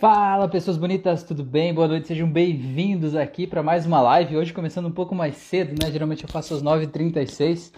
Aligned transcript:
Fala 0.00 0.48
pessoas 0.48 0.78
bonitas, 0.78 1.22
tudo 1.22 1.44
bem? 1.44 1.74
Boa 1.74 1.86
noite, 1.86 2.08
sejam 2.08 2.26
bem-vindos 2.26 3.14
aqui 3.14 3.46
para 3.46 3.62
mais 3.62 3.84
uma 3.84 4.00
live. 4.00 4.34
Hoje 4.34 4.50
começando 4.50 4.86
um 4.86 4.90
pouco 4.90 5.14
mais 5.14 5.36
cedo, 5.36 5.78
né? 5.78 5.92
Geralmente 5.92 6.22
eu 6.22 6.28
faço 6.30 6.54
às 6.54 6.62
9h36. 6.62 7.70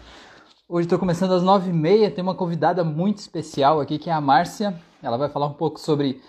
Hoje 0.68 0.86
estou 0.86 1.00
começando 1.00 1.32
às 1.32 1.42
9h30. 1.42 2.14
Tem 2.14 2.22
uma 2.22 2.36
convidada 2.36 2.84
muito 2.84 3.18
especial 3.18 3.80
aqui 3.80 3.98
que 3.98 4.08
é 4.08 4.12
a 4.12 4.20
Márcia. 4.20 4.80
Ela 5.02 5.16
vai 5.16 5.28
falar 5.30 5.46
um 5.48 5.54
pouco 5.54 5.80
sobre 5.80 6.20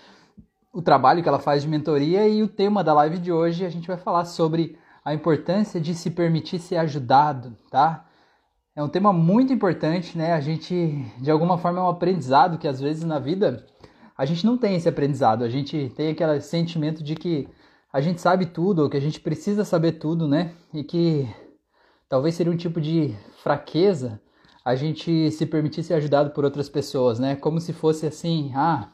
o 0.73 0.81
trabalho 0.81 1.21
que 1.21 1.29
ela 1.29 1.37
faz 1.37 1.61
de 1.61 1.69
mentoria 1.69 2.27
e 2.27 2.41
o 2.41 2.47
tema 2.47 2.83
da 2.83 2.91
live 2.95 3.19
de 3.19 3.31
hoje 3.31 3.63
a 3.63 3.69
gente 3.69 3.85
vai 3.85 3.97
falar 3.97 4.25
sobre 4.25 4.75
a 5.05 5.13
importância 5.13 5.79
de 5.79 5.93
se 5.93 6.09
permitir 6.09 6.57
ser 6.57 6.77
ajudado, 6.77 7.55
tá? 7.69 8.03
É 8.75 8.81
um 8.81 8.89
tema 8.89 9.13
muito 9.13 9.53
importante, 9.53 10.17
né? 10.17 10.33
A 10.33 10.41
gente, 10.41 11.05
de 11.21 11.29
alguma 11.29 11.59
forma, 11.59 11.81
é 11.81 11.83
um 11.83 11.89
aprendizado 11.89 12.57
que 12.57 12.67
às 12.67 12.81
vezes 12.81 13.03
na 13.03 13.19
vida 13.19 13.63
a 14.17 14.25
gente 14.25 14.45
não 14.45 14.57
tem 14.57 14.75
esse 14.75 14.87
aprendizado. 14.87 15.43
A 15.43 15.49
gente 15.49 15.91
tem 15.95 16.09
aquele 16.09 16.39
sentimento 16.41 17.03
de 17.03 17.15
que 17.15 17.47
a 17.91 18.01
gente 18.01 18.21
sabe 18.21 18.47
tudo, 18.47 18.83
ou 18.83 18.89
que 18.89 18.97
a 18.97 19.01
gente 19.01 19.19
precisa 19.19 19.63
saber 19.63 19.93
tudo, 19.93 20.27
né? 20.27 20.53
E 20.73 20.83
que 20.83 21.27
talvez 22.09 22.35
seria 22.35 22.51
um 22.51 22.57
tipo 22.57 22.81
de 22.81 23.15
fraqueza 23.43 24.19
a 24.65 24.75
gente 24.75 25.29
se 25.31 25.45
permitir 25.45 25.83
ser 25.83 25.95
ajudado 25.95 26.31
por 26.31 26.45
outras 26.45 26.69
pessoas, 26.69 27.19
né? 27.19 27.35
Como 27.35 27.59
se 27.59 27.73
fosse 27.73 28.07
assim, 28.07 28.51
ah, 28.55 28.89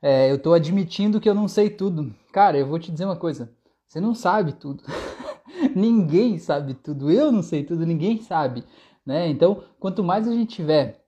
é, 0.00 0.30
eu 0.30 0.38
tô 0.38 0.52
admitindo 0.52 1.20
que 1.20 1.28
eu 1.28 1.34
não 1.34 1.48
sei 1.48 1.70
tudo. 1.70 2.14
Cara, 2.32 2.56
eu 2.56 2.66
vou 2.66 2.78
te 2.78 2.90
dizer 2.90 3.04
uma 3.04 3.16
coisa, 3.16 3.52
você 3.86 4.00
não 4.00 4.14
sabe 4.14 4.52
tudo. 4.52 4.82
ninguém 5.74 6.38
sabe 6.38 6.74
tudo. 6.74 7.10
Eu 7.10 7.32
não 7.32 7.42
sei 7.42 7.64
tudo, 7.64 7.84
ninguém 7.84 8.20
sabe, 8.22 8.64
né? 9.04 9.28
Então, 9.28 9.64
quanto 9.78 10.02
mais 10.02 10.26
a 10.26 10.32
gente 10.32 10.54
tiver 10.56 11.04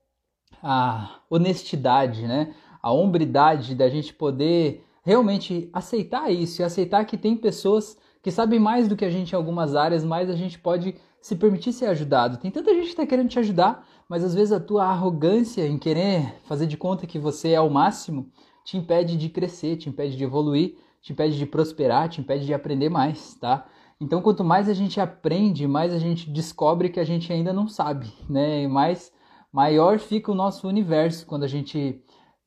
a 0.62 1.20
honestidade, 1.30 2.26
né? 2.26 2.54
A 2.84 2.92
hombridade 2.92 3.74
da 3.74 3.88
gente 3.88 4.12
poder 4.12 4.84
realmente 5.02 5.70
aceitar 5.72 6.30
isso 6.30 6.60
e 6.60 6.62
aceitar 6.62 7.06
que 7.06 7.16
tem 7.16 7.34
pessoas 7.34 7.96
que 8.22 8.30
sabem 8.30 8.60
mais 8.60 8.86
do 8.86 8.94
que 8.94 9.06
a 9.06 9.10
gente 9.10 9.32
em 9.32 9.36
algumas 9.36 9.74
áreas, 9.74 10.04
mas 10.04 10.28
a 10.28 10.34
gente 10.34 10.58
pode 10.58 10.94
se 11.18 11.34
permitir 11.34 11.72
ser 11.72 11.86
ajudado. 11.86 12.36
Tem 12.36 12.50
tanta 12.50 12.74
gente 12.74 12.84
que 12.84 12.90
está 12.90 13.06
querendo 13.06 13.30
te 13.30 13.38
ajudar, 13.38 13.86
mas 14.06 14.22
às 14.22 14.34
vezes 14.34 14.52
a 14.52 14.60
tua 14.60 14.84
arrogância 14.84 15.66
em 15.66 15.78
querer 15.78 16.34
fazer 16.44 16.66
de 16.66 16.76
conta 16.76 17.06
que 17.06 17.18
você 17.18 17.52
é 17.52 17.60
o 17.60 17.70
máximo 17.70 18.30
te 18.62 18.76
impede 18.76 19.16
de 19.16 19.30
crescer, 19.30 19.76
te 19.78 19.88
impede 19.88 20.14
de 20.14 20.24
evoluir, 20.24 20.76
te 21.00 21.14
impede 21.14 21.38
de 21.38 21.46
prosperar, 21.46 22.10
te 22.10 22.20
impede 22.20 22.44
de 22.44 22.52
aprender 22.52 22.90
mais, 22.90 23.34
tá? 23.36 23.66
Então, 23.98 24.20
quanto 24.20 24.44
mais 24.44 24.68
a 24.68 24.74
gente 24.74 25.00
aprende, 25.00 25.66
mais 25.66 25.94
a 25.94 25.98
gente 25.98 26.28
descobre 26.28 26.90
que 26.90 27.00
a 27.00 27.04
gente 27.04 27.32
ainda 27.32 27.50
não 27.50 27.66
sabe, 27.66 28.12
né? 28.28 28.62
E 28.62 28.68
mais 28.68 29.10
maior 29.50 29.98
fica 29.98 30.30
o 30.30 30.34
nosso 30.34 30.68
universo 30.68 31.24
quando 31.24 31.44
a 31.44 31.48
gente 31.48 32.03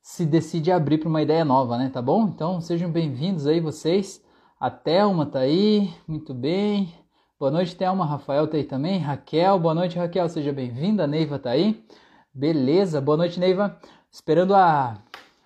se 0.08 0.24
decide 0.24 0.72
abrir 0.72 0.96
para 0.96 1.08
uma 1.08 1.20
ideia 1.20 1.44
nova, 1.44 1.76
né? 1.76 1.90
Tá 1.92 2.00
bom? 2.00 2.28
Então 2.28 2.62
sejam 2.62 2.90
bem-vindos 2.90 3.46
aí 3.46 3.60
vocês. 3.60 4.24
A 4.58 4.70
Thelma 4.70 5.26
tá 5.26 5.40
aí, 5.40 5.92
muito 6.08 6.32
bem. 6.32 6.94
Boa 7.38 7.50
noite, 7.50 7.76
Thelma. 7.76 8.06
Rafael 8.06 8.48
tá 8.48 8.56
aí 8.56 8.64
também. 8.64 8.98
Raquel, 9.00 9.58
boa 9.58 9.74
noite, 9.74 9.98
Raquel. 9.98 10.26
Seja 10.30 10.50
bem-vinda. 10.50 11.06
Neiva 11.06 11.38
tá 11.38 11.50
aí. 11.50 11.84
Beleza, 12.32 13.02
boa 13.02 13.18
noite, 13.18 13.38
Neiva. 13.38 13.78
Esperando 14.10 14.54
a, 14.54 14.96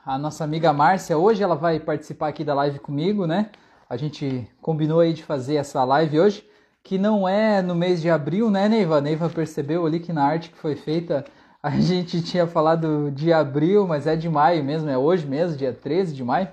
a 0.06 0.16
nossa 0.16 0.44
amiga 0.44 0.72
Márcia. 0.72 1.18
Hoje 1.18 1.42
ela 1.42 1.56
vai 1.56 1.80
participar 1.80 2.28
aqui 2.28 2.44
da 2.44 2.55
live 2.55 2.78
comigo, 2.78 3.27
né? 3.27 3.50
A 3.90 3.96
gente 3.96 4.48
combinou 4.60 5.00
aí 5.00 5.12
de 5.12 5.24
fazer 5.24 5.56
essa 5.56 5.83
live 5.83 6.20
hoje, 6.20 6.48
que 6.84 6.98
não 6.98 7.28
é 7.28 7.60
no 7.62 7.74
mês 7.74 8.00
de 8.00 8.08
abril, 8.08 8.48
né, 8.48 8.68
Neiva? 8.68 8.98
A 8.98 9.00
Neiva 9.00 9.28
percebeu 9.28 9.84
ali 9.84 9.98
que 9.98 10.12
na 10.12 10.24
arte 10.24 10.50
que 10.50 10.56
foi 10.56 10.77
feita 10.77 11.24
a 11.64 11.78
gente 11.78 12.20
tinha 12.20 12.44
falado 12.44 13.12
de 13.12 13.32
abril, 13.32 13.86
mas 13.86 14.08
é 14.08 14.16
de 14.16 14.28
maio 14.28 14.64
mesmo, 14.64 14.91
é 14.91 14.98
hoje 14.98 15.24
mesmo, 15.24 15.56
dia 15.56 15.72
13 15.72 16.12
de 16.12 16.24
maio. 16.24 16.48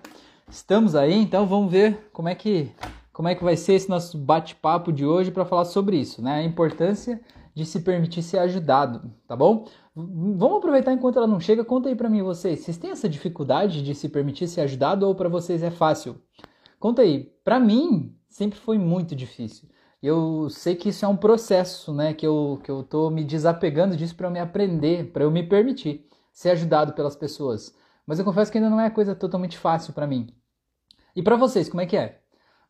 Estamos 0.47 0.95
aí, 0.95 1.15
então 1.15 1.47
vamos 1.47 1.71
ver 1.71 2.09
como 2.13 2.29
é 2.29 2.35
que 2.35 2.71
como 3.11 3.27
é 3.27 3.35
que 3.35 3.43
vai 3.43 3.57
ser 3.57 3.73
esse 3.73 3.89
nosso 3.89 4.17
bate-papo 4.17 4.93
de 4.93 5.05
hoje 5.05 5.29
para 5.29 5.43
falar 5.43 5.65
sobre 5.65 5.97
isso, 5.97 6.21
né? 6.21 6.35
A 6.35 6.43
importância 6.43 7.19
de 7.53 7.65
se 7.65 7.81
permitir 7.81 8.21
ser 8.21 8.37
ajudado, 8.37 9.11
tá 9.27 9.35
bom? 9.35 9.67
Vamos 9.93 10.59
aproveitar 10.59 10.93
enquanto 10.93 11.17
ela 11.17 11.27
não 11.27 11.39
chega. 11.39 11.65
Conta 11.65 11.89
aí 11.89 11.95
para 11.95 12.09
mim 12.09 12.21
vocês, 12.21 12.59
vocês 12.59 12.77
têm 12.77 12.91
essa 12.91 13.09
dificuldade 13.09 13.83
de 13.83 13.93
se 13.93 14.07
permitir 14.07 14.47
ser 14.47 14.61
ajudado 14.61 15.05
ou 15.05 15.15
para 15.15 15.27
vocês 15.27 15.61
é 15.63 15.71
fácil? 15.71 16.21
Conta 16.79 17.01
aí. 17.01 17.29
Para 17.43 17.59
mim 17.59 18.15
sempre 18.29 18.57
foi 18.59 18.77
muito 18.77 19.15
difícil 19.15 19.67
eu 20.01 20.49
sei 20.49 20.75
que 20.75 20.89
isso 20.89 21.05
é 21.05 21.07
um 21.07 21.17
processo, 21.17 21.93
né? 21.93 22.13
Que 22.13 22.25
eu, 22.25 22.59
que 22.63 22.71
eu 22.71 22.83
tô 22.83 23.09
me 23.09 23.23
desapegando 23.23 23.97
disso 23.97 24.15
para 24.15 24.27
eu 24.27 24.31
me 24.31 24.39
aprender, 24.39 25.11
para 25.11 25.23
eu 25.23 25.31
me 25.31 25.43
permitir 25.43 26.05
ser 26.31 26.51
ajudado 26.51 26.93
pelas 26.93 27.15
pessoas. 27.15 27.75
Mas 28.05 28.19
eu 28.19 28.25
confesso 28.25 28.51
que 28.51 28.57
ainda 28.57 28.69
não 28.69 28.79
é 28.79 28.89
coisa 28.89 29.15
totalmente 29.15 29.57
fácil 29.57 29.93
para 29.93 30.07
mim. 30.07 30.33
E 31.15 31.21
para 31.21 31.35
vocês, 31.35 31.69
como 31.69 31.81
é 31.81 31.85
que 31.85 31.97
é? 31.97 32.19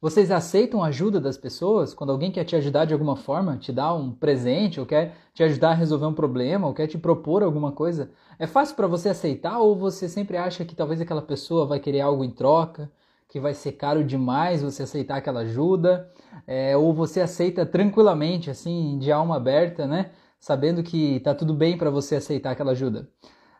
Vocês 0.01 0.31
aceitam 0.31 0.81
a 0.81 0.87
ajuda 0.87 1.19
das 1.19 1.37
pessoas? 1.37 1.93
Quando 1.93 2.11
alguém 2.11 2.31
quer 2.31 2.45
te 2.45 2.55
ajudar 2.55 2.85
de 2.85 2.93
alguma 2.93 3.17
forma, 3.17 3.57
te 3.57 3.71
dá 3.73 3.93
um 3.93 4.13
presente, 4.13 4.79
ou 4.79 4.85
quer 4.85 5.15
te 5.33 5.43
ajudar 5.43 5.71
a 5.71 5.73
resolver 5.73 6.05
um 6.05 6.13
problema, 6.13 6.67
ou 6.67 6.73
quer 6.73 6.87
te 6.87 6.97
propor 6.97 7.43
alguma 7.43 7.73
coisa, 7.73 8.09
é 8.39 8.47
fácil 8.47 8.77
para 8.77 8.87
você 8.87 9.09
aceitar 9.09 9.59
ou 9.59 9.75
você 9.75 10.07
sempre 10.07 10.37
acha 10.37 10.63
que 10.63 10.73
talvez 10.73 11.01
aquela 11.01 11.21
pessoa 11.21 11.65
vai 11.65 11.81
querer 11.81 11.99
algo 11.99 12.23
em 12.23 12.31
troca? 12.31 12.89
Que 13.29 13.39
vai 13.39 13.53
ser 13.53 13.73
caro 13.73 14.03
demais 14.03 14.63
você 14.63 14.83
aceitar 14.83 15.17
aquela 15.17 15.41
ajuda, 15.41 16.11
é, 16.47 16.75
ou 16.75 16.93
você 16.93 17.21
aceita 17.21 17.65
tranquilamente, 17.65 18.49
assim, 18.49 18.97
de 18.97 19.11
alma 19.11 19.37
aberta, 19.37 19.85
né? 19.85 20.11
Sabendo 20.39 20.81
que 20.83 21.19
tá 21.19 21.35
tudo 21.35 21.53
bem 21.53 21.77
para 21.77 21.91
você 21.91 22.15
aceitar 22.15 22.51
aquela 22.51 22.71
ajuda. 22.71 23.07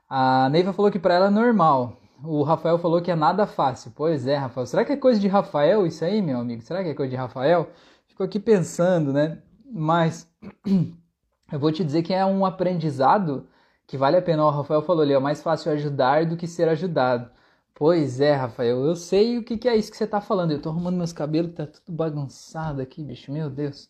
A 0.10 0.50
Neiva 0.50 0.74
falou 0.74 0.92
que 0.92 0.98
para 0.98 1.14
ela 1.14 1.28
é 1.28 1.30
normal. 1.30 1.98
O 2.24 2.42
Rafael 2.42 2.80
falou 2.80 3.02
que 3.02 3.12
é 3.12 3.16
nada 3.16 3.46
fácil. 3.46 3.92
Pois 3.96 4.26
é, 4.28 4.36
Rafael. 4.36 4.66
Será 4.66 4.84
que 4.84 4.94
é 4.94 4.98
coisa 4.98 5.20
de 5.20 5.28
Rafael 5.28 5.86
isso 5.86 6.04
aí, 6.04 6.22
meu 6.22 6.40
amigo? 6.40 6.62
Será 6.64 6.84
que 6.84 6.90
é 6.90 6.94
coisa 6.96 7.12
de 7.12 7.16
Rafael? 7.16 7.70
Ficou 8.08 8.26
aqui 8.26 8.40
pensando, 8.40 9.14
né? 9.14 9.40
Mas 9.72 10.28
eu 11.52 11.60
vou 11.60 11.72
te 11.72 11.84
dizer 11.84 12.02
que 12.02 12.14
é 12.14 12.26
um 12.26 12.44
aprendizado 12.46 13.48
que 13.86 13.98
vale 13.98 14.18
a 14.18 14.22
pena. 14.22 14.44
O 14.44 14.50
Rafael 14.50 14.82
falou 14.82 15.04
ali, 15.04 15.14
é 15.14 15.20
mais 15.20 15.44
fácil 15.44 15.72
ajudar 15.72 16.26
do 16.26 16.36
que 16.36 16.48
ser 16.48 16.68
ajudado. 16.68 17.30
Pois 17.80 18.20
é, 18.20 18.34
Rafael, 18.36 18.84
eu 18.84 18.94
sei 18.96 19.38
o 19.38 19.44
que, 19.44 19.58
que 19.58 19.70
é 19.70 19.76
isso 19.76 19.90
que 19.90 19.96
você 19.96 20.06
tá 20.06 20.20
falando. 20.20 20.52
Eu 20.52 20.62
tô 20.62 20.70
arrumando 20.70 20.98
meus 20.98 21.14
cabelos, 21.14 21.54
tá 21.54 21.66
tudo 21.66 21.96
bagunçado 21.96 22.82
aqui, 22.82 23.02
bicho, 23.02 23.32
meu 23.32 23.50
Deus. 23.50 23.90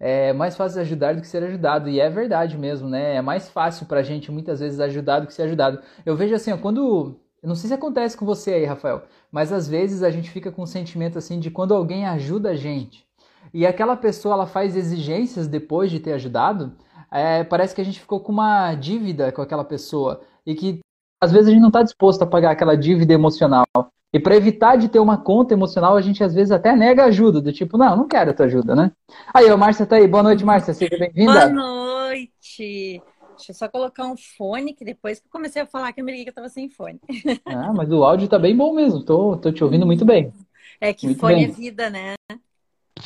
É 0.00 0.32
mais 0.32 0.56
fácil 0.56 0.80
ajudar 0.80 1.14
do 1.14 1.20
que 1.20 1.28
ser 1.28 1.44
ajudado, 1.44 1.88
e 1.88 2.00
é 2.00 2.10
verdade 2.10 2.58
mesmo, 2.58 2.88
né? 2.88 3.14
É 3.16 3.22
mais 3.22 3.48
fácil 3.48 3.86
pra 3.86 4.02
gente 4.02 4.30
muitas 4.32 4.58
vezes 4.60 4.80
ajudar 4.80 5.20
do 5.20 5.28
que 5.28 5.32
ser 5.32 5.42
ajudado. 5.44 5.80
Eu 6.04 6.16
vejo 6.16 6.34
assim, 6.34 6.52
ó, 6.52 6.58
quando. 6.58 7.16
Eu 7.40 7.48
não 7.48 7.54
sei 7.54 7.68
se 7.68 7.74
acontece 7.74 8.16
com 8.16 8.26
você 8.26 8.54
aí, 8.54 8.64
Rafael, 8.64 9.04
mas 9.30 9.52
às 9.52 9.68
vezes 9.68 10.02
a 10.02 10.10
gente 10.10 10.28
fica 10.30 10.50
com 10.50 10.62
um 10.62 10.66
sentimento 10.66 11.16
assim 11.18 11.38
de 11.38 11.50
quando 11.50 11.72
alguém 11.72 12.04
ajuda 12.06 12.50
a 12.50 12.56
gente 12.56 13.06
e 13.54 13.66
aquela 13.66 13.96
pessoa 13.96 14.34
ela 14.34 14.46
faz 14.46 14.76
exigências 14.76 15.46
depois 15.46 15.90
de 15.90 16.00
ter 16.00 16.12
ajudado, 16.14 16.76
é, 17.10 17.44
parece 17.44 17.74
que 17.74 17.80
a 17.80 17.84
gente 17.84 18.00
ficou 18.00 18.20
com 18.20 18.32
uma 18.32 18.74
dívida 18.74 19.32
com 19.32 19.40
aquela 19.42 19.64
pessoa 19.64 20.20
e 20.44 20.54
que 20.54 20.80
às 21.20 21.32
vezes 21.32 21.48
a 21.48 21.50
gente 21.50 21.60
não 21.60 21.68
está 21.68 21.82
disposto 21.82 22.22
a 22.22 22.26
pagar 22.26 22.52
aquela 22.52 22.76
dívida 22.76 23.12
emocional. 23.12 23.66
E 24.12 24.18
para 24.18 24.36
evitar 24.36 24.76
de 24.76 24.88
ter 24.88 24.98
uma 24.98 25.18
conta 25.18 25.52
emocional, 25.52 25.96
a 25.96 26.00
gente 26.00 26.24
às 26.24 26.34
vezes 26.34 26.50
até 26.50 26.74
nega 26.74 27.04
ajuda, 27.04 27.42
do 27.42 27.52
tipo, 27.52 27.76
não, 27.76 27.94
não 27.94 28.08
quero 28.08 28.30
a 28.30 28.34
tua 28.34 28.46
ajuda, 28.46 28.74
né? 28.74 28.90
Aí, 29.34 29.50
o 29.52 29.58
Márcia 29.58 29.84
tá 29.84 29.96
aí. 29.96 30.08
Boa 30.08 30.22
noite, 30.22 30.44
Márcia. 30.44 30.72
Seja 30.72 30.96
bem-vinda. 30.96 31.48
Boa 31.48 31.48
noite. 31.50 33.02
Deixa 33.36 33.52
eu 33.52 33.54
só 33.54 33.68
colocar 33.68 34.06
um 34.06 34.16
fone, 34.16 34.72
que 34.72 34.84
depois 34.84 35.20
que 35.20 35.26
eu 35.26 35.30
comecei 35.30 35.62
a 35.62 35.66
falar 35.66 35.92
que 35.92 36.00
eu 36.00 36.04
me 36.04 36.10
liguei 36.10 36.24
que 36.24 36.30
eu 36.30 36.34
tava 36.34 36.48
sem 36.48 36.68
fone. 36.68 36.98
Ah, 37.46 37.72
mas 37.72 37.90
o 37.90 38.02
áudio 38.02 38.28
tá 38.28 38.38
bem 38.38 38.56
bom 38.56 38.74
mesmo. 38.74 39.02
Tô, 39.04 39.36
tô 39.36 39.52
te 39.52 39.62
ouvindo 39.62 39.86
muito 39.86 40.04
bem. 40.04 40.32
É 40.80 40.92
que 40.92 41.06
muito 41.06 41.20
fone 41.20 41.34
bem. 41.34 41.44
é 41.44 41.48
vida, 41.48 41.90
né? 41.90 42.14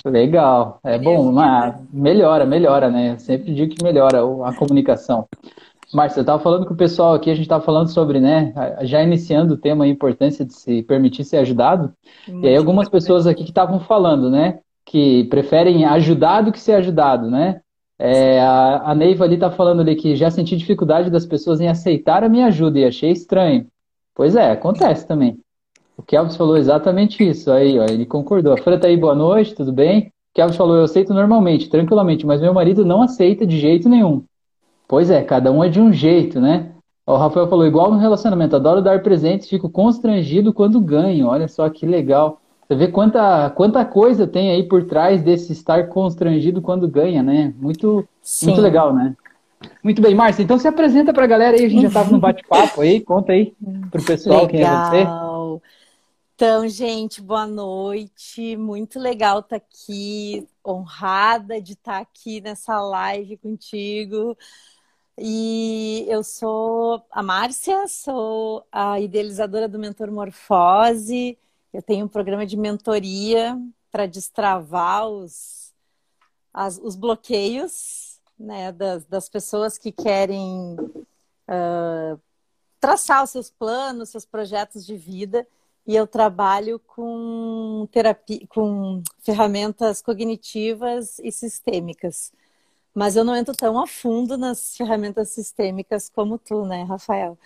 Legal. 0.04 0.80
É 0.84 0.94
fone 0.94 1.04
bom, 1.04 1.30
é 1.30 1.32
mas 1.32 1.74
melhora, 1.92 2.46
melhora, 2.46 2.90
né? 2.90 3.12
Eu 3.12 3.18
sempre 3.18 3.52
digo 3.54 3.74
que 3.74 3.84
melhora 3.84 4.20
a 4.44 4.54
comunicação. 4.54 5.28
Márcia, 5.92 6.20
eu 6.20 6.22
estava 6.22 6.42
falando 6.42 6.66
com 6.66 6.72
o 6.72 6.76
pessoal 6.76 7.14
aqui, 7.14 7.30
a 7.30 7.34
gente 7.34 7.44
estava 7.44 7.62
falando 7.62 7.88
sobre, 7.88 8.18
né, 8.18 8.54
já 8.82 9.02
iniciando 9.02 9.54
o 9.54 9.56
tema 9.58 9.84
a 9.84 9.88
importância 9.88 10.44
de 10.44 10.54
se 10.54 10.82
permitir 10.82 11.24
ser 11.24 11.38
ajudado. 11.38 11.92
Muito 12.26 12.44
e 12.44 12.48
aí 12.48 12.56
algumas 12.56 12.88
pessoas 12.88 13.26
aqui 13.26 13.44
que 13.44 13.50
estavam 13.50 13.78
falando, 13.80 14.30
né, 14.30 14.60
que 14.86 15.24
preferem 15.24 15.84
ajudar 15.84 16.42
do 16.42 16.52
que 16.52 16.60
ser 16.60 16.74
ajudado, 16.74 17.30
né? 17.30 17.60
É, 17.98 18.40
a, 18.40 18.90
a 18.90 18.94
Neiva 18.94 19.24
ali 19.24 19.34
está 19.34 19.50
falando 19.50 19.80
ali 19.80 19.94
que 19.94 20.16
já 20.16 20.30
senti 20.30 20.56
dificuldade 20.56 21.08
das 21.10 21.24
pessoas 21.24 21.60
em 21.60 21.68
aceitar 21.68 22.24
a 22.24 22.28
minha 22.28 22.46
ajuda 22.46 22.78
e 22.78 22.84
achei 22.84 23.10
estranho. 23.10 23.66
Pois 24.14 24.34
é, 24.34 24.50
acontece 24.50 25.06
também. 25.06 25.38
O 25.96 26.02
Kelvis 26.02 26.36
falou 26.36 26.56
exatamente 26.56 27.22
isso. 27.22 27.50
Aí, 27.52 27.78
ó, 27.78 27.84
ele 27.84 28.04
concordou. 28.04 28.52
A 28.52 28.56
Fran 28.56 28.78
tá 28.78 28.88
aí, 28.88 28.96
boa 28.96 29.14
noite, 29.14 29.54
tudo 29.54 29.72
bem? 29.72 30.08
O 30.08 30.34
Kelvis 30.34 30.56
falou, 30.56 30.76
eu 30.76 30.84
aceito 30.84 31.14
normalmente, 31.14 31.68
tranquilamente, 31.68 32.26
mas 32.26 32.40
meu 32.40 32.52
marido 32.52 32.84
não 32.84 33.02
aceita 33.02 33.46
de 33.46 33.58
jeito 33.58 33.88
nenhum. 33.88 34.24
Pois 34.92 35.08
é, 35.08 35.22
cada 35.22 35.50
um 35.50 35.64
é 35.64 35.70
de 35.70 35.80
um 35.80 35.90
jeito, 35.90 36.38
né? 36.38 36.70
O 37.06 37.16
Rafael 37.16 37.48
falou, 37.48 37.66
igual 37.66 37.90
no 37.90 37.96
relacionamento, 37.96 38.56
adoro 38.56 38.82
dar 38.82 39.02
presentes, 39.02 39.48
fico 39.48 39.70
constrangido 39.70 40.52
quando 40.52 40.78
ganho. 40.82 41.28
Olha 41.28 41.48
só 41.48 41.66
que 41.70 41.86
legal. 41.86 42.42
Você 42.68 42.74
vê 42.74 42.88
quanta, 42.88 43.48
quanta 43.56 43.82
coisa 43.86 44.26
tem 44.26 44.50
aí 44.50 44.64
por 44.64 44.84
trás 44.84 45.22
desse 45.22 45.50
estar 45.50 45.88
constrangido 45.88 46.60
quando 46.60 46.86
ganha, 46.86 47.22
né? 47.22 47.54
Muito, 47.58 48.06
muito 48.42 48.60
legal, 48.60 48.94
né? 48.94 49.16
Muito 49.82 50.02
bem, 50.02 50.14
Márcia, 50.14 50.42
então 50.42 50.58
se 50.58 50.68
apresenta 50.68 51.10
para 51.10 51.24
a 51.24 51.28
galera 51.28 51.56
aí, 51.56 51.64
a 51.64 51.68
gente 51.70 51.80
já 51.80 51.88
estava 51.88 52.10
no 52.10 52.20
bate-papo 52.20 52.82
aí, 52.82 53.00
conta 53.00 53.32
aí 53.32 53.54
para 53.90 53.98
o 53.98 54.04
pessoal 54.04 54.44
legal. 54.44 54.50
quem 54.50 54.60
é 54.60 55.04
você. 55.06 55.22
Então, 56.34 56.68
gente, 56.68 57.22
boa 57.22 57.46
noite. 57.46 58.58
Muito 58.58 59.00
legal 59.00 59.38
estar 59.38 59.58
tá 59.58 59.64
aqui, 59.64 60.46
honrada 60.66 61.62
de 61.62 61.72
estar 61.72 61.92
tá 61.92 61.98
aqui 62.00 62.42
nessa 62.42 62.78
live 62.78 63.38
contigo. 63.38 64.36
E 65.18 66.06
eu 66.08 66.24
sou 66.24 67.04
a 67.10 67.22
Márcia, 67.22 67.86
sou 67.86 68.66
a 68.72 68.98
idealizadora 68.98 69.68
do 69.68 69.78
Mentor 69.78 70.10
Morfose. 70.10 71.38
Eu 71.72 71.82
tenho 71.82 72.06
um 72.06 72.08
programa 72.08 72.46
de 72.46 72.56
mentoria 72.56 73.58
para 73.90 74.06
destravar 74.06 75.08
os, 75.08 75.72
as, 76.52 76.78
os 76.78 76.96
bloqueios 76.96 78.20
né, 78.38 78.72
das, 78.72 79.04
das 79.06 79.28
pessoas 79.28 79.76
que 79.76 79.92
querem 79.92 80.76
uh, 80.76 82.20
traçar 82.80 83.22
os 83.22 83.30
seus 83.30 83.50
planos, 83.50 84.08
seus 84.08 84.24
projetos 84.24 84.84
de 84.86 84.96
vida 84.96 85.46
e 85.86 85.96
eu 85.96 86.06
trabalho 86.06 86.78
com 86.78 87.88
terapia, 87.90 88.40
com 88.48 89.02
ferramentas 89.20 90.00
cognitivas 90.00 91.18
e 91.18 91.32
sistêmicas. 91.32 92.32
Mas 92.94 93.16
eu 93.16 93.24
não 93.24 93.34
entro 93.34 93.54
tão 93.54 93.78
a 93.80 93.86
fundo 93.86 94.36
nas 94.36 94.76
ferramentas 94.76 95.30
sistêmicas 95.30 96.08
como 96.10 96.38
tu, 96.38 96.64
né, 96.66 96.82
Rafael? 96.84 97.38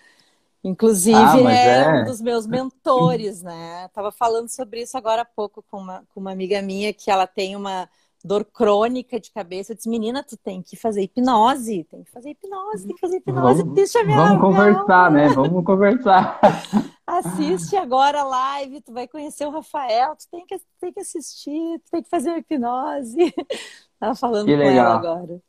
Inclusive, 0.63 1.17
ah, 1.17 1.51
é, 1.51 1.83
é, 1.83 2.01
um 2.01 2.05
dos 2.05 2.19
meus 2.19 2.45
mentores, 2.45 3.41
né? 3.41 3.87
Tava 3.93 4.11
falando 4.11 4.49
sobre 4.49 4.81
isso 4.81 4.97
agora 4.97 5.21
há 5.21 5.25
pouco 5.25 5.63
com 5.63 5.77
uma, 5.77 6.03
com 6.13 6.19
uma 6.19 6.31
amiga 6.31 6.61
minha 6.61 6.93
que 6.93 7.09
ela 7.09 7.25
tem 7.25 7.55
uma 7.55 7.89
dor 8.23 8.45
crônica 8.45 9.19
de 9.19 9.31
cabeça. 9.31 9.71
Eu 9.71 9.75
disse, 9.75 9.89
menina, 9.89 10.23
tu 10.23 10.37
tem 10.37 10.61
que 10.61 10.75
fazer 10.75 11.03
hipnose, 11.03 11.85
tem 11.89 12.03
que 12.03 12.11
fazer 12.11 12.31
hipnose, 12.31 12.85
tem 12.85 12.95
que 12.95 13.01
fazer 13.01 13.17
hipnose. 13.17 13.61
Vamos, 13.61 13.75
Deixa 13.75 14.03
vamos 14.03 14.41
conversar, 14.41 15.11
né? 15.11 15.27
Vamos 15.29 15.63
conversar. 15.63 16.39
Assiste 17.07 17.75
agora 17.77 18.21
a 18.21 18.23
live, 18.25 18.81
tu 18.81 18.91
vai 18.91 19.07
conhecer 19.07 19.45
o 19.45 19.51
Rafael, 19.51 20.15
tu 20.15 20.25
tem 20.29 20.45
que, 20.45 20.59
tem 20.79 20.91
que 20.91 20.99
assistir, 20.99 21.79
tu 21.85 21.91
tem 21.91 22.03
que 22.03 22.09
fazer 22.09 22.37
hipnose. 22.37 23.33
Tava 23.99 24.15
falando 24.15 24.45
que 24.45 24.51
com 24.51 24.57
legal. 24.57 24.85
ela 24.85 24.95
agora. 24.95 25.41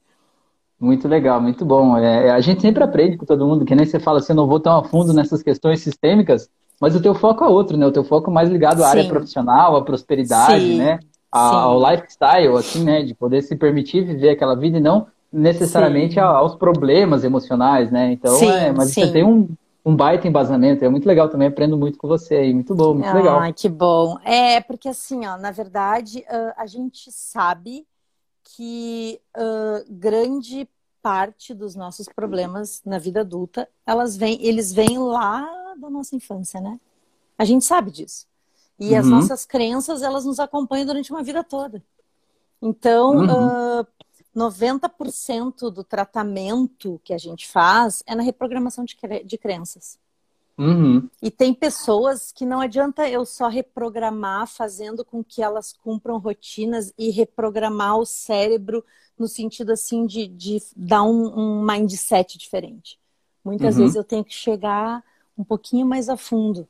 Muito 0.81 1.09
legal, 1.09 1.41
muito 1.41 1.65
bom. 1.65 1.97
É, 1.97 2.31
a 2.31 2.41
gente 2.41 2.63
sempre 2.63 2.85
aprende 2.85 3.17
com 3.17 3.27
todo 3.27 3.45
mundo, 3.45 3.65
que 3.65 3.75
nem 3.75 3.85
você 3.85 3.99
fala 3.99 4.19
assim, 4.19 4.33
eu 4.33 4.37
não 4.37 4.47
vou 4.47 4.61
tão 4.61 4.79
a 4.79 4.85
fundo 4.85 5.13
nessas 5.13 5.43
questões 5.43 5.81
sistêmicas, 5.81 6.49
mas 6.81 6.95
o 6.95 7.03
teu 7.03 7.15
foco 7.15 7.45
é 7.45 7.49
outro, 7.49 7.77
né? 7.77 7.85
O 7.85 7.93
teu 7.93 8.05
foco 8.05 8.31
é 8.31 8.33
mais 8.33 8.49
ligado 8.49 8.85
à 8.85 8.91
Sim. 8.91 8.99
área 8.99 9.09
profissional, 9.09 9.77
à 9.77 9.85
prosperidade, 9.85 10.61
Sim. 10.61 10.79
né? 10.79 11.01
Ao 11.31 11.79
lifestyle, 11.91 12.57
assim, 12.57 12.85
né? 12.85 13.03
De 13.03 13.15
poder 13.15 13.43
se 13.43 13.57
permitir 13.57 14.05
viver 14.05 14.31
aquela 14.31 14.55
vida 14.55 14.79
e 14.79 14.81
não 14.81 15.07
necessariamente 15.33 16.15
sim. 16.15 16.21
aos 16.21 16.55
problemas 16.55 17.25
emocionais, 17.25 17.91
né? 17.91 18.13
Então, 18.13 18.35
sim, 18.35 18.51
é, 18.51 18.73
mas 18.73 18.91
sim. 18.91 19.03
você 19.03 19.13
tem 19.13 19.25
um, 19.25 19.49
um 19.85 19.95
baita 19.95 20.27
embasamento, 20.27 20.85
é 20.85 20.89
muito 20.89 21.07
legal 21.07 21.29
também, 21.29 21.49
aprendo 21.49 21.77
muito 21.77 21.99
com 21.99 22.09
você 22.09 22.37
aí, 22.37 22.55
muito 22.55 22.75
bom, 22.75 22.95
muito 22.95 23.09
ah, 23.09 23.15
legal. 23.15 23.39
Ai, 23.41 23.53
que 23.53 23.69
bom. 23.69 24.19
É, 24.25 24.61
porque 24.61 24.89
assim, 24.89 25.27
ó, 25.27 25.37
na 25.37 25.51
verdade, 25.51 26.25
uh, 26.31 26.53
a 26.57 26.67
gente 26.67 27.11
sabe 27.13 27.87
que 28.43 29.21
uh, 29.37 29.85
grande 29.89 30.69
parte 31.03 31.55
dos 31.55 31.75
nossos 31.75 32.09
problemas 32.09 32.83
na 32.85 32.99
vida 32.99 33.21
adulta, 33.21 33.69
elas 33.87 34.17
vêm, 34.17 34.39
eles 34.45 34.73
vêm 34.73 34.99
lá 34.99 35.47
da 35.79 35.89
nossa 35.89 36.17
infância, 36.17 36.61
né? 36.61 36.79
A 37.37 37.45
gente 37.45 37.65
sabe 37.65 37.91
disso. 37.91 38.27
E 38.79 38.93
uhum. 38.93 38.99
as 38.99 39.07
nossas 39.07 39.45
crenças, 39.45 40.03
elas 40.03 40.25
nos 40.25 40.39
acompanham 40.39 40.87
durante 40.87 41.11
uma 41.11 41.23
vida 41.23 41.43
toda. 41.43 41.83
Então, 42.63 43.17
uhum. 43.17 43.81
uh, 43.81 43.87
90% 44.37 45.71
do 45.71 45.83
tratamento 45.83 47.01
que 47.03 47.13
a 47.13 47.19
gente 47.19 47.49
faz 47.49 48.03
é 48.07 48.15
na 48.15 48.23
reprogramação 48.23 48.85
de, 48.85 48.97
cre 48.97 49.25
de 49.25 49.37
crenças. 49.37 49.99
Uhum. 50.57 51.09
E 51.23 51.31
tem 51.31 51.55
pessoas 51.55 52.33
que 52.33 52.45
não 52.45 52.61
adianta 52.61 53.09
eu 53.09 53.25
só 53.25 53.49
reprogramar 53.49 54.47
fazendo 54.49 55.05
com 55.05 55.23
que 55.23 55.41
elas 55.41 55.73
cumpram 55.73 56.19
rotinas 56.19 56.93
e 56.99 57.11
reprogramar 57.11 57.97
o 57.97 58.05
cérebro 58.05 58.85
no 59.17 59.29
sentido 59.29 59.73
assim 59.73 60.05
de, 60.05 60.27
de 60.27 60.61
dar 60.77 61.05
um, 61.05 61.33
um 61.39 61.65
mindset 61.65 62.37
diferente. 62.37 62.99
Muitas 63.45 63.77
uhum. 63.77 63.83
vezes 63.83 63.97
eu 63.97 64.05
tenho 64.05 64.25
que 64.25 64.35
chegar 64.35 65.03
um 65.37 65.45
pouquinho 65.45 65.87
mais 65.87 66.09
a 66.09 66.17
fundo. 66.17 66.67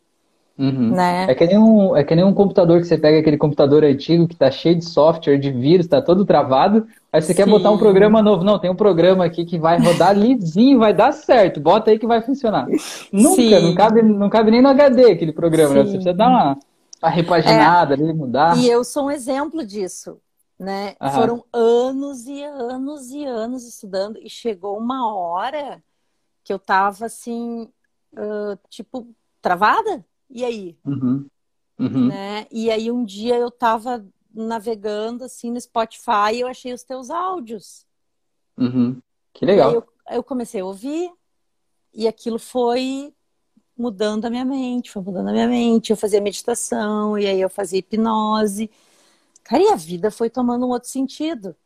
Uhum. 0.59 0.91
Né? 0.91 1.27
É, 1.31 1.35
que 1.37 1.47
nem 1.47 1.57
um, 1.57 1.97
é 1.97 2.03
que 2.03 2.17
nem 2.17 2.25
um 2.25 2.35
computador 2.35 2.81
que 2.81 2.87
você 2.87 2.99
pega 2.99 3.21
aquele 3.21 3.39
computador 3.39 3.85
antigo 3.85 4.27
que 4.27 4.35
tá 4.35 4.51
cheio 4.51 4.75
de 4.75 4.85
software, 4.85 5.39
de 5.39 5.53
vírus, 5.53 5.87
tá 5.87 6.03
todo 6.03 6.25
travado. 6.25 6.85
Aí 7.13 7.23
você 7.23 7.29
Sim. 7.29 7.37
quer 7.37 7.49
botar 7.49 7.71
um 7.71 7.79
programa 7.79 8.21
novo. 8.21 8.43
Não, 8.43 8.59
tem 8.59 8.69
um 8.69 8.75
programa 8.75 9.25
aqui 9.25 9.45
que 9.45 9.57
vai 9.57 9.79
rodar 9.79 10.19
lisinho, 10.19 10.81
vai 10.81 10.93
dar 10.93 11.13
certo. 11.13 11.61
Bota 11.61 11.93
aí 11.93 11.99
que 11.99 12.09
vai 12.09 12.21
funcionar. 12.21 12.67
Nunca, 13.13 13.61
não 13.61 13.75
cabe, 13.75 14.03
não 14.03 14.29
cabe 14.29 14.51
nem 14.51 14.61
no 14.61 14.69
HD 14.69 15.13
aquele 15.13 15.33
programa, 15.33 15.75
né? 15.75 15.85
Você 15.85 15.93
precisa 15.93 16.13
dar 16.13 16.29
uma, 16.29 16.59
uma 17.01 17.11
repaginada 17.11 17.95
é, 17.95 17.97
ali, 17.97 18.13
mudar. 18.13 18.59
E 18.59 18.69
eu 18.69 18.83
sou 18.83 19.07
um 19.07 19.11
exemplo 19.13 19.65
disso. 19.65 20.19
Né? 20.59 20.97
Foram 21.15 21.45
anos 21.53 22.27
e 22.27 22.43
anos 22.43 23.13
e 23.13 23.25
anos 23.25 23.65
estudando 23.65 24.19
e 24.21 24.29
chegou 24.29 24.77
uma 24.77 25.15
hora 25.15 25.81
que 26.43 26.53
eu 26.53 26.59
tava 26.59 27.07
assim, 27.07 27.69
uh, 28.13 28.59
tipo, 28.69 29.07
travada 29.41 30.05
e 30.31 30.45
aí? 30.45 30.79
Uhum. 30.85 31.27
Uhum. 31.79 32.09
Né? 32.09 32.47
E 32.51 32.71
aí 32.71 32.91
um 32.91 33.05
dia 33.05 33.37
eu 33.37 33.51
tava 33.51 34.05
navegando 34.35 35.25
assim 35.25 35.51
no 35.51 35.61
Spotify 35.61 36.35
e 36.35 36.41
eu 36.41 36.49
achei 36.49 36.73
os 36.73 36.83
teus 36.83 37.11
áudios. 37.11 37.87
Uhum. 38.57 39.01
Que 39.33 39.47
legal. 39.47 39.73
Eu, 39.73 39.85
eu, 40.11 40.23
comecei 40.23 40.61
a 40.61 40.65
ouvir 40.65 41.11
e 41.95 42.09
aquilo 42.09 42.39
foi 42.39 43.15
mudando 43.77 44.25
a 44.25 44.31
minha 44.31 44.45
mente, 44.45 44.91
foi 44.91 45.03
mudando 45.03 45.29
a 45.29 45.33
minha 45.33 45.49
mente. 45.49 45.91
Eu 45.91 45.97
fazia 45.97 46.21
meditação 46.21 47.17
e 47.17 47.27
aí 47.27 47.41
eu 47.41 47.49
fazia 47.49 47.79
hipnose. 47.79 48.71
Cara, 49.45 49.63
e 49.63 49.69
a 49.69 49.77
vida 49.77 50.11
foi 50.11 50.29
tomando 50.29 50.67
um 50.67 50.71
outro 50.71 50.89
sentido. 50.89 51.57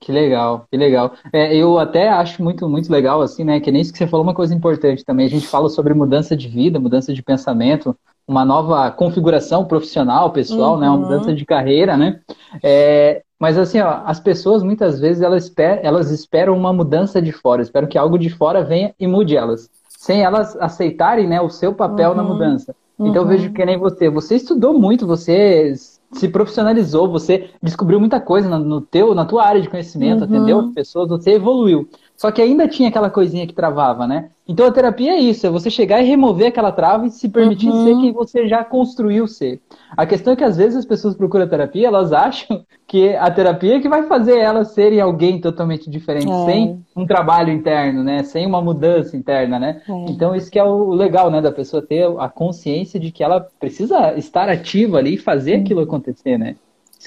Que 0.00 0.12
legal, 0.12 0.66
que 0.70 0.76
legal. 0.76 1.12
É, 1.32 1.56
eu 1.56 1.78
até 1.78 2.08
acho 2.08 2.42
muito, 2.42 2.68
muito 2.68 2.92
legal, 2.92 3.22
assim, 3.22 3.42
né? 3.42 3.58
Que 3.60 3.72
nem 3.72 3.80
isso 3.80 3.92
que 3.92 3.98
você 3.98 4.06
falou, 4.06 4.24
uma 4.24 4.34
coisa 4.34 4.54
importante 4.54 5.04
também. 5.04 5.26
A 5.26 5.30
gente 5.30 5.46
fala 5.46 5.68
sobre 5.68 5.94
mudança 5.94 6.36
de 6.36 6.46
vida, 6.48 6.78
mudança 6.78 7.12
de 7.12 7.22
pensamento, 7.22 7.96
uma 8.26 8.44
nova 8.44 8.90
configuração 8.90 9.64
profissional, 9.64 10.30
pessoal, 10.30 10.74
uhum. 10.74 10.80
né? 10.80 10.88
Uma 10.88 10.96
uhum. 10.96 11.02
mudança 11.02 11.34
de 11.34 11.44
carreira, 11.46 11.96
né? 11.96 12.20
É, 12.62 13.22
mas 13.38 13.58
assim, 13.58 13.80
ó, 13.80 14.02
as 14.04 14.20
pessoas 14.20 14.62
muitas 14.62 15.00
vezes 15.00 15.22
elas, 15.22 15.44
esper 15.44 15.80
elas 15.82 16.10
esperam 16.10 16.56
uma 16.56 16.72
mudança 16.72 17.20
de 17.20 17.32
fora, 17.32 17.62
esperam 17.62 17.88
que 17.88 17.98
algo 17.98 18.18
de 18.18 18.30
fora 18.30 18.64
venha 18.64 18.94
e 18.98 19.06
mude 19.06 19.36
elas, 19.36 19.68
sem 19.88 20.22
elas 20.22 20.56
aceitarem, 20.56 21.26
né, 21.26 21.40
o 21.40 21.50
seu 21.50 21.74
papel 21.74 22.10
uhum. 22.10 22.16
na 22.16 22.22
mudança. 22.22 22.74
Então 22.98 23.22
eu 23.22 23.26
vejo 23.26 23.48
uhum. 23.48 23.52
que 23.52 23.64
nem 23.64 23.76
você, 23.76 24.08
você 24.08 24.36
estudou 24.36 24.78
muito, 24.78 25.06
você 25.06 25.74
se 26.14 26.28
profissionalizou, 26.28 27.10
você 27.10 27.50
descobriu 27.62 28.00
muita 28.00 28.20
coisa 28.20 28.58
no 28.58 28.80
teu, 28.80 29.14
na 29.14 29.24
tua 29.24 29.44
área 29.44 29.60
de 29.60 29.68
conhecimento, 29.68 30.20
uhum. 30.20 30.24
atendeu 30.24 30.60
as 30.60 30.72
pessoas, 30.72 31.08
você 31.08 31.32
evoluiu. 31.32 31.88
Só 32.16 32.30
que 32.30 32.40
ainda 32.40 32.68
tinha 32.68 32.88
aquela 32.88 33.10
coisinha 33.10 33.46
que 33.46 33.52
travava, 33.52 34.06
né? 34.06 34.30
Então 34.46 34.66
a 34.66 34.70
terapia 34.70 35.12
é 35.12 35.18
isso, 35.18 35.46
é 35.46 35.50
você 35.50 35.70
chegar 35.70 36.02
e 36.02 36.06
remover 36.06 36.48
aquela 36.48 36.70
trava 36.70 37.06
e 37.06 37.10
se 37.10 37.28
permitir 37.28 37.68
uhum. 37.68 37.84
ser 37.84 37.94
quem 37.94 38.12
você 38.12 38.46
já 38.46 38.62
construiu 38.62 39.26
ser. 39.26 39.60
A 39.96 40.04
questão 40.04 40.34
é 40.34 40.36
que 40.36 40.44
às 40.44 40.56
vezes 40.56 40.76
as 40.76 40.84
pessoas 40.84 41.14
procuram 41.14 41.48
terapia, 41.48 41.88
elas 41.88 42.12
acham 42.12 42.62
que 42.86 43.16
a 43.16 43.30
terapia 43.30 43.76
é 43.76 43.80
que 43.80 43.88
vai 43.88 44.02
fazer 44.04 44.38
elas 44.38 44.72
serem 44.72 45.00
alguém 45.00 45.40
totalmente 45.40 45.88
diferente, 45.88 46.30
é. 46.30 46.44
sem 46.44 46.84
um 46.94 47.06
trabalho 47.06 47.50
interno, 47.50 48.04
né? 48.04 48.22
Sem 48.22 48.46
uma 48.46 48.60
mudança 48.60 49.16
interna, 49.16 49.58
né? 49.58 49.80
É. 49.88 50.10
Então 50.10 50.36
isso 50.36 50.50
que 50.50 50.58
é 50.58 50.64
o 50.64 50.90
legal, 50.90 51.30
né? 51.30 51.40
Da 51.40 51.50
pessoa 51.50 51.80
ter 51.80 52.06
a 52.18 52.28
consciência 52.28 53.00
de 53.00 53.10
que 53.10 53.24
ela 53.24 53.40
precisa 53.58 54.14
estar 54.18 54.48
ativa 54.50 54.98
ali 54.98 55.14
e 55.14 55.18
fazer 55.18 55.54
aquilo 55.54 55.80
acontecer, 55.80 56.38
né? 56.38 56.56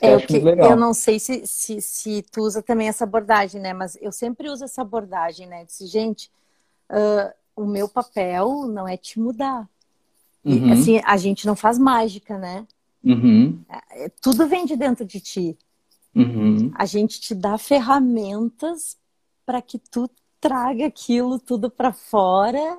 É, 0.01 0.13
eu, 0.13 0.19
que, 0.19 0.37
eu 0.37 0.75
não 0.75 0.93
sei 0.93 1.19
se, 1.19 1.45
se, 1.47 1.81
se 1.81 2.21
tu 2.31 2.41
usa 2.41 2.61
também 2.61 2.87
essa 2.87 3.03
abordagem, 3.03 3.59
né? 3.59 3.73
Mas 3.73 3.97
eu 4.01 4.11
sempre 4.11 4.49
uso 4.49 4.63
essa 4.63 4.81
abordagem, 4.81 5.47
né? 5.47 5.65
Disse, 5.65 5.87
gente, 5.87 6.31
uh, 6.91 7.33
o 7.55 7.65
meu 7.65 7.89
papel 7.89 8.67
não 8.67 8.87
é 8.87 8.95
te 8.95 9.19
mudar. 9.19 9.67
Uhum. 10.45 10.67
E, 10.67 10.71
assim, 10.71 11.01
a 11.03 11.17
gente 11.17 11.47
não 11.47 11.55
faz 11.55 11.77
mágica, 11.77 12.37
né? 12.37 12.65
Uhum. 13.03 13.59
É, 13.91 14.09
tudo 14.21 14.47
vem 14.47 14.65
de 14.65 14.75
dentro 14.75 15.05
de 15.05 15.19
ti. 15.19 15.57
Uhum. 16.15 16.71
A 16.75 16.85
gente 16.85 17.19
te 17.19 17.33
dá 17.33 17.57
ferramentas 17.57 18.97
para 19.45 19.61
que 19.61 19.79
tu 19.79 20.09
traga 20.39 20.85
aquilo 20.85 21.39
tudo 21.39 21.69
para 21.69 21.91
fora 21.91 22.77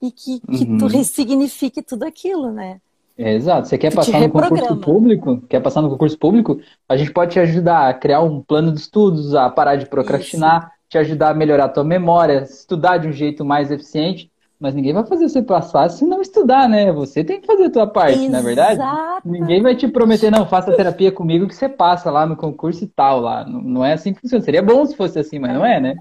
e 0.00 0.10
que, 0.10 0.40
que 0.40 0.64
tu 0.64 0.84
uhum. 0.84 0.86
ressignifique 0.86 1.82
tudo 1.82 2.04
aquilo, 2.04 2.52
né? 2.52 2.80
É, 3.20 3.34
exato. 3.34 3.68
Você 3.68 3.76
quer 3.76 3.94
passar 3.94 4.18
no 4.18 4.30
concurso 4.30 4.76
público? 4.78 5.42
Quer 5.46 5.60
passar 5.60 5.82
no 5.82 5.90
concurso 5.90 6.18
público? 6.18 6.58
A 6.88 6.96
gente 6.96 7.12
pode 7.12 7.32
te 7.32 7.38
ajudar 7.38 7.90
a 7.90 7.92
criar 7.92 8.22
um 8.22 8.40
plano 8.40 8.72
de 8.72 8.80
estudos, 8.80 9.34
a 9.34 9.50
parar 9.50 9.76
de 9.76 9.84
procrastinar, 9.84 10.62
Isso. 10.62 10.70
te 10.88 10.98
ajudar 10.98 11.28
a 11.28 11.34
melhorar 11.34 11.66
a 11.66 11.68
tua 11.68 11.84
memória, 11.84 12.44
estudar 12.44 12.96
de 12.96 13.08
um 13.08 13.12
jeito 13.12 13.44
mais 13.44 13.70
eficiente. 13.70 14.32
Mas 14.58 14.74
ninguém 14.74 14.94
vai 14.94 15.04
fazer 15.04 15.28
você 15.28 15.42
passar 15.42 15.90
se 15.90 16.04
não 16.06 16.22
estudar, 16.22 16.66
né? 16.66 16.90
Você 16.92 17.22
tem 17.22 17.40
que 17.40 17.46
fazer 17.46 17.64
a 17.64 17.70
tua 17.70 17.86
parte, 17.86 18.18
Exato. 18.18 18.32
não 18.32 18.38
é 18.38 18.42
verdade? 18.42 18.82
Ninguém 19.22 19.62
vai 19.62 19.76
te 19.76 19.86
prometer, 19.86 20.30
não, 20.30 20.46
faça 20.46 20.74
terapia 20.74 21.12
comigo 21.12 21.46
que 21.46 21.54
você 21.54 21.68
passa 21.68 22.10
lá 22.10 22.24
no 22.24 22.36
concurso 22.36 22.84
e 22.84 22.86
tal. 22.86 23.20
lá. 23.20 23.44
Não 23.44 23.84
é 23.84 23.92
assim 23.92 24.14
que 24.14 24.20
funciona. 24.22 24.42
Seria 24.42 24.62
bom 24.62 24.84
se 24.86 24.96
fosse 24.96 25.18
assim, 25.18 25.38
mas 25.38 25.52
não 25.52 25.64
é, 25.64 25.78
né? 25.78 25.94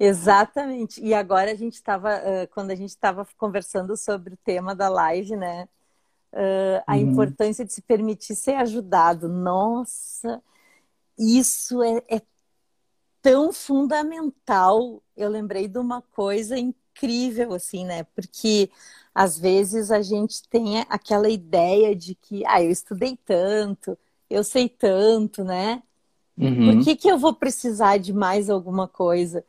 Exatamente. 0.00 0.98
E 1.04 1.12
agora 1.12 1.50
a 1.50 1.54
gente 1.54 1.74
estava, 1.74 2.10
quando 2.54 2.70
a 2.70 2.74
gente 2.74 2.90
estava 2.90 3.26
conversando 3.36 3.96
sobre 3.98 4.32
o 4.34 4.38
tema 4.44 4.74
da 4.74 4.88
live, 4.88 5.36
né? 5.36 5.66
Uh, 6.38 6.82
a 6.86 6.94
uhum. 6.94 7.10
importância 7.10 7.64
de 7.64 7.72
se 7.72 7.82
permitir 7.82 8.36
ser 8.36 8.54
ajudado. 8.54 9.28
Nossa, 9.28 10.40
isso 11.18 11.82
é, 11.82 12.02
é 12.08 12.22
tão 13.20 13.52
fundamental. 13.52 15.02
Eu 15.16 15.28
lembrei 15.28 15.66
de 15.66 15.78
uma 15.78 16.00
coisa 16.00 16.56
incrível, 16.56 17.52
assim, 17.52 17.84
né? 17.84 18.04
Porque 18.14 18.70
às 19.12 19.36
vezes 19.36 19.90
a 19.90 20.00
gente 20.00 20.48
tem 20.48 20.80
aquela 20.88 21.28
ideia 21.28 21.94
de 21.94 22.14
que, 22.14 22.46
ah, 22.46 22.62
eu 22.62 22.70
estudei 22.70 23.18
tanto, 23.24 23.98
eu 24.30 24.44
sei 24.44 24.68
tanto, 24.68 25.42
né? 25.42 25.82
Uhum. 26.36 26.76
Por 26.76 26.84
que, 26.84 26.94
que 26.94 27.10
eu 27.10 27.18
vou 27.18 27.34
precisar 27.34 27.96
de 27.96 28.12
mais 28.12 28.48
alguma 28.48 28.86
coisa? 28.86 29.44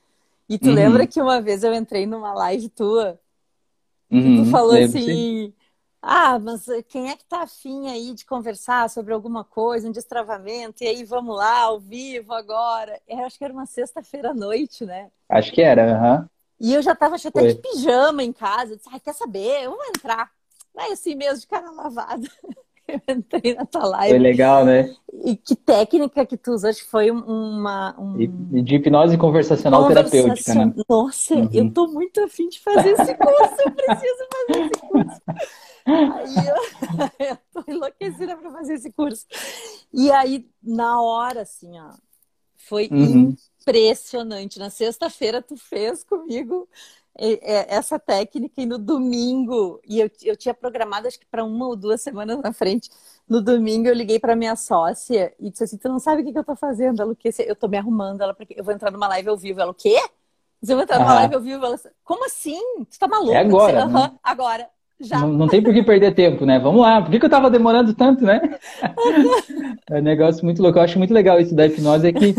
E 0.48 0.58
tu 0.58 0.70
uhum. 0.70 0.74
lembra 0.74 1.06
que 1.06 1.22
uma 1.22 1.40
vez 1.40 1.64
eu 1.64 1.72
entrei 1.72 2.08
numa 2.08 2.34
live 2.34 2.68
tua? 2.70 3.20
Uhum. 4.10 4.44
tu 4.44 4.50
falou 4.50 4.76
assim: 4.76 5.54
Ah, 6.02 6.40
mas 6.40 6.66
quem 6.88 7.10
é 7.10 7.16
que 7.16 7.26
tá 7.26 7.42
afim 7.42 7.90
aí 7.90 8.14
de 8.14 8.26
conversar 8.26 8.90
sobre 8.90 9.14
alguma 9.14 9.44
coisa, 9.44 9.88
um 9.88 9.92
destravamento? 9.92 10.84
E 10.84 10.88
aí 10.88 11.04
vamos 11.04 11.36
lá, 11.36 11.64
ao 11.64 11.80
vivo 11.80 12.34
agora. 12.34 13.00
Eu 13.08 13.20
acho 13.26 13.38
que 13.38 13.44
era 13.44 13.54
uma 13.54 13.66
sexta-feira 13.66 14.32
à 14.32 14.34
noite, 14.34 14.86
né? 14.86 15.10
Acho 15.28 15.52
que 15.52 15.62
era, 15.62 15.96
aham. 15.96 16.30
E 16.60 16.74
eu 16.74 16.82
já 16.82 16.96
tava 16.96 17.16
até 17.16 17.48
de 17.48 17.56
pijama 17.56 18.24
em 18.24 18.34
casa. 18.34 18.74
Eu 18.74 18.78
disse, 18.78 18.90
ah, 18.94 19.00
quer 19.00 19.14
saber? 19.14 19.64
Eu 19.64 19.72
vou 19.72 19.86
entrar. 19.86 20.30
Vai 20.74 20.92
assim 20.92 21.16
mesmo, 21.16 21.40
de 21.40 21.48
cara 21.48 21.70
lavada. 21.72 22.28
eu 22.88 23.16
entrei 23.16 23.54
na 23.54 23.66
tua 23.66 23.86
live. 23.86 24.10
Foi 24.10 24.20
legal, 24.20 24.66
né? 24.66 24.94
E 25.24 25.36
que 25.36 25.56
técnica 25.56 26.26
que 26.26 26.38
tu 26.38 26.52
usas 26.52 26.80
foi 26.80 27.12
uma. 27.12 27.96
Um... 28.00 28.18
De 28.64 28.76
hipnose 28.76 29.18
conversacional 29.18 29.84
Conversacion... 29.84 30.24
terapêutica, 30.24 30.56
né? 30.56 30.74
Nossa, 30.88 31.36
uhum. 31.36 31.50
eu 31.54 31.72
tô 31.72 31.88
muito 31.88 32.22
afim 32.22 32.50
de 32.50 32.60
fazer 32.60 32.92
esse 32.92 33.16
curso, 33.16 33.56
eu 33.66 33.72
preciso 33.72 34.28
fazer 34.48 34.62
esse 34.66 34.82
curso. 34.82 35.22
Aí 36.14 36.36
eu, 36.48 37.28
eu 37.28 37.38
tô 37.54 37.72
enlouquecida 37.72 38.36
para 38.38 38.52
fazer 38.52 38.76
esse 38.76 38.92
curso. 38.92 39.26
E 39.94 40.12
aí, 40.12 40.50
na 40.62 41.02
hora, 41.02 41.42
assim, 41.42 41.80
ó, 41.80 41.94
foi 42.56 42.90
uhum. 42.92 43.36
impressionante. 43.62 44.60
Na 44.60 44.70
sexta-feira, 44.70 45.42
tu 45.42 45.56
fez 45.58 46.04
comigo 46.04 46.68
é, 47.18 47.76
essa 47.76 48.00
técnica 48.00 48.62
e 48.62 48.66
no 48.66 48.78
domingo, 48.78 49.82
e 49.86 50.00
eu, 50.00 50.10
eu 50.24 50.38
tinha 50.38 50.54
programado 50.54 51.08
acho 51.08 51.20
que 51.20 51.26
para 51.26 51.44
uma 51.44 51.68
ou 51.68 51.76
duas 51.76 52.02
semanas 52.02 52.40
na 52.42 52.54
frente, 52.54 52.90
no 53.28 53.42
domingo 53.42 53.88
eu 53.88 53.94
liguei 53.94 54.20
para 54.20 54.36
minha 54.36 54.56
sócia 54.56 55.34
e 55.40 55.50
disse 55.50 55.66
assim, 55.66 55.78
tu 55.78 55.90
não 55.90 56.00
sabe 56.00 56.22
o 56.22 56.26
que, 56.26 56.32
que 56.32 56.40
eu 56.40 56.44
tô 56.44 56.56
fazendo? 56.56 57.02
Ela, 57.02 57.12
o 57.12 57.16
quê? 57.16 57.30
Eu 57.40 57.56
tô 57.56 57.68
me 57.68 57.78
arrumando, 57.78 58.22
ela, 58.22 58.36
eu 58.52 58.64
vou 58.64 58.74
entrar 58.74 58.92
numa 58.92 59.08
live 59.08 59.30
ao 59.30 59.38
vivo. 59.38 59.60
Ela, 59.60 59.72
o 59.72 59.76
quê? 59.76 60.00
Você 60.62 60.74
vai 60.76 60.84
entrar 60.84 61.00
numa 61.00 61.14
live 61.14 61.36
ao 61.36 61.42
vivo? 61.42 61.66
Ela, 61.66 61.80
como 62.04 62.26
assim? 62.26 62.62
Tu 62.86 62.98
tá 62.98 63.08
maluco? 63.08 63.34
É 63.34 63.40
agora. 63.40 63.86
Disse, 63.86 63.94
né? 63.94 64.20
agora. 64.24 64.70
Já. 65.02 65.20
Não, 65.20 65.30
não, 65.30 65.48
tem 65.48 65.62
por 65.62 65.74
que 65.74 65.82
perder 65.82 66.14
tempo, 66.14 66.46
né? 66.46 66.60
Vamos 66.60 66.82
lá. 66.82 67.02
Por 67.02 67.10
que, 67.10 67.20
que 67.20 67.26
eu 67.26 67.30
tava 67.30 67.50
demorando 67.50 67.94
tanto, 67.94 68.26
né? 68.26 68.42
é 69.90 70.00
um 70.00 70.02
negócio 70.02 70.44
muito 70.44 70.62
louco. 70.62 70.78
Eu 70.78 70.84
acho 70.84 70.98
muito 70.98 71.14
legal 71.14 71.40
isso 71.40 71.56
da 71.56 71.66
hipnose, 71.66 72.08
é 72.08 72.14
que 72.14 72.36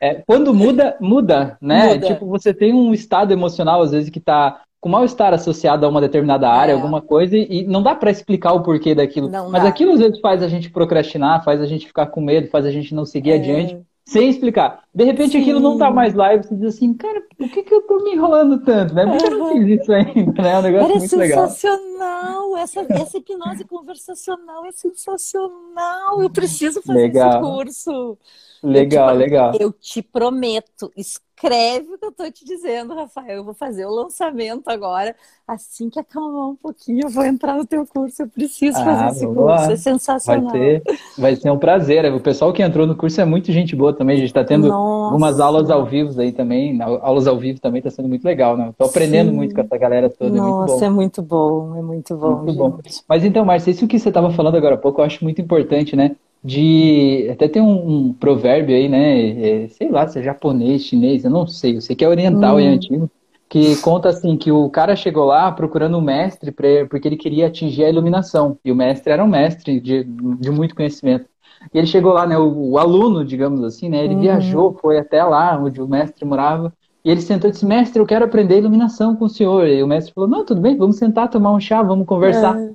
é, 0.00 0.14
quando 0.26 0.54
muda, 0.54 0.96
muda, 1.00 1.58
né? 1.60 1.94
Muda. 1.94 2.06
Tipo, 2.06 2.26
você 2.26 2.54
tem 2.54 2.72
um 2.72 2.94
estado 2.94 3.32
emocional, 3.32 3.82
às 3.82 3.90
vezes, 3.90 4.08
que 4.08 4.20
tá 4.20 4.62
com 4.80 4.88
mal-estar 4.88 5.34
associado 5.34 5.84
a 5.84 5.88
uma 5.88 6.00
determinada 6.00 6.48
área, 6.48 6.72
é. 6.72 6.74
alguma 6.74 7.02
coisa, 7.02 7.36
e 7.36 7.66
não 7.66 7.82
dá 7.82 7.94
para 7.94 8.10
explicar 8.10 8.52
o 8.52 8.62
porquê 8.62 8.94
daquilo. 8.94 9.28
Não 9.28 9.50
Mas 9.50 9.64
dá. 9.64 9.68
aquilo, 9.68 9.92
às 9.92 9.98
vezes, 9.98 10.20
faz 10.20 10.42
a 10.42 10.48
gente 10.48 10.70
procrastinar, 10.70 11.44
faz 11.44 11.60
a 11.60 11.66
gente 11.66 11.86
ficar 11.86 12.06
com 12.06 12.20
medo, 12.20 12.48
faz 12.48 12.64
a 12.64 12.70
gente 12.70 12.94
não 12.94 13.04
seguir 13.04 13.32
é. 13.32 13.34
adiante 13.34 13.76
sem 14.08 14.30
explicar. 14.30 14.84
De 14.94 15.04
repente 15.04 15.32
Sim. 15.32 15.42
aquilo 15.42 15.60
não 15.60 15.76
tá 15.76 15.90
mais 15.90 16.14
lá 16.14 16.34
e 16.34 16.38
você 16.38 16.54
diz 16.56 16.76
assim, 16.76 16.94
cara, 16.94 17.22
por 17.36 17.48
que, 17.50 17.62
que 17.62 17.74
eu 17.74 17.82
tô 17.82 18.02
me 18.02 18.14
enrolando 18.14 18.64
tanto, 18.64 18.94
né? 18.94 19.04
Por 19.04 19.18
que 19.18 19.26
eu 19.26 19.38
não 19.38 19.52
fiz 19.52 19.80
isso 19.82 19.92
ainda, 19.92 20.42
né? 20.42 20.52
É 20.52 20.58
um 20.58 20.62
negócio 20.62 20.86
Era 20.86 20.98
muito 20.98 21.16
legal. 21.16 21.48
sensacional, 21.48 22.56
essa, 22.56 22.86
essa 22.88 23.18
hipnose 23.18 23.64
conversacional 23.64 24.64
é 24.64 24.72
sensacional, 24.72 26.22
eu 26.22 26.30
preciso 26.30 26.80
fazer 26.80 26.98
legal. 26.98 27.28
esse 27.28 27.38
curso. 27.38 28.18
Legal, 28.62 29.10
eu 29.10 29.14
te, 29.14 29.18
legal. 29.18 29.52
Eu 29.60 29.72
te 29.72 30.02
prometo, 30.02 30.90
escreve 31.38 31.94
o 31.94 31.98
que 31.98 32.04
eu 32.04 32.12
tô 32.12 32.30
te 32.30 32.44
dizendo, 32.44 32.94
Rafael. 32.94 33.38
Eu 33.38 33.44
vou 33.44 33.54
fazer 33.54 33.86
o 33.86 33.90
lançamento 33.90 34.68
agora. 34.68 35.14
Assim 35.46 35.88
que 35.88 35.98
acalmar 35.98 36.50
um 36.50 36.56
pouquinho, 36.56 37.06
eu 37.06 37.08
vou 37.08 37.24
entrar 37.24 37.54
no 37.54 37.64
teu 37.64 37.86
curso. 37.86 38.22
Eu 38.22 38.28
preciso 38.28 38.78
ah, 38.78 38.84
fazer 38.84 39.16
esse 39.16 39.26
curso. 39.26 39.42
Lá. 39.42 39.72
É 39.72 39.76
sensacional. 39.76 40.50
Vai 40.50 40.60
ser, 40.60 40.82
vai 41.16 41.36
ser 41.36 41.50
um 41.50 41.58
prazer. 41.58 42.12
O 42.12 42.20
pessoal 42.20 42.52
que 42.52 42.62
entrou 42.62 42.86
no 42.86 42.96
curso 42.96 43.20
é 43.20 43.24
muito 43.24 43.50
gente 43.52 43.74
boa 43.74 43.92
também. 43.92 44.16
A 44.16 44.18
gente 44.18 44.28
está 44.28 44.44
tendo 44.44 44.68
Nossa. 44.68 45.06
algumas 45.06 45.40
aulas 45.40 45.70
ao 45.70 45.86
vivo 45.86 46.20
aí 46.20 46.32
também. 46.32 46.78
Aulas 46.82 47.26
ao 47.26 47.38
vivo 47.38 47.60
também 47.60 47.78
está 47.78 47.90
sendo 47.90 48.08
muito 48.08 48.24
legal, 48.24 48.56
né? 48.56 48.68
Estou 48.70 48.88
aprendendo 48.88 49.30
Sim. 49.30 49.36
muito 49.36 49.54
com 49.54 49.60
essa 49.60 49.78
galera 49.78 50.10
toda. 50.10 50.30
Nossa, 50.30 50.84
é 50.84 50.90
muito 50.90 51.22
bom. 51.22 51.76
É 51.76 51.82
muito 51.82 52.16
bom. 52.16 52.26
É 52.26 52.42
muito 52.42 52.58
bom. 52.58 52.70
Muito 52.70 52.88
bom. 52.88 53.00
Mas 53.08 53.24
então, 53.24 53.44
Márcia, 53.44 53.70
isso 53.70 53.86
que 53.86 53.98
você 53.98 54.08
estava 54.08 54.30
falando 54.30 54.56
agora 54.56 54.74
há 54.74 54.78
pouco, 54.78 55.00
eu 55.00 55.04
acho 55.04 55.24
muito 55.24 55.40
importante, 55.40 55.96
né? 55.96 56.16
De. 56.42 57.28
Até 57.30 57.48
tem 57.48 57.62
um, 57.62 58.08
um, 58.08 58.12
provérbio 58.12 58.76
aí, 58.76 58.88
né? 58.88 59.64
É, 59.64 59.68
sei 59.68 59.90
lá 59.90 60.06
se 60.06 60.18
é 60.18 60.22
japonês, 60.22 60.84
chinês, 60.84 61.24
eu 61.24 61.30
não 61.30 61.46
sei, 61.46 61.76
eu 61.76 61.80
sei 61.80 61.96
que 61.96 62.04
é 62.04 62.08
oriental 62.08 62.56
hum. 62.56 62.60
e 62.60 62.66
antigo, 62.66 63.10
que 63.48 63.76
conta 63.80 64.08
assim 64.10 64.36
que 64.36 64.52
o 64.52 64.68
cara 64.68 64.94
chegou 64.94 65.24
lá 65.24 65.50
procurando 65.50 65.96
um 65.98 66.02
mestre 66.02 66.52
pra, 66.52 66.86
porque 66.88 67.08
ele 67.08 67.16
queria 67.16 67.46
atingir 67.46 67.84
a 67.84 67.90
iluminação. 67.90 68.58
E 68.64 68.70
o 68.70 68.76
mestre 68.76 69.12
era 69.12 69.24
um 69.24 69.28
mestre 69.28 69.80
de, 69.80 70.04
de 70.04 70.50
muito 70.50 70.74
conhecimento. 70.74 71.26
E 71.72 71.78
ele 71.78 71.86
chegou 71.86 72.12
lá, 72.12 72.26
né? 72.26 72.38
O, 72.38 72.72
o 72.72 72.78
aluno, 72.78 73.24
digamos 73.24 73.62
assim, 73.64 73.88
né? 73.88 74.04
Ele 74.04 74.14
hum. 74.14 74.20
viajou, 74.20 74.76
foi 74.80 74.98
até 74.98 75.24
lá 75.24 75.58
onde 75.58 75.80
o 75.80 75.88
mestre 75.88 76.24
morava. 76.24 76.72
E 77.04 77.10
ele 77.10 77.20
sentou 77.20 77.48
e 77.48 77.52
disse, 77.52 77.64
mestre, 77.64 78.00
eu 78.00 78.06
quero 78.06 78.24
aprender 78.24 78.58
iluminação 78.58 79.16
com 79.16 79.24
o 79.24 79.28
senhor. 79.28 79.66
E 79.66 79.82
o 79.82 79.86
mestre 79.86 80.12
falou, 80.12 80.28
não, 80.28 80.44
tudo 80.44 80.60
bem, 80.60 80.76
vamos 80.76 80.96
sentar, 80.96 81.30
tomar 81.30 81.52
um 81.52 81.60
chá, 81.60 81.82
vamos 81.82 82.06
conversar. 82.06 82.58
É. 82.58 82.70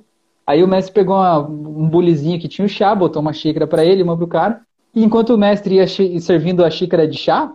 Aí 0.46 0.62
o 0.62 0.68
mestre 0.68 0.92
pegou 0.92 1.16
uma, 1.16 1.38
um 1.38 1.88
bulizinho 1.88 2.38
que 2.38 2.48
tinha 2.48 2.66
o 2.66 2.68
chá, 2.68 2.94
botou 2.94 3.22
uma 3.22 3.32
xícara 3.32 3.66
para 3.66 3.84
ele, 3.84 4.02
uma 4.02 4.16
pro 4.16 4.26
cara. 4.26 4.60
E 4.94 5.02
enquanto 5.02 5.30
o 5.30 5.38
mestre 5.38 5.76
ia 5.76 5.86
servindo 6.20 6.64
a 6.64 6.70
xícara 6.70 7.08
de 7.08 7.18
chá, 7.18 7.52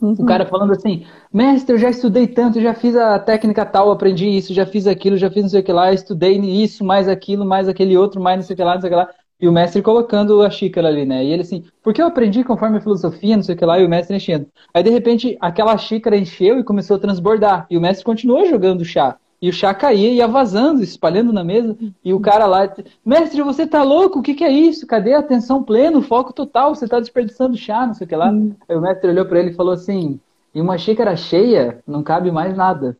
uhum. 0.00 0.12
o 0.12 0.26
cara 0.26 0.44
falando 0.44 0.72
assim: 0.72 1.06
Mestre, 1.32 1.74
eu 1.74 1.78
já 1.78 1.88
estudei 1.88 2.26
tanto, 2.26 2.60
já 2.60 2.74
fiz 2.74 2.96
a 2.96 3.18
técnica 3.18 3.64
tal, 3.64 3.90
aprendi 3.90 4.28
isso, 4.28 4.52
já 4.52 4.66
fiz 4.66 4.86
aquilo, 4.86 5.16
já 5.16 5.30
fiz 5.30 5.42
não 5.42 5.48
sei 5.48 5.60
o 5.60 5.64
que 5.64 5.72
lá, 5.72 5.92
estudei 5.92 6.38
isso, 6.38 6.84
mais 6.84 7.08
aquilo, 7.08 7.44
mais 7.44 7.68
aquele 7.68 7.96
outro, 7.96 8.20
mais 8.20 8.36
não 8.36 8.42
sei 8.44 8.54
o 8.54 8.56
que 8.56 8.64
lá, 8.64 8.74
não 8.74 8.80
sei 8.80 8.90
o 8.90 8.92
que 8.92 8.96
lá. 8.96 9.08
E 9.40 9.48
o 9.48 9.52
mestre 9.52 9.82
colocando 9.82 10.40
a 10.42 10.50
xícara 10.50 10.86
ali, 10.86 11.04
né? 11.04 11.24
E 11.24 11.32
ele 11.32 11.42
assim, 11.42 11.64
porque 11.82 12.00
eu 12.00 12.06
aprendi 12.06 12.44
conforme 12.44 12.78
a 12.78 12.80
filosofia, 12.80 13.36
não 13.36 13.42
sei 13.42 13.54
o 13.54 13.58
que 13.58 13.64
lá, 13.64 13.80
e 13.80 13.84
o 13.84 13.88
mestre 13.88 14.16
enchendo. 14.16 14.46
Aí 14.72 14.82
de 14.82 14.90
repente 14.90 15.36
aquela 15.40 15.76
xícara 15.78 16.16
encheu 16.16 16.58
e 16.58 16.64
começou 16.64 16.96
a 16.96 17.00
transbordar. 17.00 17.66
E 17.70 17.76
o 17.76 17.80
mestre 17.80 18.04
continuou 18.04 18.46
jogando 18.46 18.84
chá. 18.84 19.16
E 19.42 19.48
o 19.48 19.52
chá 19.52 19.74
caía 19.74 20.08
e 20.08 20.14
ia 20.18 20.28
vazando, 20.28 20.84
espalhando 20.84 21.32
na 21.32 21.42
mesa. 21.42 21.76
E 22.04 22.14
o 22.14 22.20
cara 22.20 22.46
lá, 22.46 22.72
mestre, 23.04 23.42
você 23.42 23.66
tá 23.66 23.82
louco? 23.82 24.20
O 24.20 24.22
que, 24.22 24.34
que 24.34 24.44
é 24.44 24.52
isso? 24.52 24.86
Cadê 24.86 25.14
a 25.14 25.18
atenção 25.18 25.64
plena, 25.64 25.98
o 25.98 26.02
foco 26.02 26.32
total? 26.32 26.72
Você 26.72 26.86
tá 26.86 27.00
desperdiçando 27.00 27.56
chá, 27.56 27.84
não 27.84 27.92
sei 27.92 28.04
o 28.04 28.08
que 28.08 28.14
lá. 28.14 28.30
Hum. 28.30 28.54
Aí 28.68 28.76
o 28.76 28.80
mestre 28.80 29.10
olhou 29.10 29.26
para 29.26 29.40
ele 29.40 29.50
e 29.50 29.54
falou 29.54 29.72
assim: 29.72 30.20
em 30.54 30.60
uma 30.60 30.78
xícara 30.78 31.16
cheia 31.16 31.80
não 31.84 32.04
cabe 32.04 32.30
mais 32.30 32.56
nada. 32.56 32.96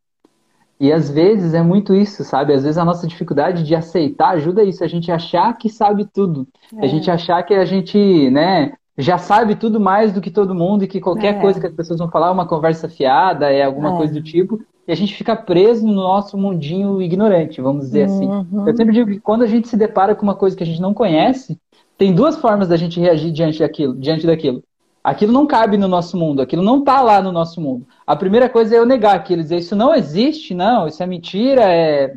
E 0.81 0.93
às 0.93 1.09
vezes 1.09 1.55
é 1.55 1.63
muito 1.63 1.95
isso, 1.95 2.25
sabe? 2.25 2.53
Às 2.53 2.65
vezes 2.65 2.77
a 2.77 2.85
nossa 2.85 3.07
dificuldade 3.07 3.63
de 3.63 3.77
aceitar 3.77 4.31
ajuda 4.31 4.65
isso, 4.65 4.83
a 4.83 4.89
gente 4.89 5.13
achar 5.13 5.57
que 5.57 5.69
sabe 5.69 6.09
tudo. 6.13 6.49
É. 6.77 6.85
A 6.85 6.89
gente 6.89 7.09
achar 7.09 7.41
que 7.45 7.55
a 7.55 7.65
gente, 7.65 8.29
né, 8.31 8.73
já 8.99 9.17
sabe 9.17 9.55
tudo 9.55 9.79
mais 9.79 10.13
do 10.13 10.21
que 10.21 10.29
todo 10.29 10.57
mundo 10.57 10.83
e 10.83 10.89
que 10.89 11.01
qualquer 11.01 11.37
é. 11.37 11.41
coisa 11.41 11.61
que 11.61 11.69
as 11.69 11.73
pessoas 11.73 12.01
vão 12.01 12.11
falar 12.11 12.27
é 12.29 12.33
uma 12.33 12.49
conversa 12.49 12.89
fiada, 12.89 13.49
é 13.49 13.63
alguma 13.63 13.95
é. 13.95 13.97
coisa 13.97 14.13
do 14.13 14.21
tipo 14.21 14.61
e 14.87 14.93
a 14.93 14.97
gente 14.97 15.15
fica 15.15 15.37
preso 15.37 15.87
no 15.87 15.95
nosso 15.95 16.37
mundinho 16.37 17.01
ignorante, 17.01 17.61
vamos 17.61 17.87
dizer 17.87 18.05
assim. 18.05 18.27
Uhum. 18.27 18.67
Eu 18.67 18.77
sempre 18.77 18.93
digo 18.93 19.11
que 19.11 19.21
quando 19.21 19.43
a 19.43 19.47
gente 19.47 19.69
se 19.69 19.77
depara 19.77 20.15
com 20.15 20.23
uma 20.23 20.35
coisa 20.35 20.57
que 20.57 20.62
a 20.62 20.67
gente 20.67 20.81
não 20.81 20.93
conhece, 20.93 21.59
tem 21.97 22.12
duas 22.12 22.37
formas 22.37 22.69
da 22.69 22.77
gente 22.77 22.99
reagir 22.99 23.31
diante 23.31 23.61
daquilo, 23.61 23.95
diante 23.95 24.27
daquilo. 24.27 24.62
Aquilo 25.05 25.33
não 25.33 25.47
cabe 25.47 25.77
no 25.77 25.89
nosso 25.89 26.17
mundo, 26.17 26.43
aquilo 26.43 26.62
não 26.62 26.79
está 26.79 27.01
lá 27.01 27.21
no 27.21 27.33
nosso 27.33 27.61
mundo. 27.61 27.85
A 28.07 28.15
primeira 28.15 28.49
coisa 28.49 28.77
é 28.77 28.79
eu 28.79 28.87
negar 28.87 29.17
aquilo, 29.17 29.43
dizer 29.43 29.59
isso 29.59 29.75
não 29.75 29.93
existe, 29.93 30.55
não, 30.55 30.87
isso 30.87 31.03
é 31.03 31.07
mentira, 31.07 31.62
é, 31.65 32.17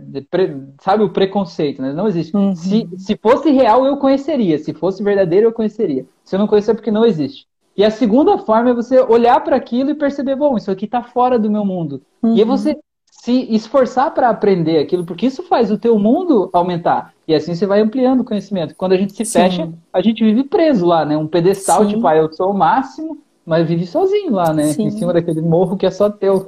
sabe 0.80 1.04
o 1.04 1.10
preconceito, 1.10 1.82
né? 1.82 1.92
não 1.94 2.08
existe. 2.08 2.36
Uhum. 2.36 2.56
Se, 2.56 2.88
se 2.98 3.18
fosse 3.18 3.50
real, 3.50 3.88
eu 3.88 3.98
conheceria, 3.98 4.60
se 4.60 4.72
fosse 4.72 5.04
verdadeiro, 5.04 5.48
eu 5.48 5.52
conheceria. 5.54 6.06
Se 6.24 6.36
eu 6.36 6.40
não 6.40 6.46
conhecer, 6.46 6.72
é 6.72 6.74
porque 6.76 6.92
não 6.92 7.06
existe. 7.06 7.48
E 7.78 7.84
a 7.84 7.92
segunda 7.92 8.38
forma 8.38 8.70
é 8.70 8.74
você 8.74 9.00
olhar 9.02 9.44
para 9.44 9.56
aquilo 9.56 9.90
e 9.90 9.96
perceber, 9.96 10.36
bom, 10.36 10.56
isso 10.56 10.72
aqui 10.72 10.86
está 10.86 11.04
fora 11.04 11.38
do 11.38 11.52
meu 11.52 11.66
mundo. 11.66 12.02
Uhum. 12.24 12.36
E 12.36 12.40
aí 12.40 12.46
você 12.46 12.78
se 13.26 13.54
esforçar 13.54 14.14
para 14.14 14.30
aprender 14.30 14.78
aquilo, 14.78 15.04
porque 15.04 15.26
isso 15.26 15.44
faz 15.44 15.72
o 15.72 15.78
teu 15.78 15.98
mundo 15.98 16.50
aumentar. 16.54 17.14
E 17.28 17.34
assim 17.34 17.56
você 17.56 17.66
vai 17.66 17.82
ampliando 17.82 18.22
o 18.22 18.24
conhecimento. 18.24 18.76
Quando 18.76 18.94
a 18.94 18.98
gente 18.98 19.14
se 19.14 19.26
Sim. 19.26 19.40
fecha, 19.40 19.74
a 19.92 20.02
gente 20.02 20.24
vive 20.24 20.44
preso 20.44 20.86
lá, 20.86 21.04
né? 21.04 21.18
Um 21.18 21.28
pedestal, 21.28 21.84
Sim. 21.84 21.96
tipo, 21.96 22.08
ah, 22.08 22.16
eu 22.16 22.32
sou 22.32 22.52
o 22.52 22.54
máximo, 22.54 23.18
mas 23.46 23.68
vive 23.68 23.86
sozinho 23.86 24.32
lá, 24.32 24.54
né? 24.54 24.66
Sim. 24.66 24.84
Em 24.84 24.92
cima 24.92 25.12
daquele 25.12 25.42
morro 25.42 25.76
que 25.76 25.86
é 25.86 25.92
só 25.92 26.10
teu. 26.10 26.48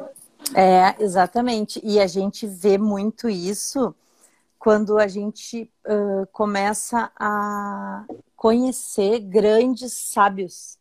É, 0.53 0.95
exatamente. 0.99 1.81
E 1.83 1.99
a 1.99 2.07
gente 2.07 2.45
vê 2.45 2.77
muito 2.77 3.27
isso 3.27 3.93
quando 4.59 4.97
a 4.97 5.07
gente 5.07 5.69
uh, 5.85 6.27
começa 6.31 7.11
a 7.19 8.05
conhecer 8.35 9.19
grandes 9.19 9.93
sábios 9.93 10.77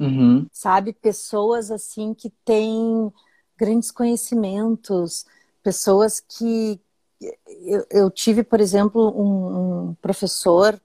Uhum. 0.00 0.46
Sabe? 0.50 0.94
Pessoas 0.94 1.70
assim 1.70 2.14
que 2.14 2.30
têm 2.44 3.12
grandes 3.56 3.90
conhecimentos, 3.90 5.26
pessoas 5.62 6.18
que, 6.18 6.80
eu, 7.46 7.86
eu 7.90 8.10
tive, 8.10 8.42
por 8.42 8.60
exemplo, 8.60 9.10
um, 9.14 9.90
um, 9.90 9.94
professor, 9.96 10.80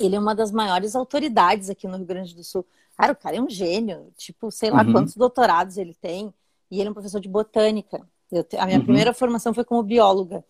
ele 0.00 0.16
é 0.16 0.18
uma 0.18 0.34
das 0.34 0.50
maiores 0.50 0.96
autoridades 0.96 1.70
aqui 1.70 1.86
no 1.86 1.96
Rio 1.96 2.06
Grande 2.06 2.34
do 2.34 2.42
Sul. 2.42 2.66
Cara, 2.96 3.12
o 3.12 3.16
cara 3.16 3.36
é 3.36 3.40
um 3.40 3.48
gênio, 3.48 4.12
tipo, 4.16 4.50
sei 4.50 4.70
lá 4.70 4.82
uhum. 4.82 4.92
quantos 4.92 5.14
doutorados 5.14 5.78
ele 5.78 5.94
tem, 5.94 6.34
e 6.68 6.80
ele 6.80 6.88
é 6.88 6.90
um 6.90 6.94
professor 6.94 7.20
de 7.20 7.28
botânica. 7.28 8.04
Eu, 8.32 8.44
a 8.58 8.66
minha 8.66 8.78
uhum. 8.78 8.84
primeira 8.84 9.14
formação 9.14 9.54
foi 9.54 9.64
como 9.64 9.82
bióloga. 9.82 10.44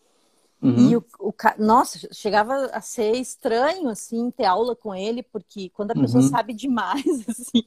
Uhum. 0.65 0.91
E 0.91 0.97
o, 0.97 1.05
o, 1.21 1.35
nossa, 1.59 2.09
chegava 2.11 2.71
a 2.73 2.81
ser 2.81 3.17
estranho, 3.17 3.91
assim, 3.91 4.31
ter 4.31 4.47
aula 4.47 4.75
com 4.75 4.95
ele, 4.95 5.23
porque 5.23 5.69
quando 5.69 5.91
a 5.91 5.95
pessoa 5.95 6.23
uhum. 6.23 6.31
sabe 6.31 6.55
demais, 6.55 7.05
assim, 7.29 7.63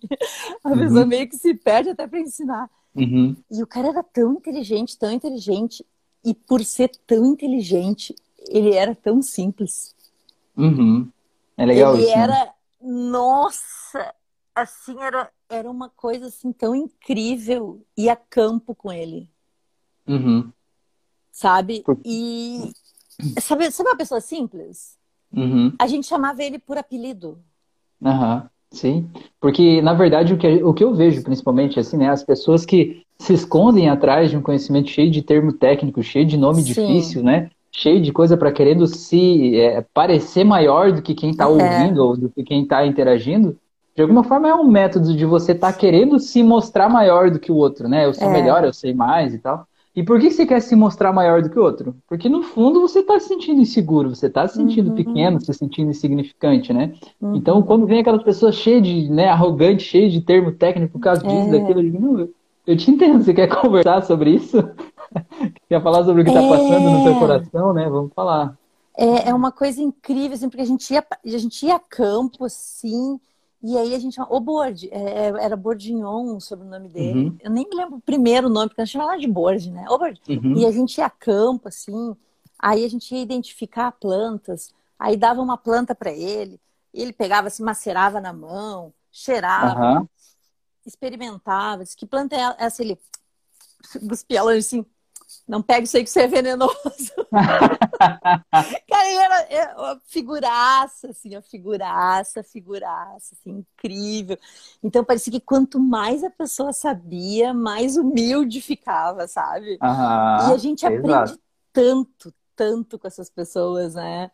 a 0.64 0.70
uhum. 0.70 0.80
pessoa 0.80 1.06
meio 1.06 1.30
que 1.30 1.38
se 1.38 1.54
perde 1.54 1.92
até 1.92 2.08
para 2.08 2.20
ensinar. 2.20 2.68
Uhum. 2.96 3.36
E 3.52 3.62
o 3.62 3.68
cara 3.68 3.90
era 3.90 4.02
tão 4.02 4.34
inteligente, 4.34 4.98
tão 4.98 5.12
inteligente, 5.12 5.86
e 6.26 6.34
por 6.34 6.64
ser 6.66 6.90
tão 7.06 7.24
inteligente, 7.28 8.16
ele 8.50 8.74
era 8.74 8.96
tão 8.96 9.22
simples. 9.22 9.94
Uhum. 10.58 11.08
É 11.56 11.68
legal 11.68 11.94
ele 11.94 12.02
isso. 12.02 12.12
Ele 12.12 12.18
né? 12.18 12.24
era, 12.24 12.46
né? 12.46 12.52
nossa, 12.82 14.16
assim, 14.56 15.00
era, 15.00 15.30
era 15.48 15.70
uma 15.70 15.90
coisa 15.90 16.26
assim 16.26 16.52
tão 16.52 16.74
incrível 16.74 17.80
ir 17.96 18.10
a 18.10 18.16
campo 18.16 18.74
com 18.74 18.92
ele. 18.92 19.30
Uhum. 20.08 20.52
Sabe? 21.32 21.84
E 22.04 22.72
Sabe, 23.40 23.72
sabe 23.72 23.90
uma 23.90 23.98
pessoa 23.98 24.22
simples? 24.22 24.98
Uhum. 25.34 25.74
A 25.80 25.88
gente 25.88 26.08
chamava 26.08 26.44
ele 26.44 26.60
por 26.60 26.78
apelido. 26.78 27.40
Aham, 28.04 28.36
uhum. 28.36 28.50
sim. 28.72 29.10
Porque, 29.40 29.82
na 29.82 29.94
verdade, 29.94 30.34
o 30.34 30.38
que, 30.38 30.64
o 30.64 30.74
que 30.74 30.84
eu 30.84 30.94
vejo, 30.94 31.24
principalmente, 31.24 31.80
assim, 31.80 31.98
né? 31.98 32.10
As 32.10 32.24
pessoas 32.24 32.66
que 32.66 33.04
se 33.20 33.34
escondem 33.34 33.90
atrás 33.90 34.30
de 34.30 34.38
um 34.38 34.42
conhecimento 34.42 34.90
cheio 34.90 35.10
de 35.10 35.22
termo 35.22 35.52
técnico, 35.52 36.04
cheio 36.04 36.26
de 36.26 36.38
nome 36.38 36.62
sim. 36.62 36.74
difícil, 36.74 37.24
né? 37.24 37.50
Cheio 37.72 38.02
de 38.02 38.12
coisa 38.12 38.38
para 38.38 38.52
querendo 38.52 38.88
se 38.88 39.60
é, 39.60 39.82
parecer 39.94 40.44
maior 40.44 40.92
do 40.92 41.02
que 41.02 41.14
quem 41.14 41.32
está 41.32 41.46
é. 41.46 41.48
ouvindo 41.48 42.04
ou 42.04 42.18
do 42.18 42.30
que 42.30 42.44
quem 42.44 42.64
está 42.64 42.86
interagindo. 42.86 43.58
De 43.96 44.02
alguma 44.04 44.24
forma 44.24 44.48
é 44.48 44.54
um 44.54 44.68
método 44.68 45.16
de 45.16 45.26
você 45.26 45.54
estar 45.54 45.74
tá 45.74 45.78
querendo 45.78 46.20
se 46.20 46.44
mostrar 46.44 46.88
maior 46.88 47.32
do 47.32 47.40
que 47.40 47.52
o 47.52 47.56
outro, 47.56 47.90
né? 47.90 48.06
Eu 48.06 48.14
sou 48.14 48.30
é. 48.30 48.32
melhor, 48.32 48.64
eu 48.64 48.72
sei 48.72 48.94
mais 48.94 49.34
e 49.34 49.40
tal. 49.40 49.68
E 49.98 50.04
por 50.04 50.20
que 50.20 50.30
você 50.30 50.46
quer 50.46 50.62
se 50.62 50.76
mostrar 50.76 51.12
maior 51.12 51.42
do 51.42 51.50
que 51.50 51.58
o 51.58 51.64
outro? 51.64 51.96
Porque 52.08 52.30
no 52.30 52.44
fundo 52.44 52.80
você 52.80 53.00
está 53.00 53.20
se 53.20 53.30
sentindo 53.30 53.60
inseguro, 53.60 54.14
você 54.14 54.28
está 54.28 54.48
se 54.48 54.54
sentindo 54.54 54.92
uhum. 54.92 54.96
pequeno, 54.96 55.44
se 55.44 55.52
sentindo 55.52 55.90
insignificante, 55.90 56.72
né? 56.72 56.94
Uhum. 57.20 57.36
Então 57.36 57.64
quando 57.64 57.88
vem 57.88 58.02
aquelas 58.02 58.22
pessoas 58.22 58.54
cheias 58.54 58.84
de, 58.84 59.10
né, 59.10 59.28
arrogante, 59.28 59.82
cheias 59.82 60.14
de 60.14 60.22
termo 60.22 60.52
técnico 60.52 60.94
por 60.94 61.00
causa 61.00 61.24
disso, 61.24 61.48
é. 61.48 61.60
daquilo, 61.60 61.80
eu 61.80 61.84
digo, 61.84 62.00
não, 62.00 62.30
eu 62.68 62.78
te 62.78 62.92
entendo, 62.92 63.24
você 63.24 63.34
quer 63.34 63.48
conversar 63.60 64.04
sobre 64.04 64.36
isso? 64.36 64.58
quer 65.68 65.82
falar 65.82 66.04
sobre 66.04 66.22
o 66.22 66.26
que 66.26 66.30
está 66.30 66.44
é. 66.44 66.48
passando 66.48 66.90
no 66.92 67.04
seu 67.04 67.16
coração, 67.16 67.74
né? 67.74 67.90
Vamos 67.90 68.14
falar. 68.14 68.56
É, 68.96 69.30
é 69.30 69.34
uma 69.34 69.52
coisa 69.52 69.82
incrível, 69.82 70.34
assim, 70.34 70.48
porque 70.48 70.62
a 70.62 70.66
gente 70.66 70.94
ia, 70.94 71.04
a 71.26 71.38
gente 71.40 71.66
ia 71.66 71.76
a 71.76 71.80
campo, 71.80 72.46
assim, 72.46 73.20
e 73.62 73.78
aí 73.78 73.96
a 73.96 74.00
gente 74.00 74.16
chama 74.16 74.34
o 74.34 74.40
Bord, 74.40 74.88
é, 74.92 74.98
é, 74.98 75.28
era 75.44 75.56
Bordignon 75.56 76.40
sobre 76.40 76.66
o 76.66 76.70
nome 76.70 76.90
dele. 76.90 77.30
Uhum. 77.30 77.38
Eu 77.42 77.52
nem 77.52 77.68
me 77.68 77.76
lembro 77.76 77.96
o 77.98 78.02
primeiro 78.02 78.50
nome, 78.50 78.70
porque 78.70 78.82
a 78.82 78.86
gente 78.86 78.94
chamava 78.94 79.12
lá 79.12 79.18
de 79.18 79.28
Bord, 79.28 79.72
né? 79.72 79.86
O. 79.90 79.96
Uhum. 80.32 80.58
E 80.58 80.66
a 80.66 80.72
gente 80.72 80.98
ia 81.00 81.08
a 81.08 81.10
campo, 81.10 81.68
assim, 81.68 82.16
aí 82.60 82.86
a 82.86 82.88
gente 82.88 83.14
ia 83.14 83.22
identificar 83.22 83.92
plantas, 83.92 84.74
aí 85.00 85.18
dava 85.18 85.42
uma 85.42 85.58
planta 85.58 85.96
para 85.96 86.12
ele, 86.12 86.60
ele 86.94 87.12
pegava, 87.12 87.50
se 87.50 87.64
macerava 87.64 88.22
na 88.22 88.32
mão, 88.32 88.94
cheirava, 89.12 90.00
uhum. 90.02 90.08
experimentava, 90.86 91.84
disse 91.84 91.98
que 91.98 92.06
planta 92.06 92.36
é 92.36 92.56
essa? 92.60 92.84
Ele 92.84 92.98
cuspia 94.08 94.44
longe 94.44 94.60
assim, 94.60 94.86
não 95.48 95.62
pega 95.62 95.86
isso 95.86 95.96
aí 95.96 96.04
que 96.04 96.10
você 96.10 96.22
é 96.22 96.28
venenoso. 96.28 96.76
Cara, 98.00 99.10
ele 99.10 99.18
era, 99.18 99.42
era 99.50 100.02
figuraça, 100.06 101.10
assim, 101.10 101.36
a 101.36 101.42
figuraça, 101.42 102.44
figuraça, 102.44 103.34
assim, 103.34 103.64
incrível. 103.64 104.38
Então 104.84 105.04
parecia 105.06 105.32
que 105.32 105.40
quanto 105.40 105.80
mais 105.80 106.24
a 106.24 106.30
pessoa 106.30 106.74
sabia, 106.74 107.54
mais 107.54 107.96
humilde 107.96 108.60
ficava, 108.60 109.28
sabe? 109.28 109.78
Aham, 109.82 110.50
e 110.50 110.54
a 110.54 110.58
gente 110.58 110.86
aprende 110.86 111.32
exato. 111.32 111.40
tanto, 111.72 112.34
tanto 112.56 113.00
com 113.00 113.08
essas 113.08 113.30
pessoas, 113.30 113.96
né? 113.96 114.30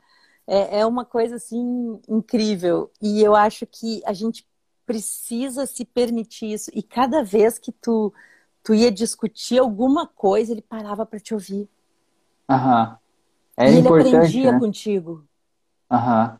É, 0.47 0.79
é 0.79 0.85
uma 0.85 1.05
coisa 1.05 1.35
assim 1.35 2.01
incrível. 2.09 2.91
E 3.01 3.21
eu 3.21 3.35
acho 3.35 3.67
que 3.67 4.01
a 4.05 4.13
gente 4.13 4.45
precisa 4.85 5.65
se 5.65 5.85
permitir 5.85 6.53
isso. 6.53 6.71
E 6.73 6.81
cada 6.81 7.23
vez 7.23 7.57
que 7.59 7.71
tu 7.71 8.13
tu 8.63 8.73
ia 8.73 8.91
discutir 8.91 9.59
alguma 9.59 10.07
coisa, 10.07 10.51
ele 10.51 10.61
parava 10.61 11.05
para 11.05 11.19
te 11.19 11.33
ouvir. 11.33 11.67
Aham. 12.49 12.97
É 13.57 13.71
e 13.71 13.79
importante, 13.79 14.07
ele 14.07 14.17
aprendia 14.17 14.51
né? 14.51 14.59
contigo. 14.59 15.23
Aham. 15.91 16.37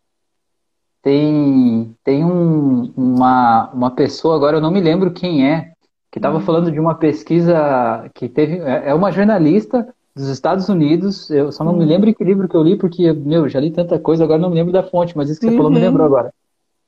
Tem, 1.01 1.95
tem 2.03 2.23
um, 2.23 2.93
uma, 2.95 3.69
uma 3.71 3.91
pessoa, 3.91 4.35
agora 4.35 4.57
eu 4.57 4.61
não 4.61 4.71
me 4.71 4.79
lembro 4.79 5.11
quem 5.11 5.45
é, 5.45 5.73
que 6.09 6.17
estava 6.17 6.37
hum. 6.37 6.41
falando 6.41 6.71
de 6.71 6.79
uma 6.79 6.95
pesquisa 6.95 8.09
que 8.15 8.29
teve. 8.29 8.59
É, 8.59 8.89
é 8.89 8.93
uma 8.93 9.11
jornalista 9.11 9.93
dos 10.15 10.27
Estados 10.29 10.69
Unidos, 10.69 11.29
eu 11.29 11.51
só 11.51 11.63
não 11.63 11.73
hum. 11.73 11.77
me 11.77 11.85
lembro 11.85 12.13
que 12.13 12.23
livro 12.23 12.47
que 12.47 12.55
eu 12.55 12.63
li, 12.63 12.77
porque, 12.77 13.11
meu, 13.11 13.49
já 13.49 13.59
li 13.59 13.69
tanta 13.69 13.99
coisa, 13.99 14.23
agora 14.23 14.39
não 14.39 14.49
me 14.49 14.55
lembro 14.55 14.71
da 14.71 14.83
fonte, 14.83 15.17
mas 15.17 15.29
isso 15.29 15.39
que 15.39 15.47
você 15.47 15.51
uhum. 15.51 15.57
falou 15.57 15.71
me 15.71 15.77
uhum. 15.77 15.83
lembrou 15.83 16.05
agora. 16.05 16.33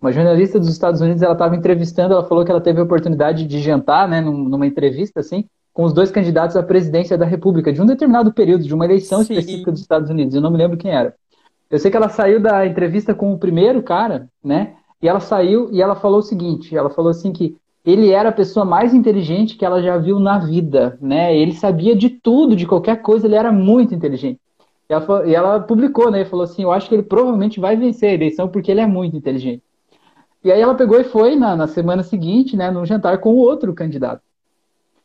Uma 0.06 0.12
jornalista 0.12 0.60
dos 0.60 0.70
Estados 0.70 1.02
Unidos, 1.02 1.24
ela 1.24 1.34
estava 1.34 1.56
entrevistando, 1.56 2.14
ela 2.14 2.24
falou 2.24 2.46
que 2.46 2.52
ela 2.52 2.62
teve 2.62 2.80
a 2.80 2.84
oportunidade 2.84 3.44
de 3.48 3.60
jantar, 3.60 4.08
né, 4.08 4.22
numa 4.22 4.68
entrevista 4.68 5.20
assim, 5.20 5.46
com 5.74 5.82
os 5.84 5.94
dois 5.94 6.12
candidatos 6.12 6.56
à 6.56 6.62
presidência 6.62 7.18
da 7.18 7.26
República 7.26 7.74
de 7.74 7.82
um 7.82 7.88
determinado 7.88 8.32
período, 8.32 8.66
de 8.66 8.72
uma 8.76 8.86
eleição 8.86 9.24
Sim. 9.24 9.34
específica 9.34 9.72
dos 9.72 9.82
Estados 9.82 10.12
Unidos. 10.12 10.36
Eu 10.36 10.42
não 10.42 10.52
me 10.52 10.60
lembro 10.60 10.78
quem 10.78 10.92
era. 10.92 11.16
Eu 11.72 11.80
sei 11.80 11.90
que 11.90 11.98
ela 11.98 12.08
saiu 12.08 12.40
da 12.40 12.68
entrevista 12.68 13.16
com 13.16 13.34
o 13.34 13.40
primeiro 13.40 13.82
cara, 13.82 14.30
né? 14.44 14.76
E 15.02 15.10
ela 15.10 15.20
saiu 15.20 15.70
e 15.72 15.82
ela 15.82 15.96
falou 15.96 16.20
o 16.20 16.22
seguinte: 16.22 16.78
ela 16.78 16.92
falou 16.92 17.10
assim 17.10 17.34
que 17.34 17.58
ele 17.84 18.12
era 18.12 18.30
a 18.30 18.32
pessoa 18.32 18.64
mais 18.64 18.94
inteligente 18.94 19.58
que 19.58 19.66
ela 19.66 19.82
já 19.82 19.98
viu 19.98 20.20
na 20.20 20.38
vida, 20.38 21.00
né? 21.02 21.36
Ele 21.36 21.54
sabia 21.54 21.96
de 21.96 22.12
tudo, 22.12 22.56
de 22.56 22.68
qualquer 22.68 23.02
coisa, 23.02 23.26
ele 23.26 23.34
era 23.34 23.52
muito 23.52 23.96
inteligente. 23.96 24.40
E 24.88 24.94
ela, 24.94 25.28
e 25.28 25.34
ela 25.34 25.60
publicou, 25.62 26.12
né? 26.12 26.22
E 26.22 26.26
falou 26.26 26.44
assim: 26.44 26.62
eu 26.62 26.72
acho 26.72 26.88
que 26.88 26.94
ele 26.94 27.02
provavelmente 27.02 27.60
vai 27.60 27.76
vencer 27.76 28.12
a 28.12 28.14
eleição 28.14 28.48
porque 28.48 28.70
ele 28.70 28.82
é 28.82 28.86
muito 28.86 29.18
inteligente. 29.18 29.64
E 30.46 30.52
aí 30.52 30.62
ela 30.62 30.76
pegou 30.76 31.00
e 31.00 31.04
foi 31.04 31.36
na, 31.36 31.56
na 31.56 31.68
semana 31.68 32.04
seguinte, 32.04 32.56
né, 32.56 32.70
num 32.70 32.86
jantar 32.86 33.18
com 33.18 33.34
o 33.34 33.38
outro 33.38 33.74
candidato. 33.74 34.22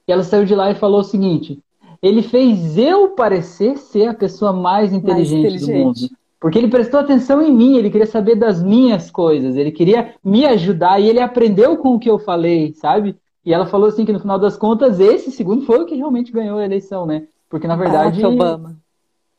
E 0.07 0.12
ela 0.12 0.22
saiu 0.22 0.44
de 0.44 0.55
lá 0.55 0.70
e 0.70 0.74
falou 0.74 1.00
o 1.00 1.05
seguinte: 1.05 1.59
ele 2.03 2.22
fez 2.22 2.76
eu 2.76 3.09
parecer 3.09 3.79
ser 3.79 4.09
a 4.09 4.14
pessoa 4.14 4.53
mais 4.53 4.92
inteligente, 4.92 5.42
mais 5.42 5.62
inteligente, 5.62 5.79
do 5.79 5.87
mundo. 5.87 6.20
Porque 6.38 6.59
ele 6.59 6.68
prestou 6.68 7.00
atenção 7.00 7.40
em 7.40 7.50
mim, 7.50 7.76
ele 7.76 7.88
queria 7.88 8.07
saber 8.07 8.35
das 8.35 8.62
minhas 8.62 9.11
coisas, 9.11 9.57
ele 9.57 9.72
queria 9.72 10.14
me 10.22 10.44
ajudar 10.44 11.00
e 11.00 11.09
ele 11.09 11.20
aprendeu 11.20 11.79
com 11.79 11.94
o 11.94 11.98
que 11.98 12.11
eu 12.11 12.18
falei, 12.18 12.74
sabe? 12.74 13.16
E 13.44 13.55
ela 13.55 13.64
falou 13.64 13.88
assim 13.88 14.05
que 14.05 14.12
no 14.12 14.20
final 14.20 14.38
das 14.38 14.59
contas, 14.59 15.00
esse 15.00 15.31
segundo 15.31 15.64
foi 15.64 15.81
o 15.81 15.87
que 15.87 15.94
realmente 15.94 16.31
ganhou 16.31 16.59
a 16.59 16.64
eleição, 16.66 17.07
né? 17.07 17.26
Porque 17.48 17.66
na 17.66 17.76
verdade. 17.76 18.22
Obama. 18.24 18.76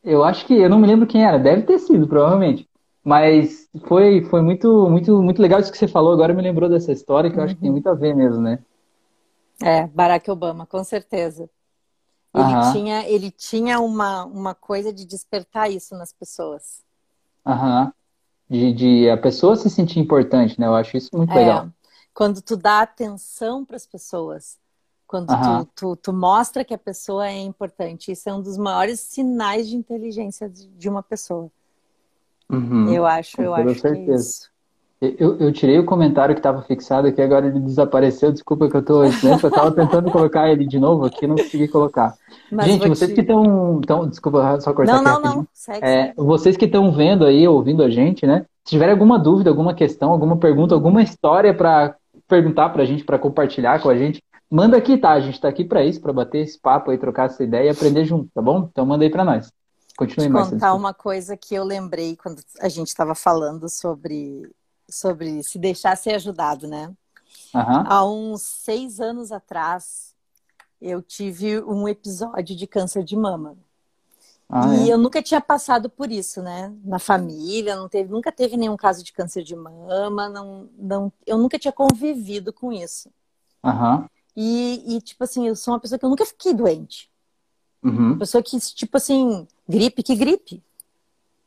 Eu 0.03 0.23
acho 0.23 0.47
que, 0.47 0.55
eu 0.55 0.67
não 0.67 0.79
me 0.79 0.87
lembro 0.87 1.05
quem 1.05 1.23
era, 1.23 1.37
deve 1.37 1.61
ter 1.61 1.77
sido, 1.77 2.07
provavelmente. 2.07 2.67
Mas 3.03 3.67
foi, 3.87 4.23
foi 4.23 4.41
muito, 4.41 4.89
muito, 4.89 5.21
muito 5.21 5.41
legal 5.41 5.59
isso 5.59 5.71
que 5.71 5.77
você 5.77 5.87
falou. 5.87 6.13
Agora 6.13 6.33
me 6.33 6.41
lembrou 6.41 6.69
dessa 6.69 6.91
história 6.91 7.31
que 7.31 7.39
eu 7.39 7.43
acho 7.43 7.55
que 7.55 7.61
tem 7.61 7.69
uhum. 7.69 7.75
muito 7.75 7.89
a 7.89 7.93
ver 7.93 8.15
mesmo, 8.15 8.41
né? 8.41 8.59
É, 9.61 9.87
Barack 9.87 10.29
Obama, 10.29 10.65
com 10.65 10.83
certeza. 10.83 11.49
Ele 12.33 12.71
tinha, 12.71 13.09
ele 13.09 13.31
tinha 13.31 13.79
uma, 13.79 14.23
uma 14.25 14.55
coisa 14.55 14.93
de 14.93 15.05
despertar 15.05 15.69
isso 15.69 15.95
nas 15.95 16.13
pessoas. 16.13 16.83
Aham. 17.45 17.93
De, 18.49 18.73
de 18.73 19.09
a 19.09 19.17
pessoa 19.17 19.55
se 19.55 19.69
sentir 19.69 19.99
importante, 19.99 20.59
né? 20.59 20.67
Eu 20.67 20.75
acho 20.75 20.95
isso 20.95 21.09
muito 21.13 21.31
é, 21.33 21.35
legal. 21.35 21.69
Quando 22.13 22.41
tu 22.41 22.55
dá 22.55 22.81
atenção 22.81 23.65
para 23.65 23.75
as 23.75 23.85
pessoas, 23.85 24.57
quando 25.05 25.27
tu, 25.27 25.65
tu, 25.75 25.95
tu, 25.97 26.13
mostra 26.13 26.63
que 26.63 26.73
a 26.73 26.77
pessoa 26.77 27.27
é 27.27 27.37
importante, 27.37 28.13
isso 28.13 28.29
é 28.29 28.33
um 28.33 28.41
dos 28.41 28.57
maiores 28.57 29.01
sinais 29.01 29.67
de 29.67 29.75
inteligência 29.75 30.49
de 30.49 30.87
uma 30.87 31.03
pessoa. 31.03 31.51
Uhum, 32.51 32.93
eu 32.93 33.05
acho, 33.05 33.41
eu 33.41 33.53
acho 33.53 33.69
é 33.69 33.73
certeza. 33.73 34.05
que 34.05 34.11
é 34.11 34.15
isso. 34.15 34.51
Eu, 35.01 35.35
eu 35.39 35.51
tirei 35.51 35.79
o 35.79 35.85
comentário 35.85 36.35
que 36.35 36.39
estava 36.39 36.61
fixado 36.61 37.07
aqui, 37.07 37.19
agora 37.19 37.47
ele 37.47 37.59
desapareceu. 37.59 38.31
Desculpa 38.31 38.69
que 38.69 38.75
eu 38.75 38.81
estou. 38.81 39.01
Né? 39.01 39.09
Eu 39.41 39.49
estava 39.49 39.71
tentando 39.71 40.11
colocar 40.11 40.47
ele 40.51 40.63
de 40.63 40.79
novo 40.79 41.05
aqui, 41.05 41.25
não 41.25 41.35
consegui 41.35 41.67
colocar. 41.67 42.13
Mas 42.51 42.67
Gente, 42.67 42.87
vocês 42.87 43.09
te... 43.09 43.15
que 43.15 43.21
estão. 43.21 43.81
Desculpa, 44.07 44.59
só 44.61 44.71
cortar 44.73 45.01
Não, 45.01 45.03
não, 45.03 45.19
não. 45.19 45.47
Segue, 45.51 45.83
é, 45.83 46.13
vocês 46.15 46.55
que 46.55 46.65
estão 46.65 46.91
vendo 46.91 47.25
aí, 47.25 47.47
ouvindo 47.47 47.81
a 47.81 47.89
gente, 47.89 48.27
né? 48.27 48.45
Se 48.63 48.75
tiver 48.75 48.91
alguma 48.91 49.17
dúvida, 49.17 49.49
alguma 49.49 49.73
questão, 49.73 50.11
alguma 50.11 50.37
pergunta, 50.37 50.75
alguma 50.75 51.01
história 51.01 51.51
para 51.51 51.95
perguntar 52.27 52.69
para 52.69 52.83
a 52.83 52.85
gente, 52.85 53.03
para 53.03 53.17
compartilhar 53.17 53.81
com 53.81 53.89
a 53.89 53.97
gente, 53.97 54.21
manda 54.51 54.77
aqui, 54.77 54.97
tá? 54.97 55.13
A 55.13 55.19
gente 55.19 55.33
está 55.33 55.47
aqui 55.47 55.65
para 55.65 55.83
isso, 55.83 55.99
para 55.99 56.13
bater 56.13 56.43
esse 56.43 56.61
papo 56.61 56.91
aí, 56.91 56.97
trocar 56.99 57.25
essa 57.25 57.43
ideia 57.43 57.65
e 57.65 57.69
aprender 57.71 58.05
junto, 58.05 58.29
tá 58.35 58.41
bom? 58.41 58.69
Então 58.71 58.85
manda 58.85 59.03
aí 59.03 59.09
para 59.09 59.25
nós. 59.25 59.51
Continue 60.01 60.29
mais. 60.29 60.49
contar 60.49 60.73
uma 60.73 60.95
coisa 60.95 61.37
que 61.37 61.53
eu 61.53 61.63
lembrei 61.63 62.15
quando 62.15 62.41
a 62.59 62.67
gente 62.67 62.87
estava 62.87 63.13
falando 63.13 63.69
sobre, 63.69 64.49
sobre 64.89 65.43
se 65.43 65.59
deixar 65.59 65.95
ser 65.95 66.15
ajudado, 66.15 66.67
né? 66.67 66.87
Uhum. 67.53 67.83
Há 67.85 68.03
uns 68.03 68.41
seis 68.41 68.99
anos 68.99 69.31
atrás, 69.31 70.15
eu 70.81 71.03
tive 71.03 71.61
um 71.61 71.87
episódio 71.87 72.55
de 72.55 72.65
câncer 72.65 73.03
de 73.03 73.15
mama. 73.15 73.55
Ah, 74.49 74.73
e 74.73 74.89
é? 74.89 74.93
eu 74.93 74.97
nunca 74.97 75.21
tinha 75.21 75.39
passado 75.39 75.87
por 75.87 76.11
isso, 76.11 76.41
né? 76.41 76.73
Na 76.83 76.97
família, 76.97 77.75
não 77.75 77.87
teve, 77.87 78.11
nunca 78.11 78.31
teve 78.31 78.57
nenhum 78.57 78.75
caso 78.75 79.03
de 79.03 79.13
câncer 79.13 79.43
de 79.43 79.55
mama, 79.55 80.27
não, 80.27 80.67
não, 80.79 81.13
eu 81.27 81.37
nunca 81.37 81.59
tinha 81.59 81.71
convivido 81.71 82.51
com 82.51 82.73
isso. 82.73 83.07
Uhum. 83.63 84.05
E, 84.35 84.95
e, 84.95 85.01
tipo 85.01 85.23
assim, 85.23 85.47
eu 85.47 85.55
sou 85.55 85.75
uma 85.75 85.79
pessoa 85.79 85.99
que 85.99 86.05
eu 86.05 86.09
nunca 86.09 86.25
fiquei 86.25 86.55
doente. 86.55 87.11
Uhum. 87.83 88.17
Pessoa 88.17 88.43
que, 88.43 88.59
tipo 88.59 88.97
assim, 88.97 89.47
gripe, 89.71 90.03
que 90.03 90.15
gripe, 90.15 90.63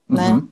né? 0.09 0.31
uhum. 0.31 0.37
né? 0.37 0.49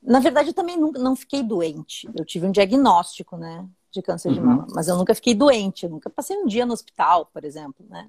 Na 0.00 0.20
verdade, 0.20 0.50
eu 0.50 0.54
também 0.54 0.76
nunca, 0.76 0.98
não 0.98 1.16
fiquei 1.16 1.42
doente. 1.42 2.08
Eu 2.14 2.24
tive 2.24 2.46
um 2.46 2.52
diagnóstico, 2.52 3.36
né? 3.36 3.66
De 3.90 4.00
câncer 4.00 4.32
de 4.32 4.40
mama. 4.40 4.62
Uhum. 4.62 4.74
Mas 4.74 4.88
eu 4.88 4.96
nunca 4.96 5.14
fiquei 5.14 5.34
doente. 5.34 5.84
Eu 5.84 5.90
nunca 5.90 6.08
passei 6.08 6.36
um 6.36 6.46
dia 6.46 6.64
no 6.64 6.72
hospital, 6.72 7.26
por 7.26 7.44
exemplo, 7.44 7.84
né? 7.90 8.08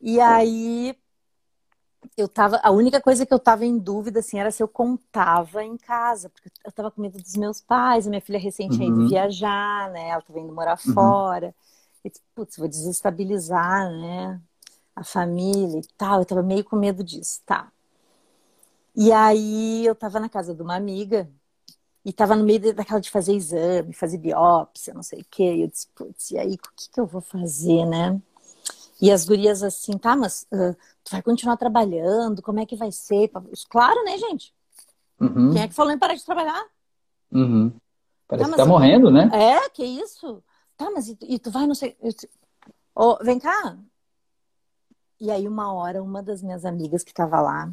E 0.00 0.20
aí, 0.20 0.96
eu 2.16 2.28
tava, 2.28 2.60
a 2.62 2.70
única 2.70 3.00
coisa 3.00 3.24
que 3.24 3.32
eu 3.32 3.38
tava 3.38 3.64
em 3.64 3.78
dúvida, 3.78 4.20
assim, 4.20 4.38
era 4.38 4.50
se 4.50 4.62
eu 4.62 4.68
contava 4.68 5.62
em 5.62 5.76
casa, 5.76 6.28
porque 6.28 6.50
eu 6.64 6.72
tava 6.72 6.90
com 6.90 7.00
medo 7.00 7.18
dos 7.18 7.36
meus 7.36 7.60
pais, 7.60 8.06
a 8.06 8.10
minha 8.10 8.20
filha 8.20 8.38
recente 8.38 8.82
ido 8.82 9.02
uhum. 9.02 9.08
viajar, 9.08 9.90
né, 9.90 10.08
ela 10.08 10.22
tava 10.22 10.40
indo 10.40 10.52
morar 10.52 10.78
uhum. 10.86 10.92
fora, 10.92 11.54
e, 12.04 12.10
putz, 12.34 12.56
vou 12.56 12.68
desestabilizar, 12.68 13.90
né, 13.90 14.40
a 14.94 15.04
família 15.04 15.80
e 15.80 15.86
tal, 15.96 16.20
eu 16.20 16.24
tava 16.24 16.42
meio 16.42 16.64
com 16.64 16.76
medo 16.76 17.02
disso, 17.02 17.40
tá. 17.46 17.70
E 18.94 19.10
aí, 19.10 19.86
eu 19.86 19.94
tava 19.94 20.20
na 20.20 20.28
casa 20.28 20.54
de 20.54 20.62
uma 20.62 20.76
amiga, 20.76 21.28
e 22.04 22.12
tava 22.12 22.34
no 22.34 22.44
meio 22.44 22.74
daquela 22.74 23.00
de 23.00 23.10
fazer 23.10 23.34
exame, 23.34 23.92
fazer 23.92 24.18
biópsia, 24.18 24.92
não 24.92 25.02
sei 25.02 25.20
o 25.20 25.26
quê, 25.30 25.54
e 25.54 25.62
eu 25.62 25.68
disse, 25.68 25.86
putz, 25.94 26.30
e 26.32 26.38
aí, 26.38 26.54
o 26.54 26.58
que 26.58 26.90
que 26.90 27.00
eu 27.00 27.06
vou 27.06 27.20
fazer, 27.20 27.86
né? 27.86 28.20
E 29.00 29.10
as 29.10 29.24
gurias 29.24 29.62
assim, 29.62 29.98
tá, 29.98 30.14
mas 30.14 30.46
uh, 30.52 30.76
tu 31.02 31.10
vai 31.10 31.22
continuar 31.22 31.56
trabalhando? 31.56 32.42
Como 32.42 32.60
é 32.60 32.66
que 32.66 32.76
vai 32.76 32.92
ser? 32.92 33.30
Claro, 33.68 34.04
né, 34.04 34.16
gente? 34.16 34.54
Uhum. 35.20 35.52
Quem 35.52 35.62
é 35.62 35.68
que 35.68 35.74
falou 35.74 35.92
em 35.92 35.98
parar 35.98 36.14
de 36.14 36.24
trabalhar? 36.24 36.64
Uhum. 37.32 37.72
Parece 38.28 38.50
tá, 38.50 38.56
que 38.56 38.62
tá 38.62 38.66
morrendo, 38.66 39.10
né? 39.10 39.28
É, 39.32 39.68
que 39.70 39.84
isso? 39.84 40.42
Tá, 40.76 40.90
mas 40.90 41.08
e, 41.08 41.18
e 41.22 41.38
tu 41.38 41.50
vai, 41.50 41.66
não 41.66 41.74
sei. 41.74 41.96
Eu... 42.00 42.12
Oh, 42.94 43.16
vem 43.24 43.38
cá. 43.38 43.76
E 45.22 45.30
aí, 45.30 45.46
uma 45.46 45.72
hora, 45.72 46.02
uma 46.02 46.20
das 46.20 46.42
minhas 46.42 46.64
amigas 46.64 47.04
que 47.04 47.14
tava 47.14 47.40
lá, 47.40 47.72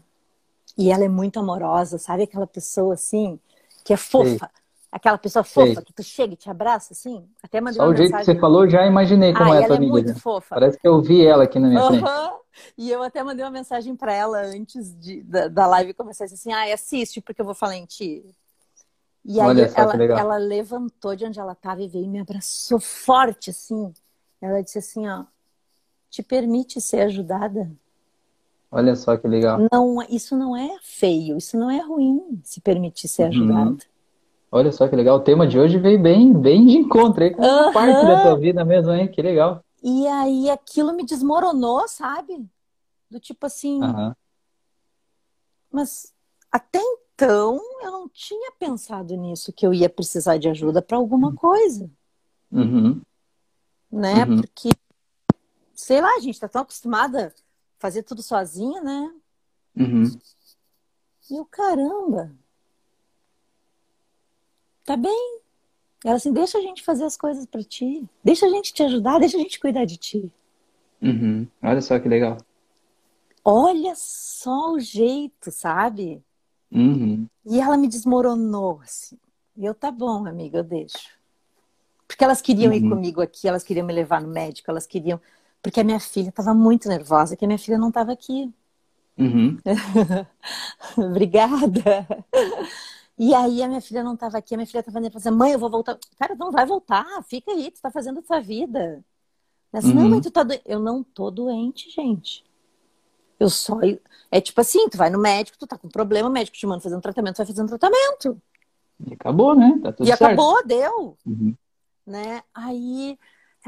e 0.77 0.91
ela 0.91 1.03
é 1.03 1.09
muito 1.09 1.39
amorosa, 1.39 1.97
sabe? 1.97 2.21
Aquela 2.21 2.45
pessoa 2.45 2.93
assim, 2.93 3.39
que 3.83 3.91
é 3.91 3.97
fofa. 3.97 4.51
Aquela 4.91 5.17
pessoa 5.17 5.43
fofa 5.43 5.73
Sei. 5.73 5.83
que 5.83 5.91
tu 5.91 6.03
chega 6.03 6.33
e 6.33 6.37
te 6.37 6.47
abraça, 6.47 6.93
assim. 6.93 7.27
Até 7.41 7.59
mandei 7.59 7.77
Só 7.77 7.85
uma 7.85 7.91
o 7.91 7.97
jeito 7.97 8.15
que 8.15 8.23
você 8.23 8.35
falou, 8.35 8.69
já 8.69 8.85
imaginei 8.85 9.33
como 9.33 9.51
ah, 9.51 9.55
é 9.55 9.63
a 9.63 9.65
tua 9.65 9.65
ela 9.65 9.75
amiga. 9.77 9.99
é 9.99 10.03
muito 10.03 10.19
fofa. 10.19 10.55
Parece 10.59 10.77
que 10.77 10.87
eu 10.87 11.01
vi 11.01 11.25
ela 11.25 11.45
aqui 11.45 11.57
na 11.57 11.69
minha 11.69 11.81
uhum. 11.81 11.99
frente. 11.99 12.39
E 12.77 12.91
eu 12.91 13.01
até 13.01 13.23
mandei 13.23 13.43
uma 13.43 13.49
mensagem 13.49 13.95
para 13.95 14.13
ela 14.13 14.41
antes 14.41 14.93
de, 14.99 15.23
da, 15.23 15.47
da 15.47 15.65
live 15.65 15.95
começar, 15.95 16.25
assim, 16.25 16.53
ah, 16.53 16.71
assiste 16.71 17.19
porque 17.19 17.41
eu 17.41 17.45
vou 17.45 17.55
falar 17.55 17.77
em 17.77 17.85
ti. 17.87 18.23
E 19.25 19.41
aí 19.41 19.57
ela, 19.75 20.03
ela 20.03 20.37
levantou 20.37 21.15
de 21.15 21.25
onde 21.25 21.39
ela 21.39 21.53
estava 21.53 21.81
e 21.81 21.87
veio 21.87 22.05
e 22.05 22.09
me 22.09 22.19
abraçou 22.19 22.79
forte, 22.79 23.49
assim. 23.49 23.91
Ela 24.39 24.61
disse 24.61 24.77
assim, 24.77 25.07
ó, 25.07 25.25
te 26.09 26.23
permite 26.23 26.81
ser 26.81 27.01
ajudada? 27.01 27.71
Olha 28.71 28.95
só 28.95 29.17
que 29.17 29.27
legal. 29.27 29.59
Não, 29.71 30.01
isso 30.09 30.37
não 30.37 30.55
é 30.55 30.77
feio, 30.81 31.37
isso 31.37 31.57
não 31.57 31.71
é 31.71 31.79
ruim, 31.79 32.39
se 32.43 32.61
permitir 32.61 33.07
ser 33.07 33.23
uhum. 33.23 33.29
ajudada. 33.29 33.77
Olha 34.51 34.71
só 34.71 34.87
que 34.87 34.95
legal. 34.95 35.17
O 35.17 35.21
tema 35.21 35.47
de 35.47 35.59
hoje 35.59 35.77
veio 35.77 36.01
bem, 36.01 36.33
bem 36.33 36.65
de 36.65 36.77
encontro 36.77 37.31
com 37.33 37.41
uhum. 37.41 37.73
parte 37.73 38.05
da 38.05 38.23
tua 38.23 38.35
vida 38.37 38.65
mesmo, 38.65 38.91
hein? 38.91 39.07
Que 39.07 39.21
legal. 39.21 39.63
E 39.81 40.07
aí 40.07 40.49
aquilo 40.49 40.93
me 40.93 41.05
desmoronou, 41.05 41.87
sabe? 41.87 42.45
Do 43.09 43.19
tipo 43.19 43.45
assim. 43.45 43.81
Uhum. 43.81 44.13
Mas 45.71 46.13
até 46.51 46.79
então 47.13 47.59
eu 47.83 47.91
não 47.91 48.09
tinha 48.09 48.51
pensado 48.57 49.15
nisso, 49.15 49.53
que 49.53 49.65
eu 49.65 49.73
ia 49.73 49.89
precisar 49.89 50.37
de 50.37 50.49
ajuda 50.49 50.81
para 50.81 50.97
alguma 50.97 51.33
coisa. 51.33 51.89
Uhum. 52.51 53.01
Né? 53.91 54.25
Uhum. 54.25 54.37
Porque, 54.37 54.69
sei 55.79 56.01
lá, 56.01 56.15
a 56.15 56.19
gente 56.19 56.39
tá 56.39 56.47
tão 56.47 56.61
acostumada 56.61 57.27
a 57.27 57.31
fazer 57.79 58.03
tudo 58.03 58.21
sozinha, 58.21 58.81
né? 58.81 59.13
Uhum. 59.75 60.19
E 61.31 61.39
o 61.39 61.45
caramba, 61.45 62.31
tá 64.83 64.97
bem. 64.97 65.39
Ela 66.03 66.15
assim, 66.15 66.33
deixa 66.33 66.57
a 66.57 66.61
gente 66.61 66.83
fazer 66.83 67.03
as 67.03 67.15
coisas 67.15 67.45
para 67.45 67.63
ti, 67.63 68.07
deixa 68.23 68.45
a 68.45 68.49
gente 68.49 68.73
te 68.73 68.83
ajudar, 68.83 69.19
deixa 69.19 69.37
a 69.37 69.39
gente 69.39 69.59
cuidar 69.59 69.85
de 69.85 69.97
ti. 69.97 70.31
Uhum. 71.01 71.47
Olha 71.61 71.81
só 71.81 71.97
que 71.99 72.09
legal. 72.09 72.37
Olha 73.43 73.93
só 73.95 74.73
o 74.73 74.79
jeito, 74.79 75.51
sabe? 75.51 76.21
Uhum. 76.71 77.25
E 77.45 77.59
ela 77.59 77.77
me 77.77 77.87
desmoronou, 77.87 78.81
assim. 78.83 79.17
E 79.55 79.65
eu, 79.65 79.73
tá 79.73 79.91
bom, 79.91 80.25
amiga, 80.25 80.59
eu 80.59 80.63
deixo. 80.63 81.17
Porque 82.07 82.23
elas 82.23 82.41
queriam 82.41 82.71
uhum. 82.71 82.77
ir 82.77 82.89
comigo 82.89 83.21
aqui, 83.21 83.47
elas 83.47 83.63
queriam 83.63 83.85
me 83.85 83.93
levar 83.93 84.21
no 84.21 84.27
médico, 84.27 84.69
elas 84.69 84.85
queriam. 84.85 85.21
Porque 85.61 85.79
a 85.79 85.83
minha 85.83 85.99
filha 85.99 86.29
estava 86.29 86.53
muito 86.53 86.87
nervosa, 86.87 87.35
que 87.35 87.45
a 87.45 87.47
minha 87.47 87.57
filha 87.57 87.77
não 87.77 87.89
estava 87.89 88.11
aqui. 88.11 88.53
Uhum. 89.17 89.57
Obrigada. 90.97 92.07
E 93.17 93.35
aí 93.35 93.61
a 93.61 93.67
minha 93.67 93.81
filha 93.81 94.01
não 94.01 94.13
estava 94.13 94.37
aqui, 94.37 94.53
a 94.53 94.57
minha 94.57 94.65
filha 94.65 94.79
estava 94.79 94.99
assim, 94.99 95.31
mãe, 95.31 95.51
eu 95.51 95.59
vou 95.59 95.69
voltar. 95.69 95.99
Cara, 96.17 96.35
não 96.35 96.51
vai 96.51 96.65
voltar, 96.65 97.05
fica 97.23 97.51
aí, 97.51 97.69
tu 97.69 97.75
está 97.75 97.91
fazendo 97.91 98.19
a 98.19 98.23
tua 98.23 98.39
vida. 98.39 99.03
Assim, 99.73 99.89
uhum. 99.89 99.95
Não, 99.95 100.09
mãe, 100.09 100.21
tu 100.21 100.31
tá 100.31 100.41
doente. 100.41 100.63
Eu 100.65 100.79
não 100.79 101.03
tô 101.03 101.29
doente, 101.29 101.89
gente. 101.91 102.45
Eu 103.37 103.49
só. 103.49 103.77
É 104.31 104.39
tipo 104.39 104.59
assim, 104.61 104.87
tu 104.89 104.97
vai 104.97 105.09
no 105.09 105.19
médico, 105.19 105.57
tu 105.57 105.67
tá 105.67 105.77
com 105.77 105.89
problema, 105.89 106.29
o 106.29 106.31
médico 106.31 106.57
te 106.57 106.65
manda 106.65 106.81
fazer 106.81 106.95
um 106.95 107.01
tratamento, 107.01 107.35
tu 107.35 107.37
vai 107.39 107.45
fazer 107.45 107.61
um 107.61 107.67
tratamento. 107.67 108.41
E 109.05 109.13
acabou, 109.13 109.55
né? 109.55 109.79
Tá 109.81 109.91
tudo 109.91 110.05
e 110.05 110.07
certo. 110.07 110.23
acabou, 110.23 110.65
deu. 110.65 111.17
Uhum. 111.25 111.55
Né? 112.05 112.41
Aí 112.53 113.17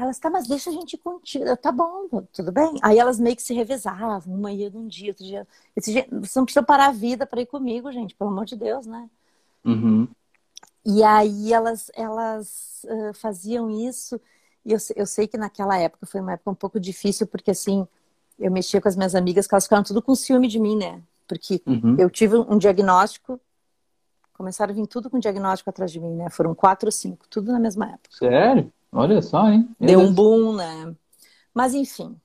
elas, 0.02 0.18
tá, 0.18 0.30
mas 0.30 0.46
deixa 0.46 0.70
a 0.70 0.72
gente 0.72 0.96
contigo. 0.98 1.44
Eu, 1.44 1.56
tá 1.56 1.72
bom, 1.72 2.08
tudo 2.32 2.52
bem. 2.52 2.74
Aí 2.82 2.98
elas 2.98 3.18
meio 3.18 3.36
que 3.36 3.42
se 3.42 3.54
revezavam, 3.54 4.34
uma 4.34 4.52
ia 4.52 4.70
num 4.70 4.86
dia, 4.86 5.10
outro 5.10 5.24
dia. 5.24 5.46
Esse 5.76 5.92
dia 5.92 6.06
você 6.10 6.38
não 6.38 6.44
precisa 6.44 6.62
parar 6.62 6.86
a 6.86 6.92
vida 6.92 7.26
para 7.26 7.40
ir 7.40 7.46
comigo, 7.46 7.90
gente, 7.92 8.14
pelo 8.14 8.30
amor 8.30 8.44
de 8.44 8.56
Deus, 8.56 8.86
né? 8.86 9.08
Uhum. 9.64 10.08
E 10.84 11.02
aí 11.02 11.52
elas, 11.52 11.90
elas 11.94 12.84
uh, 12.84 13.14
faziam 13.14 13.70
isso. 13.70 14.20
E 14.64 14.72
eu, 14.72 14.78
eu 14.96 15.06
sei 15.06 15.26
que 15.26 15.36
naquela 15.36 15.78
época 15.78 16.06
foi 16.06 16.20
uma 16.20 16.32
época 16.32 16.50
um 16.50 16.54
pouco 16.54 16.78
difícil, 16.78 17.26
porque 17.26 17.50
assim, 17.50 17.86
eu 18.38 18.50
mexia 18.50 18.80
com 18.80 18.88
as 18.88 18.96
minhas 18.96 19.14
amigas, 19.14 19.46
que 19.46 19.54
elas 19.54 19.64
ficaram 19.64 19.82
tudo 19.82 20.02
com 20.02 20.14
ciúme 20.14 20.48
de 20.48 20.58
mim, 20.58 20.76
né? 20.76 21.02
Porque 21.26 21.62
uhum. 21.66 21.96
eu 21.98 22.10
tive 22.10 22.36
um 22.36 22.58
diagnóstico, 22.58 23.40
começaram 24.32 24.72
a 24.72 24.74
vir 24.74 24.86
tudo 24.86 25.08
com 25.08 25.18
diagnóstico 25.18 25.70
atrás 25.70 25.90
de 25.92 26.00
mim, 26.00 26.14
né? 26.14 26.28
Foram 26.30 26.54
quatro 26.54 26.88
ou 26.88 26.92
cinco, 26.92 27.26
tudo 27.28 27.52
na 27.52 27.60
mesma 27.60 27.86
época. 27.86 28.16
Sério? 28.16 28.72
Olha 28.92 29.22
só, 29.22 29.48
hein? 29.48 29.68
Deu 29.80 30.00
um 30.00 30.12
boom, 30.12 30.54
né? 30.54 30.94
Mas 31.54 31.74
enfim. 31.74 32.16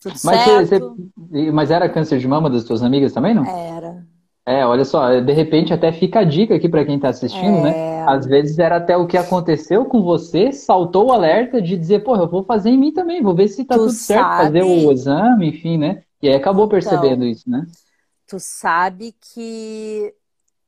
Tudo 0.00 0.16
mas, 0.24 0.66
certo. 0.68 0.96
Você, 1.30 1.52
mas 1.52 1.70
era 1.70 1.88
câncer 1.88 2.18
de 2.18 2.28
mama 2.28 2.50
das 2.50 2.64
tuas 2.64 2.82
amigas 2.82 3.12
também, 3.12 3.32
não? 3.32 3.46
Era. 3.46 4.04
É, 4.46 4.66
olha 4.66 4.84
só, 4.84 5.20
de 5.20 5.32
repente 5.32 5.72
até 5.72 5.90
fica 5.90 6.20
a 6.20 6.24
dica 6.24 6.54
aqui 6.54 6.68
para 6.68 6.84
quem 6.84 6.96
está 6.96 7.08
assistindo, 7.08 7.62
né? 7.62 7.70
é... 7.70 7.72
né? 7.72 8.04
Às 8.06 8.26
vezes 8.26 8.58
era 8.58 8.76
até 8.76 8.94
o 8.94 9.06
que 9.06 9.16
aconteceu 9.16 9.86
com 9.86 10.02
você, 10.02 10.52
saltou 10.52 11.06
o 11.06 11.12
alerta 11.12 11.62
de 11.62 11.78
dizer, 11.78 12.00
pô, 12.04 12.14
eu 12.16 12.28
vou 12.28 12.42
fazer 12.42 12.68
em 12.68 12.76
mim 12.76 12.92
também, 12.92 13.22
vou 13.22 13.34
ver 13.34 13.48
se 13.48 13.64
tá 13.64 13.74
tu 13.74 13.84
tudo 13.84 13.92
certo, 13.92 14.22
fazer 14.22 14.62
o 14.62 14.92
exame, 14.92 15.48
enfim, 15.48 15.78
né? 15.78 16.02
E 16.20 16.28
aí 16.28 16.34
acabou 16.34 16.68
percebendo 16.68 17.24
então, 17.24 17.28
isso, 17.28 17.48
né? 17.48 17.66
Tu 18.26 18.38
sabe 18.38 19.14
que 19.18 20.12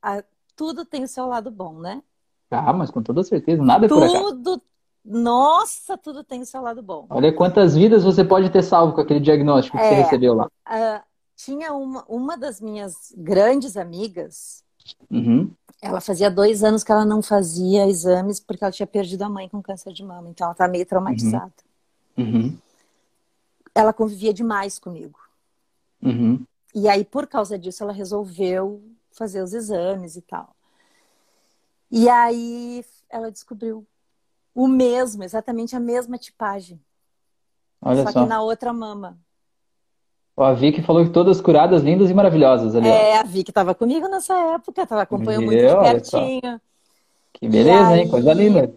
a... 0.01 0.23
tudo 0.55 0.83
tem 0.83 1.03
o 1.03 1.07
seu 1.07 1.27
lado 1.27 1.51
bom, 1.51 1.79
né? 1.79 2.01
Ah, 2.49 2.73
mas 2.73 2.89
com 2.89 3.03
toda 3.03 3.23
certeza, 3.23 3.61
nada 3.61 3.85
é 3.85 3.89
por 3.89 4.01
acaso. 4.01 4.23
Tudo, 4.23 4.61
nossa, 5.07 5.97
tudo 5.97 6.21
tem 6.21 6.41
o 6.41 6.45
seu 6.45 6.61
lado 6.61 6.81
bom. 6.81 7.07
Olha 7.09 7.31
quantas 7.31 7.75
vidas 7.75 8.03
você 8.03 8.25
pode 8.25 8.49
ter 8.49 8.61
salvo 8.61 8.93
com 8.93 8.99
aquele 8.99 9.21
diagnóstico 9.21 9.77
que 9.77 9.83
é, 9.83 9.89
você 9.89 9.95
recebeu 10.01 10.33
lá. 10.33 10.45
Uh, 10.45 11.01
tinha 11.33 11.71
uma, 11.71 12.03
uma 12.09 12.37
das 12.37 12.59
minhas 12.59 13.13
grandes 13.15 13.77
amigas, 13.77 14.63
uhum. 15.09 15.49
ela 15.81 16.01
fazia 16.01 16.29
dois 16.29 16.61
anos 16.61 16.83
que 16.83 16.91
ela 16.91 17.05
não 17.05 17.21
fazia 17.21 17.87
exames 17.87 18.41
porque 18.41 18.63
ela 18.63 18.71
tinha 18.71 18.85
perdido 18.85 19.21
a 19.21 19.29
mãe 19.29 19.47
com 19.47 19.61
câncer 19.61 19.93
de 19.93 20.03
mama, 20.03 20.29
então 20.29 20.45
ela 20.45 20.55
tá 20.55 20.67
meio 20.67 20.85
traumatizada. 20.85 21.53
Uhum. 22.17 22.25
Uhum. 22.25 22.57
Ela 23.73 23.93
convivia 23.93 24.33
demais 24.33 24.77
comigo. 24.77 25.19
Uhum. 26.01 26.43
E 26.75 26.89
aí, 26.89 27.05
por 27.05 27.27
causa 27.27 27.57
disso, 27.57 27.81
ela 27.81 27.93
resolveu 27.93 28.81
fazer 29.11 29.41
os 29.41 29.53
exames 29.53 30.15
e 30.15 30.21
tal. 30.21 30.53
E 31.89 32.09
aí 32.09 32.83
ela 33.09 33.31
descobriu 33.31 33.85
o 34.57 34.67
mesmo, 34.67 35.23
exatamente 35.23 35.75
a 35.75 35.79
mesma 35.79 36.17
tipagem. 36.17 36.81
Olha 37.79 38.03
só, 38.03 38.11
só. 38.11 38.23
que 38.23 38.27
na 38.27 38.41
outra 38.41 38.73
mama. 38.73 39.19
A 40.35 40.51
Vicky 40.53 40.81
falou 40.81 41.05
que 41.05 41.11
todas 41.11 41.39
curadas, 41.39 41.83
lindas 41.83 42.09
e 42.09 42.13
maravilhosas 42.13 42.75
ali. 42.75 42.87
É, 42.87 43.19
a 43.19 43.23
Vicky 43.23 43.51
estava 43.51 43.75
comigo 43.75 44.07
nessa 44.07 44.35
época, 44.55 44.81
estava 44.81 45.03
acompanhando 45.03 45.45
muito 45.45 45.59
de 45.59 45.75
pertinho. 45.75 46.59
Que 47.33 47.47
beleza, 47.47 47.89
aí, 47.89 47.99
hein? 47.99 48.09
Coisa 48.09 48.33
linda. 48.33 48.73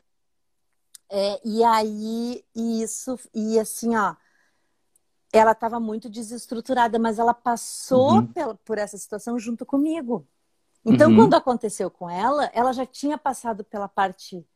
É, 1.11 1.41
e 1.43 1.65
aí, 1.65 2.45
isso, 2.55 3.19
e 3.35 3.59
assim, 3.59 3.97
ó, 3.97 4.15
ela 5.33 5.53
estava 5.53 5.81
muito 5.81 6.11
desestruturada, 6.11 6.99
mas 6.99 7.19
ela 7.19 7.33
passou 7.33 8.17
uhum. 8.17 8.27
por, 8.27 8.57
por 8.59 8.79
essa 8.79 8.99
situação 8.99 9.39
junto 9.39 9.65
comigo. 9.65 10.27
Então, 10.85 11.11
uhum. 11.11 11.17
quando 11.17 11.35
aconteceu 11.35 11.91
com 11.91 12.09
ela, 12.09 12.51
ela 12.53 12.73
já 12.73 12.85
tinha 12.85 13.17
passado 13.17 13.65
pela 13.65 13.89
parte, 13.89 14.47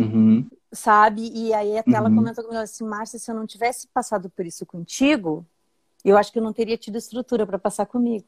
uhum. 0.00 0.46
sabe? 0.72 1.30
E 1.34 1.52
aí 1.52 1.78
até 1.78 1.92
ela 1.92 2.08
uhum. 2.08 2.16
comentou 2.16 2.44
comigo 2.44 2.62
assim, 2.62 2.84
Márcia, 2.84 3.18
se 3.18 3.30
eu 3.30 3.34
não 3.34 3.46
tivesse 3.46 3.86
passado 3.88 4.30
por 4.30 4.46
isso 4.46 4.64
contigo, 4.66 5.44
eu 6.04 6.16
acho 6.16 6.32
que 6.32 6.38
eu 6.38 6.42
não 6.42 6.52
teria 6.52 6.76
tido 6.76 6.96
estrutura 6.96 7.46
para 7.46 7.58
passar 7.58 7.86
comigo. 7.86 8.24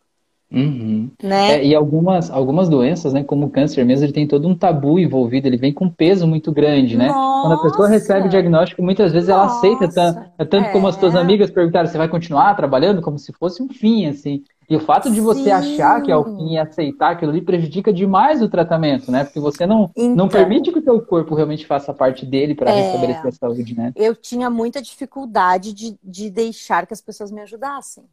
Uhum. 0.52 1.08
Né? 1.22 1.58
É, 1.58 1.64
e 1.64 1.74
algumas, 1.74 2.28
algumas 2.28 2.68
doenças, 2.68 3.12
né, 3.12 3.22
como 3.22 3.46
o 3.46 3.50
câncer 3.50 3.84
mesmo, 3.84 4.04
ele 4.04 4.12
tem 4.12 4.26
todo 4.26 4.48
um 4.48 4.54
tabu 4.54 4.98
envolvido, 4.98 5.46
ele 5.46 5.56
vem 5.56 5.72
com 5.72 5.84
um 5.84 5.90
peso 5.90 6.26
muito 6.26 6.50
grande, 6.50 6.96
né? 6.96 7.06
Nossa. 7.06 7.42
Quando 7.42 7.52
a 7.52 7.62
pessoa 7.62 7.88
recebe 7.88 8.26
o 8.26 8.30
diagnóstico, 8.30 8.82
muitas 8.82 9.12
vezes 9.12 9.28
Nossa. 9.28 9.42
ela 9.42 9.58
aceita, 9.58 9.88
tanto, 9.88 10.30
é 10.36 10.44
tanto 10.44 10.66
é. 10.66 10.72
como 10.72 10.88
as 10.88 10.96
suas 10.96 11.14
é. 11.14 11.18
amigas 11.18 11.50
perguntaram, 11.52 11.86
você 11.86 11.96
vai 11.96 12.08
continuar 12.08 12.56
trabalhando 12.56 13.00
como 13.00 13.16
se 13.16 13.32
fosse 13.32 13.62
um 13.62 13.68
fim, 13.68 14.06
assim. 14.06 14.42
E 14.70 14.76
o 14.76 14.80
fato 14.80 15.10
de 15.10 15.20
você 15.20 15.42
Sim. 15.42 15.50
achar 15.50 16.00
que 16.00 16.12
é 16.12 16.16
o 16.16 16.22
fim 16.22 16.52
e 16.52 16.58
aceitar 16.58 17.10
aquilo 17.10 17.32
ali 17.32 17.42
prejudica 17.42 17.92
demais 17.92 18.40
o 18.40 18.48
tratamento, 18.48 19.10
né? 19.10 19.24
Porque 19.24 19.40
você 19.40 19.66
não, 19.66 19.90
então, 19.96 20.14
não 20.14 20.28
permite 20.28 20.70
que 20.70 20.78
o 20.78 20.82
teu 20.82 21.02
corpo 21.02 21.34
realmente 21.34 21.66
faça 21.66 21.92
parte 21.92 22.24
dele 22.24 22.54
para 22.54 22.70
é, 22.70 22.80
restabelecer 22.80 23.26
a 23.26 23.32
saúde, 23.32 23.76
né? 23.76 23.92
Eu 23.96 24.14
tinha 24.14 24.48
muita 24.48 24.80
dificuldade 24.80 25.72
de, 25.72 25.98
de 26.00 26.30
deixar 26.30 26.86
que 26.86 26.94
as 26.94 27.00
pessoas 27.00 27.32
me 27.32 27.40
ajudassem. 27.40 28.04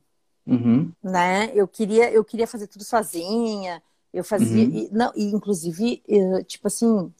Uhum. 0.48 0.92
Né? 1.04 1.52
Eu 1.54 1.68
queria, 1.68 2.10
eu 2.10 2.24
queria 2.24 2.48
fazer 2.48 2.66
tudo 2.66 2.84
sozinha. 2.84 3.80
Eu 4.12 4.24
fazia, 4.24 4.66
uhum. 4.66 4.74
e, 4.74 4.90
não, 4.92 5.12
e 5.16 5.26
inclusive, 5.26 6.02
eu, 6.08 6.44
tipo 6.44 6.66
assim, 6.66 7.14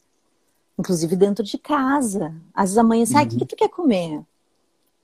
inclusive 0.76 1.14
dentro 1.14 1.44
de 1.44 1.58
casa. 1.58 2.34
Às 2.52 2.70
vezes 2.70 2.78
a 2.78 2.82
mãe 2.82 3.04
uhum. 3.04 3.22
o 3.22 3.28
que, 3.28 3.38
que 3.38 3.46
tu 3.46 3.54
quer 3.54 3.68
comer? 3.68 4.20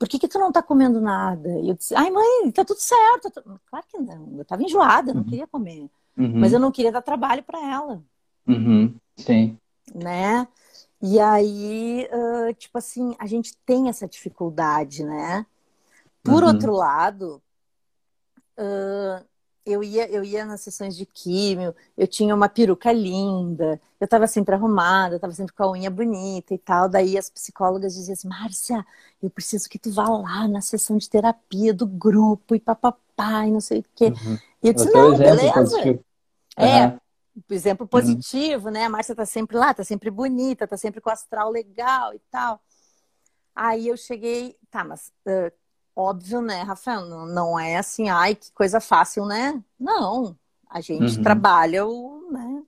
Por 0.04 0.08
que, 0.08 0.18
que 0.18 0.28
tu 0.28 0.38
não 0.38 0.52
tá 0.52 0.62
comendo 0.62 1.00
nada? 1.00 1.48
E 1.60 1.70
eu 1.70 1.74
disse, 1.74 1.94
ai 1.94 2.10
mãe, 2.10 2.50
tá 2.50 2.62
tudo 2.62 2.78
certo. 2.78 3.32
Claro 3.66 3.86
que 3.88 3.98
não, 3.98 4.34
eu 4.36 4.44
tava 4.44 4.62
enjoada, 4.62 5.14
não 5.14 5.22
uhum. 5.22 5.28
queria 5.28 5.46
comer. 5.46 5.88
Uhum. 6.14 6.40
Mas 6.40 6.52
eu 6.52 6.60
não 6.60 6.70
queria 6.70 6.92
dar 6.92 7.00
trabalho 7.00 7.42
para 7.42 7.58
ela. 7.58 8.02
Uhum. 8.46 8.94
Sim. 9.16 9.58
Né? 9.94 10.46
E 11.00 11.18
aí, 11.18 12.06
uh, 12.12 12.52
tipo 12.52 12.76
assim, 12.76 13.16
a 13.18 13.26
gente 13.26 13.56
tem 13.64 13.88
essa 13.88 14.06
dificuldade, 14.06 15.02
né? 15.02 15.46
Por 16.22 16.42
uhum. 16.42 16.50
outro 16.50 16.72
lado, 16.72 17.42
Uh, 18.56 19.24
eu 19.66 19.82
ia, 19.82 20.08
eu 20.10 20.22
ia 20.22 20.44
nas 20.44 20.60
sessões 20.60 20.96
de 20.96 21.06
químio, 21.06 21.74
eu 21.96 22.06
tinha 22.06 22.34
uma 22.34 22.48
peruca 22.48 22.92
linda, 22.92 23.80
eu 23.98 24.04
estava 24.04 24.26
sempre 24.26 24.54
arrumada, 24.54 25.14
eu 25.14 25.16
estava 25.16 25.32
sempre 25.32 25.54
com 25.54 25.62
a 25.62 25.70
unha 25.70 25.90
bonita 25.90 26.52
e 26.52 26.58
tal. 26.58 26.88
Daí 26.88 27.16
as 27.16 27.30
psicólogas 27.30 27.94
diziam 27.94 28.12
assim, 28.12 28.28
Márcia, 28.28 28.84
eu 29.22 29.30
preciso 29.30 29.68
que 29.68 29.78
tu 29.78 29.90
vá 29.90 30.06
lá 30.08 30.46
na 30.46 30.60
sessão 30.60 30.98
de 30.98 31.08
terapia 31.08 31.72
do 31.72 31.86
grupo 31.86 32.54
e 32.54 32.60
papapá 32.60 33.46
e 33.46 33.50
não 33.50 33.60
sei 33.60 33.80
o 33.80 33.84
quê. 33.94 34.06
Uhum. 34.06 34.38
E 34.62 34.68
eu 34.68 34.74
disse, 34.74 34.90
não, 34.90 35.16
beleza. 35.16 36.00
É, 36.56 36.86
uhum. 36.86 36.98
exemplo 37.50 37.86
positivo, 37.86 38.66
uhum. 38.66 38.72
né? 38.74 38.84
A 38.84 38.90
Márcia 38.90 39.14
tá 39.14 39.24
sempre 39.24 39.56
lá, 39.56 39.72
tá 39.72 39.82
sempre 39.82 40.10
bonita, 40.10 40.68
tá 40.68 40.76
sempre 40.76 41.00
com 41.00 41.08
o 41.08 41.12
astral 41.12 41.50
legal 41.50 42.12
e 42.12 42.18
tal. 42.30 42.60
Aí 43.54 43.88
eu 43.88 43.96
cheguei, 43.96 44.56
tá, 44.70 44.84
mas 44.84 45.10
uh, 45.26 45.50
óbvio, 45.94 46.40
né, 46.40 46.62
Rafael? 46.62 47.06
Não, 47.06 47.26
não 47.26 47.58
é 47.58 47.76
assim, 47.76 48.08
ai, 48.08 48.34
que 48.34 48.50
coisa 48.52 48.80
fácil, 48.80 49.24
né? 49.26 49.62
Não. 49.78 50.36
A 50.68 50.80
gente 50.80 51.18
uhum. 51.18 51.22
trabalha 51.22 51.86
o, 51.86 52.28
né? 52.30 52.62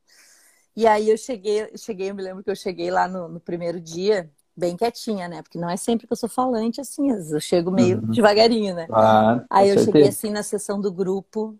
E 0.76 0.86
aí 0.86 1.08
eu 1.08 1.16
cheguei, 1.16 1.76
cheguei, 1.76 2.10
eu 2.10 2.14
me 2.14 2.22
lembro 2.22 2.44
que 2.44 2.50
eu 2.50 2.56
cheguei 2.56 2.90
lá 2.90 3.08
no, 3.08 3.28
no, 3.28 3.40
primeiro 3.40 3.80
dia, 3.80 4.30
bem 4.54 4.76
quietinha, 4.76 5.26
né? 5.26 5.42
Porque 5.42 5.58
não 5.58 5.68
é 5.68 5.76
sempre 5.76 6.06
que 6.06 6.12
eu 6.12 6.16
sou 6.16 6.28
falante 6.28 6.80
assim, 6.80 7.10
eu 7.10 7.40
chego 7.40 7.70
meio 7.70 7.98
uhum. 7.98 8.10
devagarinho, 8.10 8.74
né? 8.74 8.86
Ah, 8.92 9.44
aí 9.50 9.68
eu 9.68 9.74
certeza. 9.74 9.92
cheguei 9.92 10.08
assim 10.08 10.30
na 10.30 10.42
sessão 10.42 10.80
do 10.80 10.92
grupo, 10.92 11.58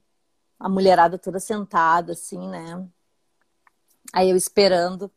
a 0.60 0.68
mulherada 0.68 1.18
toda 1.18 1.40
sentada, 1.40 2.12
assim, 2.12 2.46
né? 2.48 2.86
Aí 4.12 4.30
eu 4.30 4.36
esperando. 4.36 5.10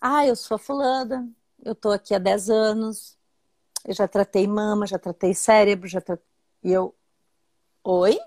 Ah, 0.00 0.26
eu 0.26 0.36
sou 0.36 0.56
a 0.56 0.58
fulana, 0.58 1.28
eu 1.62 1.74
tô 1.74 1.90
aqui 1.90 2.14
há 2.14 2.18
10 2.18 2.50
anos, 2.50 3.16
eu 3.84 3.94
já 3.94 4.08
tratei 4.08 4.46
mama, 4.46 4.86
já 4.86 4.98
tratei 4.98 5.34
cérebro, 5.34 5.86
já 5.88 6.00
tratei... 6.00 6.24
E 6.62 6.72
eu, 6.72 6.94
oi? 7.82 8.18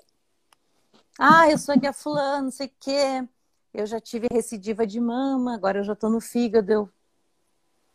Ah, 1.18 1.50
eu 1.50 1.58
sou 1.58 1.74
a 1.76 1.94
fulano, 1.94 2.46
não 2.46 2.52
sei 2.52 2.68
o 2.68 2.72
quê. 2.80 3.28
Eu 3.74 3.86
já 3.86 4.00
tive 4.00 4.28
recidiva 4.32 4.86
de 4.86 5.00
mama, 5.00 5.56
agora 5.56 5.80
eu 5.80 5.84
já 5.84 5.96
tô 5.96 6.10
no 6.10 6.22
fígado. 6.22 6.72
Eu... 6.72 6.90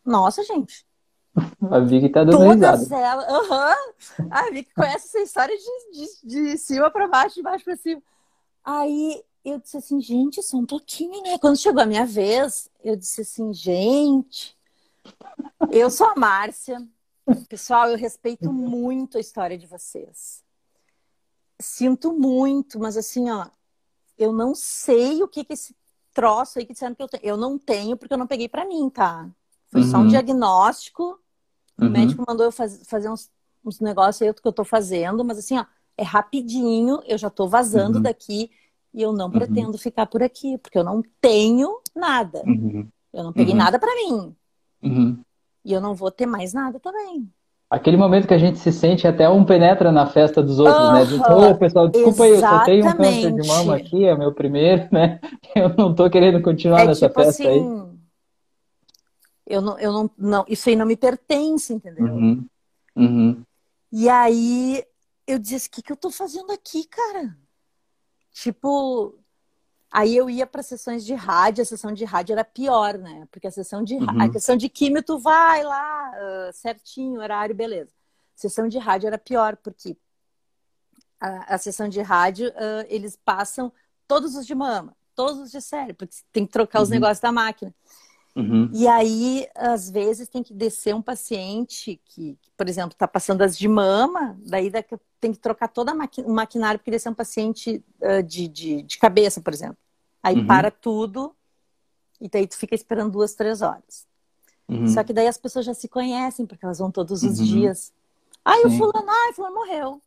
Nossa, 0.05 0.43
gente. 0.43 0.85
A 1.71 1.79
Vicky 1.79 2.09
tá 2.09 2.25
dando 2.25 2.39
Todas 2.39 2.81
risada. 2.81 3.03
elas. 3.03 3.27
Uhum. 3.31 4.29
A 4.31 4.51
Vicky 4.51 4.75
conhece 4.75 5.07
essa 5.07 5.21
história 5.21 5.57
de, 5.57 5.93
de, 5.93 6.27
de 6.51 6.59
cima 6.59 6.91
para 6.91 7.09
baixo, 7.09 7.37
de 7.37 7.43
baixo 7.43 7.65
para 7.65 7.77
cima. 7.77 8.03
Aí 8.65 9.23
eu 9.45 9.59
disse 9.59 9.77
assim, 9.77 10.01
gente, 10.01 10.43
só 10.43 10.57
um 10.57 10.67
pouquinho, 10.67 11.23
né? 11.23 11.39
Quando 11.39 11.57
chegou 11.57 11.83
a 11.83 11.87
minha 11.87 12.05
vez, 12.05 12.69
eu 12.85 12.97
disse 12.97 13.23
assim, 13.23 13.53
gente, 13.53 14.57
eu 15.71 15.91
sou 15.91 16.09
a 16.09 16.15
Márcia, 16.15 16.87
Pessoal, 17.49 17.89
eu 17.89 17.97
respeito 17.97 18.53
muito 18.53 19.17
a 19.17 19.21
história 19.21 19.57
de 19.57 19.67
vocês. 19.67 20.43
Sinto 21.61 22.13
muito, 22.13 22.79
mas 22.79 22.97
assim, 22.97 23.31
ó, 23.31 23.47
eu 24.19 24.33
não 24.33 24.55
sei 24.55 25.23
o 25.23 25.29
que 25.29 25.45
que 25.45 25.53
esse 25.53 25.77
troço 26.13 26.59
aí 26.59 26.67
que 26.67 26.73
disseram 26.73 26.95
que 26.95 27.03
eu 27.03 27.09
tenho. 27.09 27.23
Eu 27.25 27.37
não 27.37 27.59
tenho 27.59 27.97
porque 27.97 28.13
eu 28.13 28.19
não 28.19 28.27
peguei 28.27 28.49
para 28.49 28.65
mim, 28.65 28.91
tá? 28.91 29.29
Foi 29.71 29.83
uhum. 29.83 29.91
só 29.91 29.97
um 29.99 30.01
uhum. 30.03 30.09
diagnóstico. 30.09 31.19
O 31.79 31.85
uhum. 31.85 31.91
médico 31.91 32.25
mandou 32.27 32.47
eu 32.47 32.53
faz, 32.53 32.83
fazer 32.87 33.09
uns, 33.09 33.31
uns 33.65 33.81
negócios 33.81 34.23
aí 34.23 34.35
que 34.35 34.47
eu 34.47 34.53
tô 34.53 34.65
fazendo, 34.65 35.25
mas 35.25 35.39
assim, 35.39 35.59
ó, 35.59 35.65
é 35.97 36.03
rapidinho, 36.03 37.01
eu 37.07 37.17
já 37.17 37.31
tô 37.31 37.47
vazando 37.49 37.99
uhum. 37.99 38.03
daqui 38.03 38.51
e 38.93 39.01
eu 39.01 39.13
não 39.13 39.27
uhum. 39.27 39.33
pretendo 39.33 39.79
ficar 39.79 40.07
por 40.07 40.23
aqui, 40.23 40.59
porque 40.59 40.79
eu 40.79 40.85
não 40.85 41.03
tenho 41.21 41.81
nada. 41.95 42.43
Uhum. 42.47 42.89
Eu 43.13 43.25
não 43.25 43.33
peguei 43.33 43.55
nada 43.55 43.79
para 43.79 43.95
mim. 43.95 44.37
E 45.65 45.73
eu 45.73 45.81
não 45.81 45.95
vou 45.95 46.11
ter 46.11 46.27
mais 46.27 46.53
nada 46.53 46.79
também. 46.81 47.31
Aquele 47.71 47.97
momento 47.97 48.29
que 48.29 48.35
a 48.35 48.39
gente 48.39 48.59
se 48.59 48.71
sente 48.71 49.07
até 49.07 49.29
um 49.31 49.47
penetra 49.47 49.91
na 49.91 50.07
festa 50.07 50.43
dos 50.43 50.59
outros, 50.59 50.93
né? 50.93 51.05
De, 51.07 51.15
Ô, 51.15 51.57
pessoal, 51.57 51.89
desculpa 51.89 52.25
aí, 52.25 52.31
eu 52.31 52.41
só 52.41 52.65
tenho 52.65 52.87
um 52.87 52.93
câncer 52.93 53.33
de 53.33 53.49
mama 53.49 53.77
aqui, 53.77 54.05
é 54.05 54.15
meu 54.15 54.33
primeiro, 54.35 54.89
né? 54.93 55.19
Eu 55.57 55.75
não 55.77 55.95
tô 55.95 56.09
querendo 56.11 56.43
continuar 56.43 56.83
é 56.83 56.87
nessa 56.89 57.09
tipo 57.09 57.23
festa 57.23 57.43
assim, 57.43 57.49
aí. 57.49 57.93
Eu 59.47 59.61
não, 59.61 59.79
eu 59.79 59.93
não, 59.93 60.11
não, 60.17 60.45
isso 60.49 60.69
aí 60.69 60.77
não 60.77 60.87
me 60.87 60.97
pertence, 60.97 61.73
entendeu? 61.73 62.05
Uhum. 62.07 62.47
Uhum. 62.95 63.43
E 63.91 64.09
aí 64.09 64.85
eu 65.27 65.39
disse, 65.39 65.69
o 65.69 65.71
que, 65.71 65.83
que 65.83 65.93
eu 65.93 65.97
tô 65.97 66.11
fazendo 66.11 66.53
aqui, 66.53 66.87
cara? 66.87 67.37
Tipo, 68.33 69.15
Aí 69.93 70.17
eu 70.17 70.31
ia 70.31 70.47
para 70.47 70.63
sessões 70.63 71.05
de 71.05 71.13
rádio, 71.13 71.61
a 71.61 71.67
sessão 71.67 71.93
de 71.93 72.03
rádio 72.07 72.33
era 72.33 72.43
pior, 72.43 72.97
né? 72.97 73.29
Porque 73.31 73.47
a 73.47 73.51
sessão 73.51 73.85
de 73.85 73.97
uhum. 73.97 74.23
a 74.23 74.33
sessão 74.33 74.57
de 74.57 74.67
químio 74.71 75.03
tu 75.03 75.19
vai 75.19 75.63
lá 75.63 76.13
uh, 76.13 76.53
certinho, 76.55 77.21
horário, 77.21 77.55
beleza. 77.55 77.91
A 78.35 78.41
sessão 78.41 78.67
de 78.69 78.79
rádio 78.79 79.09
era 79.09 79.19
pior 79.19 79.55
porque 79.57 79.95
a, 81.21 81.57
a 81.57 81.59
sessão 81.59 81.91
de 81.91 82.01
rádio 82.01 82.49
uh, 82.49 82.87
eles 82.89 83.17
passam 83.23 83.71
todos 84.09 84.35
os 84.35 84.47
de 84.47 84.55
mama, 84.55 84.97
todos 85.15 85.39
os 85.39 85.51
de 85.51 85.61
cérebro, 85.61 85.97
porque 86.07 86.15
tem 86.33 86.47
que 86.47 86.53
trocar 86.53 86.79
uhum. 86.79 86.85
os 86.85 86.89
negócios 86.89 87.21
da 87.21 87.31
máquina. 87.31 87.75
Uhum. 88.35 88.71
E 88.73 88.89
aí, 88.89 89.47
às 89.55 89.91
vezes, 89.91 90.29
tem 90.29 90.43
que 90.43 90.55
descer 90.55 90.95
um 90.95 91.03
paciente 91.03 92.01
que, 92.05 92.39
por 92.57 92.67
exemplo, 92.69 92.93
está 92.93 93.07
passando 93.07 93.43
as 93.43 93.57
de 93.57 93.69
mama, 93.69 94.39
daí 94.41 94.71
tem 95.21 95.33
que 95.33 95.39
trocar 95.39 95.69
todo 95.69 95.93
o 95.93 96.33
maquinário, 96.33 96.79
porque 96.79 96.91
descer 96.91 97.11
um 97.11 97.15
paciente 97.15 97.85
uh, 98.01 98.23
de, 98.23 98.49
de, 98.49 98.83
de, 98.83 98.99
cabeça, 98.99 99.41
por 99.41 99.53
exemplo. 99.53 99.77
Aí 100.23 100.37
uhum. 100.37 100.47
para 100.47 100.71
tudo, 100.71 101.35
e 102.21 102.29
daí 102.29 102.47
tu 102.47 102.57
fica 102.57 102.75
esperando 102.75 103.13
duas, 103.13 103.35
três 103.35 103.61
horas. 103.61 104.07
Uhum. 104.69 104.87
Só 104.87 105.05
que 105.05 105.13
daí 105.13 105.27
as 105.27 105.37
pessoas 105.37 105.67
já 105.67 105.75
se 105.75 105.89
conhecem, 105.89 106.47
porque 106.47 106.65
elas 106.65 106.79
vão 106.79 106.91
todos 106.91 107.23
os 107.23 107.39
uhum. 107.39 107.45
dias. 107.45 107.93
Ai, 108.45 108.63
Sim. 108.63 108.69
o 108.69 108.71
fulano, 108.79 109.11
ai, 109.11 109.31
o 109.31 109.35
fulano 109.35 109.55
morreu. 109.57 110.03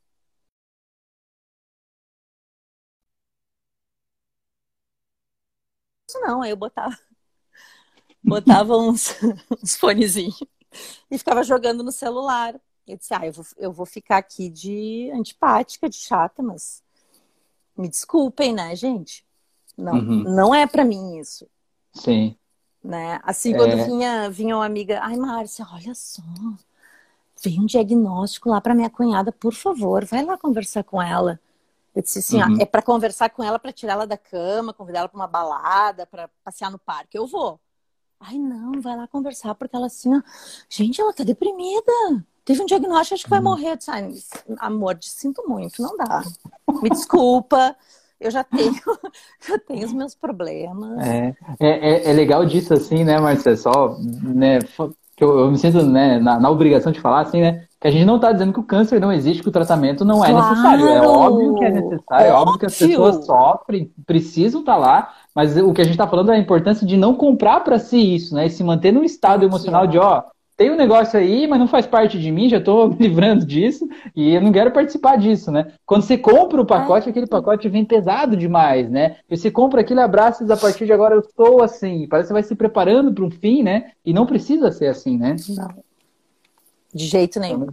Isso 6.07 6.19
não, 6.21 6.41
aí 6.41 6.49
eu 6.51 6.57
botava 6.57 6.95
botava 8.25 8.77
uns, 8.77 9.15
uns 9.63 9.75
fonezinhos 9.75 10.43
e 11.09 11.17
ficava 11.17 11.43
jogando 11.43 11.83
no 11.83 11.91
celular. 11.91 12.55
Eu 12.87 12.97
disse, 12.97 13.13
ah, 13.13 13.25
eu 13.25 13.31
vou, 13.31 13.45
eu 13.57 13.71
vou 13.71 13.85
ficar 13.85 14.17
aqui 14.17 14.49
de 14.49 15.09
antipática, 15.13 15.89
de 15.89 15.97
chata, 15.97 16.43
mas 16.43 16.83
me 17.75 17.87
desculpem, 17.87 18.53
né, 18.53 18.75
gente? 18.75 19.25
Não, 19.77 19.93
uhum. 19.93 20.23
não 20.23 20.55
é 20.55 20.67
para 20.67 20.85
mim 20.85 21.17
isso. 21.17 21.47
Sim. 21.93 22.35
Né? 22.83 23.19
Assim, 23.23 23.53
é... 23.53 23.57
quando 23.57 23.85
vinha, 23.85 24.29
vinha 24.29 24.55
uma 24.55 24.65
amiga, 24.65 24.99
ai, 25.01 25.15
Márcia, 25.17 25.65
olha 25.73 25.95
só, 25.95 26.21
vem 27.43 27.59
um 27.59 27.65
diagnóstico 27.65 28.49
lá 28.49 28.61
para 28.61 28.75
minha 28.75 28.89
cunhada, 28.89 29.31
por 29.31 29.53
favor, 29.53 30.05
vai 30.05 30.23
lá 30.23 30.37
conversar 30.37 30.83
com 30.83 31.01
ela. 31.01 31.39
Eu 31.95 32.01
disse 32.01 32.19
assim, 32.19 32.41
uhum. 32.41 32.57
ó, 32.57 32.61
é 32.61 32.65
para 32.65 32.81
conversar 32.81 33.29
com 33.29 33.43
ela, 33.43 33.57
para 33.57 33.71
tirar 33.71 33.93
ela 33.93 34.05
da 34.05 34.17
cama, 34.17 34.73
convidar 34.73 34.99
ela 34.99 35.09
para 35.09 35.17
uma 35.17 35.27
balada, 35.27 36.05
para 36.05 36.29
passear 36.43 36.69
no 36.69 36.77
parque. 36.77 37.17
Eu 37.17 37.25
vou. 37.25 37.59
Ai, 38.27 38.37
não, 38.37 38.81
vai 38.81 38.95
lá 38.95 39.07
conversar, 39.07 39.53
porque 39.55 39.75
ela 39.75 39.87
assim, 39.87 40.15
ó, 40.15 40.21
gente, 40.69 40.99
ela 40.99 41.13
tá 41.13 41.23
deprimida. 41.23 41.91
Teve 42.43 42.61
um 42.61 42.65
diagnóstico, 42.65 43.15
acho 43.15 43.23
que 43.23 43.29
vai 43.29 43.41
morrer. 43.41 43.71
Eu 43.71 43.75
disse, 43.77 43.91
Ai, 43.91 44.13
amor, 44.59 44.95
te 44.95 45.09
sinto 45.09 45.43
muito, 45.47 45.81
não 45.81 45.97
dá. 45.97 46.23
Me 46.81 46.89
desculpa. 46.89 47.75
Eu 48.19 48.31
já 48.31 48.43
tenho, 48.43 48.73
já 49.47 49.59
tenho 49.59 49.85
os 49.85 49.93
meus 49.93 50.15
problemas. 50.15 51.05
É, 51.05 51.35
é, 51.59 52.09
é 52.09 52.13
legal 52.13 52.45
disso, 52.45 52.73
assim, 52.73 53.03
né, 53.03 53.19
Marcia? 53.19 53.57
Só, 53.57 53.97
né, 53.99 54.59
que 55.15 55.23
eu, 55.23 55.39
eu 55.39 55.51
me 55.51 55.57
sinto 55.57 55.83
né, 55.83 56.19
na, 56.19 56.39
na, 56.39 56.49
obrigação 56.49 56.91
de 56.91 56.99
falar, 56.99 57.21
assim, 57.21 57.41
né? 57.41 57.65
Que 57.79 57.87
a 57.87 57.91
gente 57.91 58.05
não 58.05 58.17
está 58.17 58.31
dizendo 58.31 58.53
que 58.53 58.59
o 58.59 58.63
câncer 58.63 58.99
não 58.99 59.11
existe, 59.11 59.41
que 59.41 59.49
o 59.49 59.51
tratamento 59.51 60.03
não 60.03 60.23
é 60.23 60.31
claro, 60.31 60.49
necessário. 60.49 60.87
É 60.87 61.07
óbvio 61.07 61.55
que 61.55 61.65
é 61.65 61.71
necessário, 61.71 62.03
óbvio. 62.09 62.27
é 62.27 62.33
óbvio 62.33 62.59
que 62.59 62.65
as 62.65 62.77
pessoas 62.77 63.25
sofrem, 63.25 63.91
precisam 64.05 64.61
estar 64.61 64.73
tá 64.73 64.77
lá, 64.77 65.13
mas 65.35 65.57
o 65.57 65.73
que 65.73 65.81
a 65.81 65.83
gente 65.83 65.93
está 65.93 66.07
falando 66.07 66.31
é 66.31 66.35
a 66.35 66.39
importância 66.39 66.87
de 66.87 66.95
não 66.95 67.13
comprar 67.13 67.59
para 67.59 67.77
si 67.77 68.15
isso, 68.15 68.33
né? 68.33 68.45
E 68.45 68.49
se 68.49 68.63
manter 68.63 68.93
num 68.93 69.03
estado 69.03 69.43
emocional 69.43 69.85
de, 69.85 69.97
ó, 69.97 70.23
tem 70.55 70.71
um 70.71 70.77
negócio 70.77 71.19
aí, 71.19 71.45
mas 71.45 71.59
não 71.59 71.67
faz 71.67 71.85
parte 71.85 72.17
de 72.17 72.31
mim, 72.31 72.47
já 72.47 72.57
estou 72.57 72.87
me 72.95 72.95
livrando 72.95 73.45
disso 73.45 73.85
e 74.15 74.33
eu 74.33 74.41
não 74.41 74.53
quero 74.53 74.71
participar 74.71 75.17
disso, 75.17 75.51
né? 75.51 75.73
Quando 75.85 76.03
você 76.03 76.17
compra 76.17 76.61
o 76.61 76.65
pacote, 76.65 77.07
é. 77.07 77.09
aquele 77.09 77.27
pacote 77.27 77.67
vem 77.67 77.83
pesado 77.83 78.37
demais, 78.37 78.89
né? 78.89 79.17
E 79.29 79.35
você 79.35 79.51
compra 79.51 79.81
aquele 79.81 79.99
abraço 79.99 80.45
e 80.45 80.51
a 80.51 80.55
partir 80.55 80.85
de 80.85 80.93
agora 80.93 81.15
eu 81.15 81.19
estou 81.19 81.61
assim. 81.61 82.07
Parece 82.07 82.27
que 82.27 82.27
você 82.29 82.33
vai 82.33 82.43
se 82.43 82.55
preparando 82.55 83.13
para 83.13 83.25
um 83.25 83.31
fim, 83.31 83.61
né? 83.61 83.91
E 84.05 84.13
não 84.13 84.25
precisa 84.25 84.71
ser 84.71 84.87
assim, 84.87 85.17
né? 85.17 85.35
Não. 85.49 85.83
De 86.93 87.05
jeito 87.05 87.41
nenhum. 87.41 87.67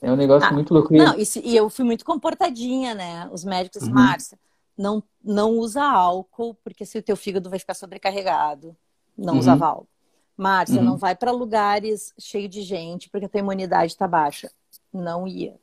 É 0.00 0.10
um 0.10 0.16
negócio 0.16 0.48
ah, 0.48 0.52
muito 0.52 0.72
louco. 0.72 0.94
Não, 0.94 1.14
e, 1.18 1.24
e, 1.44 1.54
eu 1.54 1.68
fui 1.68 1.84
muito 1.84 2.06
comportadinha, 2.06 2.94
né? 2.94 3.28
Os 3.30 3.44
médicos, 3.44 3.82
uhum. 3.82 3.92
Márcia, 3.92 4.38
não, 4.76 5.02
não 5.22 5.58
usa 5.58 5.82
álcool, 5.82 6.54
porque 6.64 6.86
se 6.86 6.98
o 6.98 7.02
teu 7.02 7.16
fígado 7.16 7.50
vai 7.50 7.58
ficar 7.58 7.74
sobrecarregado. 7.74 8.76
Não 9.16 9.34
uhum. 9.34 9.40
usava 9.40 9.66
álcool. 9.66 9.88
Márcia, 10.36 10.78
uhum. 10.78 10.84
não 10.84 10.96
vai 10.96 11.14
para 11.14 11.30
lugares 11.30 12.14
cheios 12.18 12.50
de 12.50 12.62
gente 12.62 13.10
porque 13.10 13.26
a 13.26 13.28
tua 13.28 13.40
imunidade 13.40 13.92
está 13.92 14.08
baixa. 14.08 14.50
Não 14.92 15.28
ia. 15.28 15.54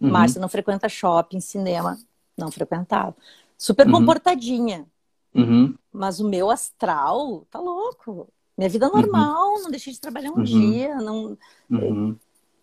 Uhum. 0.00 0.10
Márcia, 0.10 0.40
não 0.40 0.48
frequenta 0.48 0.88
shopping, 0.88 1.40
cinema. 1.40 1.98
Não 2.36 2.50
frequentava. 2.50 3.16
Super 3.56 3.86
uhum. 3.86 3.92
comportadinha. 3.92 4.86
Uhum. 5.34 5.74
Mas 5.92 6.20
o 6.20 6.28
meu 6.28 6.50
astral 6.50 7.46
tá 7.50 7.58
louco. 7.58 8.28
Minha 8.56 8.68
vida 8.68 8.86
uhum. 8.88 8.96
normal, 8.96 9.62
não 9.62 9.70
deixei 9.70 9.92
de 9.92 10.00
trabalhar 10.00 10.30
um 10.30 10.38
uhum. 10.38 10.42
dia. 10.42 10.94
Não... 10.96 11.38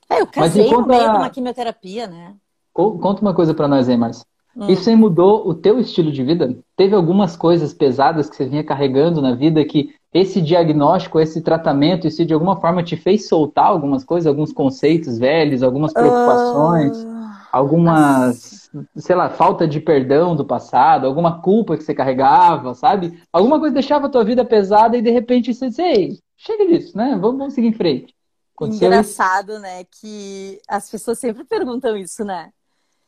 É, 0.09 0.21
eu 0.21 0.27
casei 0.27 0.69
conta... 0.69 0.81
no 0.81 0.87
meio 0.87 1.11
de 1.11 1.17
uma 1.17 1.29
quimioterapia, 1.29 2.07
né? 2.07 2.35
Conta 2.71 3.21
uma 3.21 3.33
coisa 3.33 3.55
para 3.55 3.67
nós 3.67 3.89
aí, 3.89 3.97
Márcia. 3.97 4.25
Hum. 4.57 4.67
Isso 4.69 4.89
aí 4.89 4.95
mudou 4.95 5.47
o 5.47 5.53
teu 5.53 5.79
estilo 5.79 6.11
de 6.11 6.23
vida? 6.23 6.57
Teve 6.75 6.95
algumas 6.95 7.37
coisas 7.37 7.73
pesadas 7.73 8.27
que 8.27 8.35
você 8.35 8.45
vinha 8.45 8.63
carregando 8.63 9.21
na 9.21 9.35
vida 9.35 9.63
que 9.63 9.93
esse 10.11 10.41
diagnóstico, 10.41 11.19
esse 11.19 11.41
tratamento, 11.41 12.07
isso 12.07 12.25
de 12.25 12.33
alguma 12.33 12.55
forma 12.55 12.81
te 12.81 12.97
fez 12.97 13.27
soltar 13.27 13.67
algumas 13.67 14.03
coisas, 14.03 14.25
alguns 14.25 14.51
conceitos 14.51 15.19
velhos, 15.19 15.61
algumas 15.61 15.93
preocupações, 15.93 16.97
uh... 16.97 17.07
algumas, 17.51 18.71
sei 18.95 19.15
lá, 19.15 19.29
falta 19.29 19.67
de 19.67 19.79
perdão 19.79 20.35
do 20.35 20.43
passado, 20.43 21.05
alguma 21.05 21.39
culpa 21.39 21.77
que 21.77 21.83
você 21.83 21.93
carregava, 21.93 22.73
sabe? 22.73 23.21
Alguma 23.31 23.59
coisa 23.59 23.75
deixava 23.75 24.07
a 24.07 24.09
tua 24.09 24.23
vida 24.23 24.43
pesada 24.43 24.97
e 24.97 25.03
de 25.03 25.11
repente 25.11 25.53
você 25.53 25.67
disse, 25.67 25.83
ei, 25.83 26.17
chega 26.35 26.65
disso, 26.65 26.97
né? 26.97 27.15
Vamos, 27.21 27.37
vamos 27.37 27.53
seguir 27.53 27.67
em 27.67 27.73
frente. 27.73 28.15
Aconteceu 28.55 28.87
Engraçado, 28.87 29.51
isso? 29.51 29.61
né? 29.61 29.83
Que 30.01 30.59
as 30.67 30.89
pessoas 30.89 31.19
sempre 31.19 31.43
perguntam 31.43 31.95
isso, 31.95 32.25
né? 32.25 32.49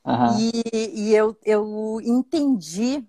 Uhum. 0.06 0.40
E, 0.40 0.92
e 0.96 1.16
eu, 1.16 1.38
eu 1.44 2.02
entendi 2.04 3.04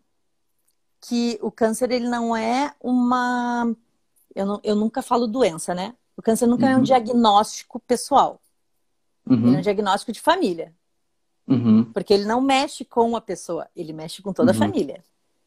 que 1.01 1.39
o 1.41 1.51
câncer 1.51 1.91
ele 1.91 2.09
não 2.09 2.37
é 2.37 2.75
uma. 2.81 3.75
Eu, 4.35 4.47
não, 4.47 4.61
eu 4.63 4.77
nunca 4.77 5.03
falo 5.03 5.27
doença, 5.27 5.75
né? 5.75 5.95
O 6.17 6.23
câncer 6.23 6.47
nunca 6.47 6.67
uhum. 6.67 6.73
é 6.73 6.75
um 6.75 6.79
uhum. 6.79 6.85
diagnóstico 6.85 7.81
pessoal. 7.81 8.41
Uhum. 9.27 9.47
Ele 9.47 9.57
é 9.57 9.59
um 9.59 9.63
diagnóstico 9.63 10.13
de 10.13 10.21
família. 10.21 10.75
Uhum. 11.49 11.85
Porque 11.93 12.13
ele 12.13 12.27
não 12.27 12.41
mexe 12.41 12.85
com 12.85 13.17
a 13.17 13.21
pessoa, 13.21 13.69
ele 13.75 13.93
mexe 13.93 14.23
com 14.23 14.33
toda 14.33 14.53
a 14.53 14.55
uhum. 14.55 14.59
família. 14.59 15.03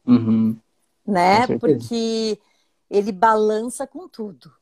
Uhum. 0.06 0.56
Né? 1.06 1.46
Porque 1.58 2.38
ele 2.90 3.12
balança 3.12 3.86
com 3.86 4.08
tudo. 4.08 4.52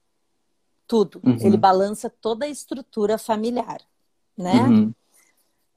Tudo. 0.87 1.23
Ele 1.41 1.57
balança 1.57 2.11
toda 2.11 2.45
a 2.45 2.49
estrutura 2.49 3.17
familiar. 3.17 3.81
Né? 4.37 4.93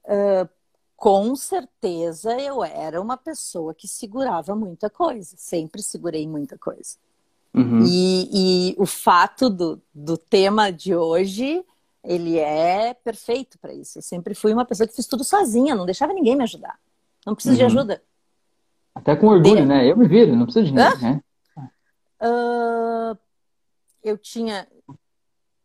Uh, 0.04 0.48
com 0.96 1.36
certeza 1.36 2.40
eu 2.40 2.64
era 2.64 3.00
uma 3.00 3.16
pessoa 3.16 3.74
que 3.74 3.86
segurava 3.86 4.56
muita 4.56 4.88
coisa, 4.88 5.36
sempre 5.36 5.82
segurei 5.82 6.26
muita 6.26 6.56
coisa. 6.56 6.96
Uhum. 7.54 7.84
E, 7.86 8.28
e, 8.72 8.74
o 8.78 8.86
fato 8.86 9.48
do, 9.48 9.80
do 9.94 10.16
tema 10.16 10.70
de 10.70 10.94
hoje, 10.94 11.64
ele 12.04 12.38
é 12.38 12.94
perfeito 12.94 13.58
para 13.58 13.72
isso. 13.72 13.98
Eu 13.98 14.02
sempre 14.02 14.34
fui 14.34 14.52
uma 14.52 14.64
pessoa 14.64 14.86
que 14.86 14.94
fiz 14.94 15.06
tudo 15.06 15.24
sozinha, 15.24 15.74
não 15.74 15.86
deixava 15.86 16.12
ninguém 16.12 16.36
me 16.36 16.44
ajudar. 16.44 16.78
Não 17.24 17.34
preciso 17.34 17.54
uhum. 17.54 17.58
de 17.58 17.64
ajuda. 17.64 18.02
Até 18.94 19.16
com 19.16 19.28
orgulho, 19.28 19.62
de... 19.62 19.66
né? 19.66 19.90
Eu 19.90 19.96
me 19.96 20.08
viro, 20.08 20.34
não 20.34 20.44
preciso 20.44 20.66
de 20.66 20.72
ninguém, 20.72 21.00
né? 21.00 21.20
Uh, 22.22 23.18
eu 24.02 24.16
tinha 24.16 24.66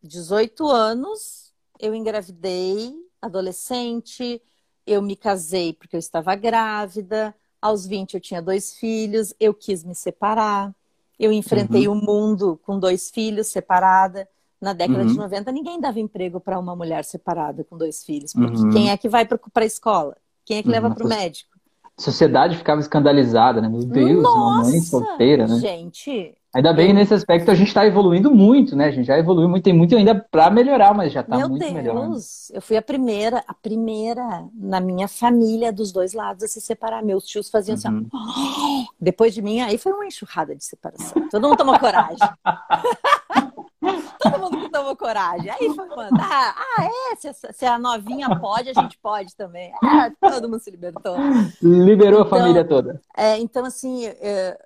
18 0.02 0.66
anos, 0.66 1.52
eu 1.78 1.94
engravidei, 1.94 2.94
adolescente, 3.20 4.42
eu 4.86 5.02
me 5.02 5.16
casei 5.16 5.72
porque 5.72 5.96
eu 5.96 6.00
estava 6.00 6.34
grávida. 6.34 7.34
Aos 7.60 7.86
20 7.86 8.14
eu 8.14 8.20
tinha 8.20 8.42
dois 8.42 8.74
filhos, 8.74 9.32
eu 9.38 9.54
quis 9.54 9.84
me 9.84 9.94
separar. 9.94 10.74
Eu 11.18 11.32
enfrentei 11.32 11.86
uhum. 11.86 11.96
o 11.96 12.04
mundo 12.04 12.60
com 12.64 12.78
dois 12.78 13.10
filhos, 13.10 13.48
separada. 13.48 14.28
Na 14.60 14.72
década 14.72 15.00
uhum. 15.00 15.06
de 15.06 15.16
90, 15.16 15.52
ninguém 15.52 15.80
dava 15.80 15.98
emprego 15.98 16.38
para 16.38 16.58
uma 16.58 16.76
mulher 16.76 17.04
separada 17.04 17.64
com 17.64 17.76
dois 17.76 18.04
filhos. 18.04 18.32
Porque 18.32 18.58
uhum. 18.58 18.70
quem 18.70 18.90
é 18.90 18.96
que 18.96 19.08
vai 19.08 19.24
para 19.24 19.38
a 19.56 19.64
escola? 19.64 20.16
Quem 20.44 20.58
é 20.58 20.62
que 20.62 20.68
leva 20.68 20.90
para 20.90 21.04
o 21.04 21.08
médico? 21.08 21.50
A 21.96 22.00
sociedade 22.00 22.56
ficava 22.56 22.80
escandalizada, 22.80 23.60
né? 23.60 23.68
Meu 23.68 23.84
Deus, 23.84 24.22
Nossa, 24.22 24.38
uma 24.38 24.62
mãe 24.62 24.80
solteira, 24.80 25.46
né? 25.46 25.58
Gente, 25.58 26.34
Ainda 26.54 26.70
bem 26.74 26.88
que 26.88 26.92
nesse 26.92 27.14
aspecto 27.14 27.50
a 27.50 27.54
gente 27.54 27.68
está 27.68 27.86
evoluindo 27.86 28.30
muito, 28.30 28.76
né? 28.76 28.86
A 28.86 28.90
gente 28.90 29.06
já 29.06 29.18
evoluiu 29.18 29.48
muito, 29.48 29.64
tem 29.64 29.72
muito 29.72 29.96
ainda 29.96 30.14
para 30.14 30.50
melhorar, 30.50 30.92
mas 30.94 31.10
já 31.10 31.22
está 31.22 31.38
muito 31.38 31.58
Deus, 31.58 31.72
melhor. 31.72 31.94
Meu 31.94 32.10
Deus, 32.10 32.50
eu 32.50 32.60
fui 32.60 32.76
a 32.76 32.82
primeira, 32.82 33.42
a 33.48 33.54
primeira 33.54 34.44
na 34.54 34.78
minha 34.78 35.08
família 35.08 35.72
dos 35.72 35.92
dois 35.92 36.12
lados 36.12 36.44
a 36.44 36.48
se 36.48 36.60
separar. 36.60 37.02
Meus 37.02 37.24
tios 37.24 37.48
faziam 37.48 37.74
assim, 37.74 37.88
uhum. 37.88 38.06
assim, 38.12 38.86
oh! 38.86 38.92
depois 39.00 39.32
de 39.32 39.40
mim, 39.40 39.60
aí 39.60 39.78
foi 39.78 39.92
uma 39.92 40.04
enxurrada 40.04 40.54
de 40.54 40.62
separação. 40.62 41.26
Todo 41.30 41.48
mundo 41.48 41.56
tomou 41.56 41.78
coragem. 41.78 42.18
Todo 44.22 44.52
mundo 44.52 44.68
tomou 44.68 44.94
coragem. 44.94 45.50
Aí 45.50 45.74
foi 45.74 45.88
quando, 45.88 46.20
ah, 46.20 46.54
ah 46.54 46.84
é, 46.84 47.16
se, 47.16 47.32
se, 47.52 47.64
a 47.64 47.78
novinha 47.78 48.28
pode, 48.38 48.70
a 48.70 48.72
gente 48.74 48.96
pode 48.98 49.34
também. 49.34 49.72
Ah, 49.82 50.10
todo 50.20 50.48
mundo 50.48 50.60
se 50.60 50.70
libertou. 50.70 51.16
Liberou 51.60 52.20
então, 52.20 52.38
a 52.38 52.40
família 52.40 52.64
toda. 52.64 53.00
É, 53.16 53.38
então, 53.38 53.64
assim, 53.64 54.06
é, 54.06 54.56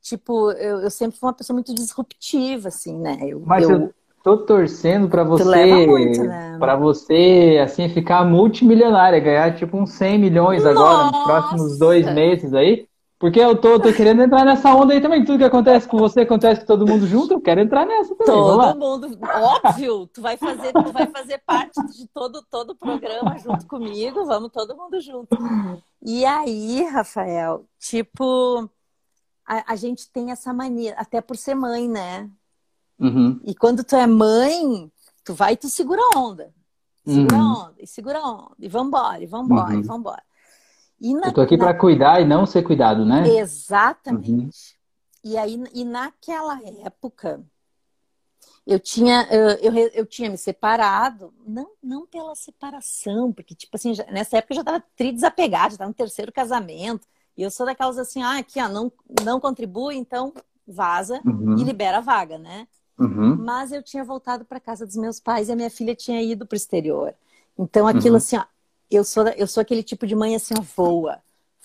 tipo, 0.00 0.50
eu, 0.52 0.80
eu, 0.80 0.90
sempre 0.90 1.18
fui 1.18 1.28
uma 1.28 1.34
pessoa 1.34 1.54
muito 1.54 1.74
disruptiva, 1.74 2.68
assim, 2.68 2.98
né? 2.98 3.18
Eu, 3.22 3.42
Mas 3.44 3.68
eu, 3.68 3.80
eu 3.80 3.94
tô 4.22 4.38
torcendo 4.38 5.08
para 5.08 5.24
você, 5.24 5.86
né? 6.26 6.56
para 6.58 6.76
você, 6.76 7.60
assim, 7.62 7.88
ficar 7.88 8.24
multimilionária, 8.24 9.20
ganhar 9.20 9.56
tipo 9.56 9.76
uns 9.76 9.92
100 9.92 10.18
milhões 10.18 10.64
Nossa! 10.64 10.78
agora, 10.78 11.04
nos 11.10 11.24
próximos 11.24 11.78
dois 11.78 12.12
meses 12.12 12.52
aí. 12.54 12.88
Porque 13.18 13.40
eu 13.40 13.56
tô, 13.60 13.80
tô 13.80 13.92
querendo 13.92 14.22
entrar 14.22 14.44
nessa 14.44 14.72
onda 14.72 14.92
aí 14.94 15.00
também. 15.00 15.24
Tudo 15.24 15.38
que 15.38 15.44
acontece 15.44 15.88
com 15.88 15.98
você 15.98 16.20
acontece 16.20 16.60
com 16.60 16.66
todo 16.68 16.86
mundo 16.86 17.04
junto. 17.04 17.34
Eu 17.34 17.40
quero 17.40 17.60
entrar 17.60 17.84
nessa 17.84 18.14
também. 18.14 18.32
Todo 18.32 18.78
mundo, 18.78 19.18
óbvio. 19.20 20.06
Tu 20.06 20.22
vai 20.22 20.36
fazer, 20.36 20.72
tu 20.72 20.92
vai 20.92 21.06
fazer 21.08 21.42
parte 21.44 21.84
de 21.88 22.06
todo 22.14 22.40
todo 22.48 22.70
o 22.70 22.76
programa 22.76 23.36
junto 23.38 23.66
comigo. 23.66 24.24
Vamos 24.24 24.52
todo 24.52 24.76
mundo 24.76 25.00
junto. 25.00 25.36
E 26.00 26.24
aí, 26.24 26.84
Rafael, 26.84 27.64
tipo, 27.80 28.70
a, 29.48 29.72
a, 29.72 29.76
gente 29.76 30.10
tem 30.10 30.30
essa 30.30 30.52
mania, 30.52 30.94
até 30.98 31.22
por 31.22 31.36
ser 31.36 31.54
mãe, 31.54 31.88
né? 31.88 32.30
Uhum. 32.98 33.40
E 33.44 33.54
quando 33.54 33.82
tu 33.82 33.96
é 33.96 34.06
mãe, 34.06 34.92
tu 35.24 35.32
vai 35.32 35.54
e 35.54 35.56
tu 35.56 35.70
segura 35.70 36.02
a 36.12 36.18
onda. 36.18 36.52
Segura 37.06 37.36
uhum. 37.36 37.42
a 37.42 37.64
onda, 37.64 37.74
e 37.78 37.86
segura 37.86 38.18
a 38.18 38.30
onda, 38.30 38.54
e 38.58 38.68
vambora, 38.68 39.22
e 39.22 39.26
vambora, 39.26 39.72
uhum. 39.72 39.80
e 39.80 39.82
vambora. 39.82 40.22
E 41.00 41.14
na, 41.14 41.28
Eu 41.28 41.32
tô 41.32 41.40
aqui 41.40 41.56
na... 41.56 41.64
para 41.64 41.78
cuidar 41.78 42.20
e 42.20 42.26
não 42.26 42.44
ser 42.44 42.62
cuidado, 42.62 43.06
né? 43.06 43.26
Exatamente. 43.26 44.76
Uhum. 45.24 45.30
E 45.32 45.38
aí, 45.38 45.64
e 45.72 45.84
naquela 45.84 46.60
época, 46.84 47.42
eu 48.66 48.78
tinha, 48.78 49.26
eu, 49.30 49.72
eu, 49.72 49.88
eu, 49.94 50.06
tinha 50.06 50.28
me 50.28 50.36
separado, 50.36 51.32
não, 51.46 51.70
não 51.82 52.06
pela 52.06 52.34
separação, 52.34 53.32
porque, 53.32 53.54
tipo 53.54 53.74
assim, 53.74 53.94
já, 53.94 54.04
nessa 54.10 54.36
época 54.36 54.52
eu 54.52 54.56
já 54.56 54.60
estava 54.60 54.84
tri 54.94 55.10
desapegada, 55.10 55.70
já 55.70 55.74
estava 55.74 55.88
no 55.88 55.94
terceiro 55.94 56.30
casamento. 56.30 57.06
E 57.38 57.42
eu 57.44 57.52
sou 57.52 57.64
daquelas 57.64 57.96
assim, 57.98 58.20
ah, 58.20 58.38
aqui, 58.38 58.60
ó, 58.60 58.68
não, 58.68 58.90
não 59.24 59.38
contribui, 59.38 59.94
então 59.94 60.34
vaza 60.66 61.22
uhum. 61.24 61.56
e 61.56 61.62
libera 61.62 61.98
a 61.98 62.00
vaga, 62.00 62.36
né? 62.36 62.66
Uhum. 62.98 63.36
Mas 63.36 63.70
eu 63.70 63.80
tinha 63.80 64.02
voltado 64.02 64.44
para 64.44 64.58
casa 64.58 64.84
dos 64.84 64.96
meus 64.96 65.20
pais 65.20 65.48
e 65.48 65.52
a 65.52 65.56
minha 65.56 65.70
filha 65.70 65.94
tinha 65.94 66.20
ido 66.20 66.44
para 66.44 66.56
o 66.56 66.58
exterior. 66.58 67.14
Então 67.56 67.86
aquilo 67.86 68.10
uhum. 68.10 68.16
assim, 68.16 68.36
ó, 68.36 68.44
eu 68.90 69.04
sou, 69.04 69.28
eu 69.28 69.46
sou 69.46 69.60
aquele 69.60 69.84
tipo 69.84 70.04
de 70.04 70.16
mãe 70.16 70.34
assim, 70.34 70.52
ó, 70.58 70.62
voa, 70.76 71.20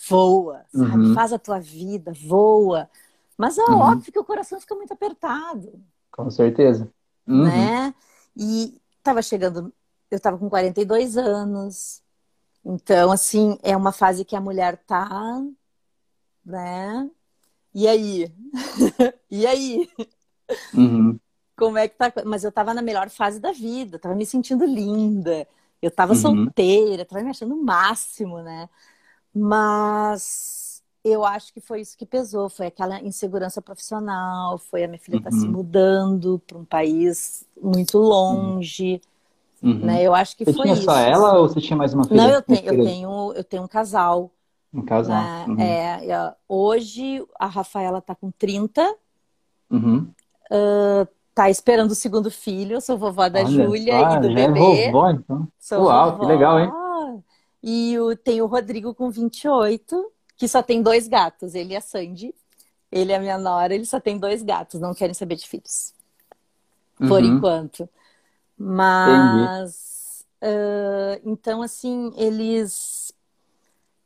voa, 0.08 0.62
sabe? 0.72 1.08
Uhum. 1.08 1.14
Faz 1.16 1.34
a 1.34 1.40
tua 1.40 1.60
vida, 1.60 2.14
voa. 2.14 2.88
Mas 3.36 3.58
é 3.58 3.64
uhum. 3.64 3.80
óbvio 3.80 4.14
que 4.14 4.20
o 4.20 4.24
coração 4.24 4.62
fica 4.62 4.76
muito 4.76 4.94
apertado. 4.94 5.82
Com 6.12 6.30
certeza. 6.30 6.88
Uhum. 7.28 7.46
Né? 7.46 7.96
E 8.38 8.80
tava 9.02 9.24
chegando, 9.24 9.74
eu 10.12 10.20
tava 10.20 10.38
com 10.38 10.48
42 10.48 11.18
anos. 11.18 12.04
Então, 12.64 13.12
assim, 13.12 13.58
é 13.64 13.76
uma 13.76 13.92
fase 13.92 14.24
que 14.24 14.36
a 14.36 14.42
mulher 14.42 14.78
tá, 14.86 15.42
né? 16.46 17.10
E 17.74 17.88
aí? 17.88 18.32
e 19.30 19.48
aí? 19.48 19.90
Uhum. 20.74 21.20
Como 21.56 21.78
é 21.78 21.88
que 21.88 21.98
tá? 21.98 22.12
Mas 22.26 22.44
eu 22.44 22.52
tava 22.52 22.74
na 22.74 22.82
melhor 22.82 23.10
fase 23.10 23.40
da 23.40 23.52
vida, 23.52 24.00
tava 24.00 24.16
me 24.16 24.26
sentindo 24.26 24.66
linda. 24.66 25.48
Eu 25.82 25.92
tava 25.92 26.14
uhum. 26.14 26.20
solteira, 26.20 27.06
tava 27.06 27.24
me 27.24 27.30
achando 27.30 27.56
o 27.56 27.64
máximo, 27.64 28.42
né? 28.42 28.70
Mas 29.34 30.82
eu 31.04 31.26
acho 31.26 31.54
que 31.54 31.60
foi 31.60 31.82
isso 31.82 31.98
que 31.98 32.06
pesou, 32.06 32.50
foi 32.50 32.68
aquela 32.68 33.02
insegurança 33.02 33.62
profissional, 33.62 34.58
foi 34.58 34.84
a 34.84 34.88
minha 34.88 35.00
filha 35.00 35.18
estar 35.18 35.32
tá 35.32 35.36
se 35.36 35.46
uhum. 35.46 35.52
mudando 35.52 36.42
para 36.48 36.58
um 36.58 36.64
país 36.64 37.46
muito 37.62 37.98
longe. 37.98 39.02
Uhum. 39.62 39.80
Né? 39.80 40.04
Eu 40.04 40.16
acho 40.16 40.38
que 40.38 40.46
você 40.46 40.54
foi 40.54 40.64
tinha 40.64 40.76
isso. 40.76 40.84
só 40.84 40.98
ela 40.98 41.40
ou 41.40 41.50
você 41.50 41.60
tinha 41.60 41.76
mais 41.76 41.94
uma 41.94 42.06
filha? 42.06 42.22
Não, 42.22 42.30
eu 42.30 42.42
tenho, 42.42 42.66
eu 42.66 42.84
tenho, 42.84 43.34
eu 43.34 43.44
tenho 43.44 43.64
um 43.64 43.68
casal. 43.68 44.32
Um 44.74 44.82
casal. 44.82 45.22
Né? 45.22 45.46
Uhum. 45.48 45.62
É, 45.62 46.36
hoje 46.48 47.24
a 47.40 47.46
Rafaela 47.46 48.00
está 48.00 48.16
com 48.16 48.32
30. 48.32 48.96
Uhum. 49.70 50.08
Uh, 50.52 51.08
tá 51.34 51.50
esperando 51.50 51.92
o 51.92 51.96
segundo 51.96 52.32
filho. 52.32 52.76
Eu 52.76 52.82
sou 52.82 52.98
vovó 52.98 53.30
da 53.30 53.44
Júlia 53.44 54.00
e 54.00 54.20
do 54.20 54.30
já 54.30 54.48
bebê. 54.48 54.82
É 54.82 54.92
vovó, 54.92 55.10
então. 55.12 55.48
Sou 55.60 55.84
Uau, 55.86 56.12
vovó. 56.12 56.20
que 56.20 56.26
legal, 56.26 56.60
hein? 56.60 56.72
E 57.62 57.98
o, 57.98 58.16
tem 58.16 58.42
o 58.42 58.46
Rodrigo 58.46 58.94
com 58.94 59.10
28, 59.10 60.12
que 60.36 60.48
só 60.48 60.62
tem 60.62 60.82
dois 60.82 61.08
gatos, 61.08 61.56
ele 61.56 61.74
e 61.74 61.78
a 61.78 61.82
Sandy. 61.82 62.36
Ele 62.92 63.12
é 63.12 63.16
a 63.16 63.20
minha 63.20 63.38
nora, 63.38 63.74
ele 63.74 63.86
só 63.86 64.00
tem 64.00 64.20
dois 64.20 64.44
gatos, 64.44 64.80
não 64.80 64.94
querem 64.94 65.14
saber 65.14 65.36
de 65.36 65.48
filhos. 65.48 65.94
Por 66.98 67.24
uhum. 67.24 67.38
enquanto. 67.38 67.90
Mas. 68.58 70.26
Uh, 70.42 71.20
então, 71.24 71.62
assim, 71.62 72.12
eles. 72.16 73.03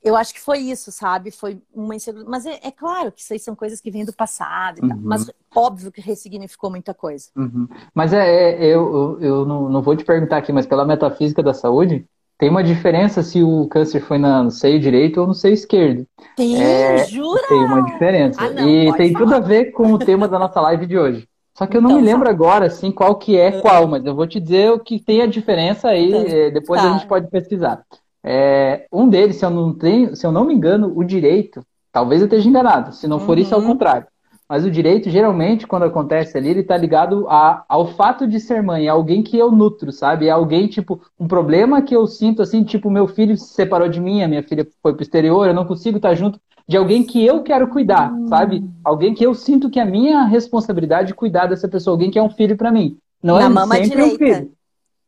Eu 0.08 0.16
acho 0.16 0.34
que 0.34 0.40
foi 0.40 0.60
isso, 0.60 0.92
sabe? 0.92 1.32
Foi 1.32 1.60
uma 1.74 1.96
insegurança. 1.96 2.30
Mas 2.30 2.46
é, 2.46 2.60
é, 2.64 2.72
claro 2.72 3.12
que 3.12 3.22
isso 3.22 3.34
aí 3.34 3.40
são 3.40 3.56
coisas 3.56 3.82
que 3.82 3.92
vêm 3.92 4.06
do 4.06 4.14
passado 4.14 4.80
uhum. 4.82 5.00
Mas 5.02 5.30
óbvio 5.54 5.92
que 5.92 6.00
ressignificou 6.00 6.70
muita 6.70 6.94
coisa. 6.94 7.28
Uhum. 7.36 7.68
Mas 7.94 8.14
é, 8.14 8.52
é 8.52 8.66
eu, 8.66 9.18
eu, 9.20 9.22
eu 9.22 9.46
não, 9.46 9.70
não 9.70 9.82
vou 9.82 9.96
te 9.96 10.06
perguntar 10.06 10.38
aqui, 10.38 10.54
mas 10.54 10.66
pela 10.66 10.86
metafísica 10.86 11.44
da 11.44 11.54
saúde, 11.54 12.06
tem 12.38 12.50
uma 12.50 12.64
diferença 12.64 13.24
se 13.24 13.44
o 13.44 13.68
câncer 13.68 14.00
foi 14.00 14.18
no 14.18 14.52
seio 14.52 14.80
direito 14.80 15.20
ou 15.20 15.28
no 15.28 15.34
seio 15.34 15.54
esquerdo. 15.54 16.06
Tem, 16.36 16.62
é, 16.62 17.06
jura? 17.06 17.48
Tem 17.48 17.66
uma 17.66 17.84
diferença. 17.84 18.42
Ah, 18.42 18.50
não, 18.50 18.70
e 18.70 18.94
tem 18.96 19.12
falar. 19.12 19.26
tudo 19.26 19.36
a 19.36 19.40
ver 19.40 19.72
com 19.72 19.92
o 19.92 19.98
tema 19.98 20.28
da 20.28 20.38
nossa 20.40 20.62
live 20.62 20.86
de 20.86 20.98
hoje. 20.98 21.28
Só 21.58 21.66
que 21.66 21.76
eu 21.76 21.82
não 21.82 21.90
então, 21.90 22.02
me 22.02 22.06
lembro 22.06 22.26
fala. 22.26 22.36
agora, 22.36 22.66
assim, 22.68 22.92
qual 22.92 23.16
que 23.16 23.36
é 23.36 23.60
qual, 23.60 23.88
mas 23.88 24.06
eu 24.06 24.14
vou 24.14 24.28
te 24.28 24.40
dizer 24.40 24.72
o 24.72 24.80
que 24.80 25.00
tem 25.00 25.24
a 25.24 25.26
diferença 25.26 25.90
aí, 25.90 26.10
então, 26.10 26.22
eh, 26.28 26.52
depois 26.52 26.80
tá. 26.80 26.88
a 26.88 26.94
gente 26.94 27.08
pode 27.08 27.28
pesquisar. 27.32 27.84
É, 28.30 28.86
um 28.92 29.08
deles, 29.08 29.38
se 29.38 29.46
eu, 29.46 29.50
não 29.50 29.74
tenho, 29.74 30.14
se 30.14 30.26
eu 30.26 30.34
não 30.34 30.44
me 30.44 30.54
engano, 30.54 30.92
o 30.94 31.02
direito, 31.02 31.62
talvez 31.94 32.20
eu 32.20 32.26
esteja 32.26 32.50
enganado, 32.50 32.94
se 32.94 33.08
não 33.08 33.22
for 33.22 33.38
uhum. 33.38 33.44
isso, 33.44 33.54
é 33.54 33.58
o 33.58 33.66
contrário. 33.66 34.06
Mas 34.50 34.66
o 34.66 34.72
direito, 34.72 35.10
geralmente, 35.10 35.66
quando 35.66 35.84
acontece 35.84 36.38
ali, 36.38 36.50
ele 36.50 36.64
tá 36.64 36.76
ligado 36.76 37.26
a, 37.30 37.64
ao 37.70 37.88
fato 37.88 38.28
de 38.28 38.40
ser 38.40 38.62
mãe, 38.62 38.88
é 38.88 38.90
alguém 38.90 39.24
que 39.24 39.38
eu 39.38 39.50
nutro, 39.50 39.94
sabe? 39.94 40.28
É 40.28 40.30
alguém, 40.30 40.68
tipo, 40.68 41.02
um 41.18 41.28
problema 41.28 41.82
que 41.82 41.96
eu 41.96 42.06
sinto, 42.06 42.42
assim, 42.42 42.64
tipo, 42.66 42.90
meu 42.90 43.08
filho 43.08 43.38
se 43.38 43.54
separou 43.54 43.88
de 43.88 44.02
mim, 44.02 44.22
a 44.22 44.28
minha 44.28 44.44
filha 44.44 44.68
foi 44.84 44.94
pro 44.94 45.04
exterior, 45.04 45.48
eu 45.48 45.54
não 45.54 45.66
consigo 45.66 45.96
estar 45.96 46.14
junto, 46.14 46.38
de 46.68 46.76
alguém 46.76 47.04
que 47.04 47.26
eu 47.26 47.44
quero 47.44 47.70
cuidar, 47.70 48.12
hum. 48.12 48.28
sabe? 48.28 48.62
Alguém 48.84 49.14
que 49.14 49.26
eu 49.26 49.34
sinto 49.34 49.70
que 49.70 49.80
é 49.80 49.86
minha 49.86 50.24
responsabilidade 50.24 51.14
cuidar 51.14 51.48
dessa 51.48 51.68
pessoa, 51.68 51.94
alguém 51.94 52.12
que 52.12 52.20
é 52.20 52.24
um 52.24 52.30
filho 52.30 52.58
para 52.58 52.72
mim. 52.72 52.98
Não 53.24 53.36
na 53.36 53.46
é 53.46 53.50
mama 53.50 53.76
sempre 53.76 53.90
direita. 53.90 54.14
um 54.14 54.18
filho. 54.18 54.57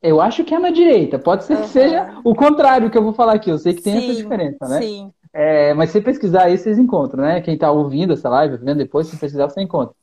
Eu 0.02 0.22
acho 0.22 0.44
que 0.44 0.56
é 0.56 0.60
na 0.60 0.70
direita. 0.70 1.20
Pode 1.20 1.44
ser 1.44 1.56
uhum. 1.56 1.62
que 1.62 1.70
seja 1.70 2.20
o 2.24 2.34
contrário 2.34 2.90
que 2.90 2.98
eu 2.98 3.04
vou 3.04 3.14
falar 3.14 3.34
aqui. 3.34 3.50
Eu 3.50 3.58
sei 3.58 3.74
que 3.74 3.82
tem 3.82 4.00
sim, 4.00 4.10
essa 4.10 4.22
diferença, 4.22 4.68
né? 4.68 4.82
Sim. 4.82 5.12
É, 5.34 5.74
mas 5.74 5.92
se 5.92 6.02
pesquisar 6.02 6.44
aí, 6.44 6.58
vocês 6.58 6.80
encontram, 6.80 7.24
né? 7.24 7.42
Quem 7.42 7.54
está 7.54 7.72
ouvindo 7.72 8.14
essa 8.14 8.30
live, 8.30 8.58
vendo 8.58 8.78
depois, 8.78 9.08
se 9.08 9.18
pesquisar, 9.18 9.50
você 9.50 9.62
encontra. 9.62 9.94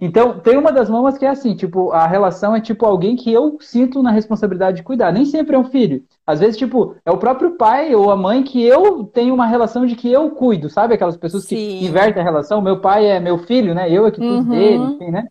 Então, 0.00 0.38
tem 0.38 0.56
uma 0.56 0.72
das 0.72 0.88
mamas 0.88 1.18
que 1.18 1.26
é 1.26 1.28
assim, 1.28 1.54
tipo, 1.54 1.90
a 1.90 2.06
relação 2.06 2.56
é 2.56 2.60
tipo 2.60 2.86
alguém 2.86 3.16
que 3.16 3.30
eu 3.30 3.58
sinto 3.60 4.02
na 4.02 4.10
responsabilidade 4.10 4.78
de 4.78 4.82
cuidar. 4.82 5.12
Nem 5.12 5.26
sempre 5.26 5.54
é 5.54 5.58
um 5.58 5.64
filho. 5.64 6.02
Às 6.26 6.40
vezes, 6.40 6.56
tipo, 6.56 6.94
é 7.04 7.10
o 7.10 7.18
próprio 7.18 7.52
pai 7.56 7.94
ou 7.94 8.10
a 8.10 8.16
mãe 8.16 8.42
que 8.42 8.62
eu 8.62 9.04
tenho 9.04 9.34
uma 9.34 9.46
relação 9.46 9.84
de 9.84 9.96
que 9.96 10.10
eu 10.10 10.30
cuido, 10.30 10.70
sabe? 10.70 10.94
Aquelas 10.94 11.18
pessoas 11.18 11.44
que 11.44 11.56
Sim. 11.56 11.84
invertem 11.84 12.22
a 12.22 12.24
relação. 12.24 12.62
Meu 12.62 12.80
pai 12.80 13.06
é 13.06 13.20
meu 13.20 13.38
filho, 13.38 13.74
né? 13.74 13.90
Eu 13.90 14.06
é 14.06 14.10
que 14.10 14.18
cuido 14.18 14.36
uhum. 14.36 14.48
dele, 14.48 14.84
enfim, 14.84 15.10
né? 15.10 15.26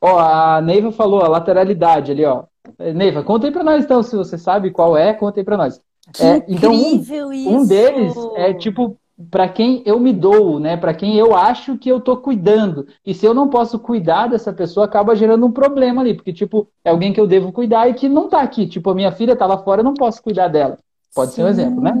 Ó, 0.00 0.18
a 0.18 0.60
Neiva 0.62 0.90
falou 0.90 1.20
a 1.20 1.28
lateralidade 1.28 2.12
ali, 2.12 2.24
ó. 2.24 2.44
Neiva, 2.94 3.22
conta 3.22 3.46
aí 3.46 3.52
pra 3.52 3.62
nós 3.62 3.84
então, 3.84 4.02
se 4.02 4.16
você 4.16 4.38
sabe 4.38 4.70
qual 4.70 4.96
é, 4.96 5.12
conta 5.12 5.40
aí 5.40 5.44
pra 5.44 5.56
nós. 5.56 5.80
É, 6.20 6.44
então, 6.48 6.72
um, 6.72 7.02
um, 7.46 7.66
deles 7.66 8.14
é 8.34 8.52
tipo 8.52 8.98
para 9.30 9.48
quem 9.48 9.82
eu 9.86 9.98
me 9.98 10.12
dou, 10.12 10.58
né? 10.58 10.76
Para 10.76 10.92
quem 10.92 11.16
eu 11.16 11.34
acho 11.34 11.78
que 11.78 11.88
eu 11.88 12.00
tô 12.00 12.16
cuidando. 12.16 12.86
E 13.06 13.14
se 13.14 13.24
eu 13.24 13.32
não 13.32 13.48
posso 13.48 13.78
cuidar 13.78 14.26
dessa 14.26 14.52
pessoa, 14.52 14.86
acaba 14.86 15.14
gerando 15.14 15.46
um 15.46 15.52
problema 15.52 16.02
ali, 16.02 16.14
porque 16.14 16.32
tipo, 16.32 16.68
é 16.84 16.90
alguém 16.90 17.12
que 17.12 17.20
eu 17.20 17.26
devo 17.26 17.52
cuidar 17.52 17.88
e 17.88 17.94
que 17.94 18.08
não 18.08 18.28
tá 18.28 18.40
aqui. 18.40 18.66
Tipo, 18.66 18.90
a 18.90 18.94
minha 18.94 19.12
filha 19.12 19.36
tá 19.36 19.46
lá 19.46 19.58
fora, 19.58 19.80
eu 19.80 19.84
não 19.84 19.94
posso 19.94 20.22
cuidar 20.22 20.48
dela. 20.48 20.78
Pode 21.14 21.30
Sim. 21.30 21.36
ser 21.36 21.44
um 21.44 21.48
exemplo, 21.48 21.80
né? 21.80 21.94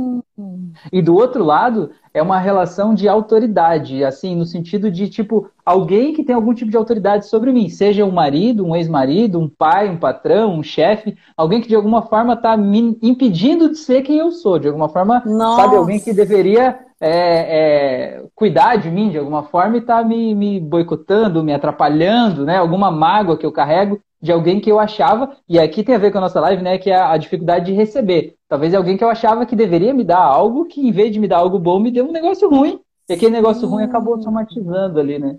E 0.92 1.02
do 1.02 1.14
outro 1.14 1.44
lado, 1.44 1.90
é 2.12 2.22
uma 2.22 2.38
relação 2.38 2.94
de 2.94 3.08
autoridade, 3.08 4.04
assim, 4.04 4.36
no 4.36 4.46
sentido 4.46 4.90
de, 4.90 5.08
tipo, 5.08 5.48
alguém 5.66 6.12
que 6.12 6.22
tem 6.22 6.34
algum 6.34 6.54
tipo 6.54 6.70
de 6.70 6.76
autoridade 6.76 7.26
sobre 7.26 7.52
mim, 7.52 7.68
seja 7.68 8.04
um 8.04 8.12
marido, 8.12 8.64
um 8.64 8.76
ex-marido, 8.76 9.40
um 9.40 9.48
pai, 9.48 9.88
um 9.88 9.96
patrão, 9.96 10.54
um 10.54 10.62
chefe, 10.62 11.16
alguém 11.36 11.60
que 11.60 11.68
de 11.68 11.74
alguma 11.74 12.02
forma 12.02 12.34
está 12.34 12.56
me 12.56 12.96
impedindo 13.02 13.68
de 13.70 13.78
ser 13.78 14.02
quem 14.02 14.18
eu 14.18 14.30
sou, 14.30 14.58
de 14.58 14.68
alguma 14.68 14.88
forma, 14.88 15.22
Nossa. 15.26 15.62
sabe, 15.62 15.76
alguém 15.76 15.98
que 15.98 16.12
deveria 16.12 16.78
é, 17.06 18.16
é, 18.18 18.22
cuidar 18.34 18.76
de 18.76 18.90
mim 18.90 19.10
de 19.10 19.18
alguma 19.18 19.42
forma 19.42 19.76
e 19.76 19.80
está 19.80 20.02
me, 20.02 20.34
me 20.34 20.58
boicotando, 20.58 21.44
me 21.44 21.52
atrapalhando, 21.52 22.44
né? 22.44 22.56
Alguma 22.56 22.90
mágoa 22.90 23.36
que 23.36 23.44
eu 23.44 23.52
carrego 23.52 24.00
de 24.22 24.32
alguém 24.32 24.58
que 24.58 24.72
eu 24.72 24.80
achava, 24.80 25.36
e 25.46 25.58
aqui 25.58 25.84
tem 25.84 25.94
a 25.94 25.98
ver 25.98 26.10
com 26.10 26.16
a 26.16 26.22
nossa 26.22 26.40
live, 26.40 26.62
né, 26.62 26.78
que 26.78 26.90
é 26.90 26.96
a 26.96 27.14
dificuldade 27.18 27.66
de 27.66 27.72
receber. 27.72 28.36
Talvez 28.48 28.72
é 28.72 28.76
alguém 28.78 28.96
que 28.96 29.04
eu 29.04 29.10
achava 29.10 29.44
que 29.44 29.54
deveria 29.54 29.92
me 29.92 30.02
dar 30.02 30.22
algo, 30.22 30.64
que 30.64 30.80
em 30.80 30.90
vez 30.90 31.12
de 31.12 31.20
me 31.20 31.28
dar 31.28 31.36
algo 31.36 31.58
bom, 31.58 31.78
me 31.78 31.90
deu 31.90 32.08
um 32.08 32.12
negócio 32.12 32.48
ruim. 32.48 32.80
E 33.06 33.12
aquele 33.12 33.32
negócio 33.32 33.68
ruim 33.68 33.84
acabou 33.84 34.18
somatizando 34.22 34.98
ali, 34.98 35.18
né? 35.18 35.36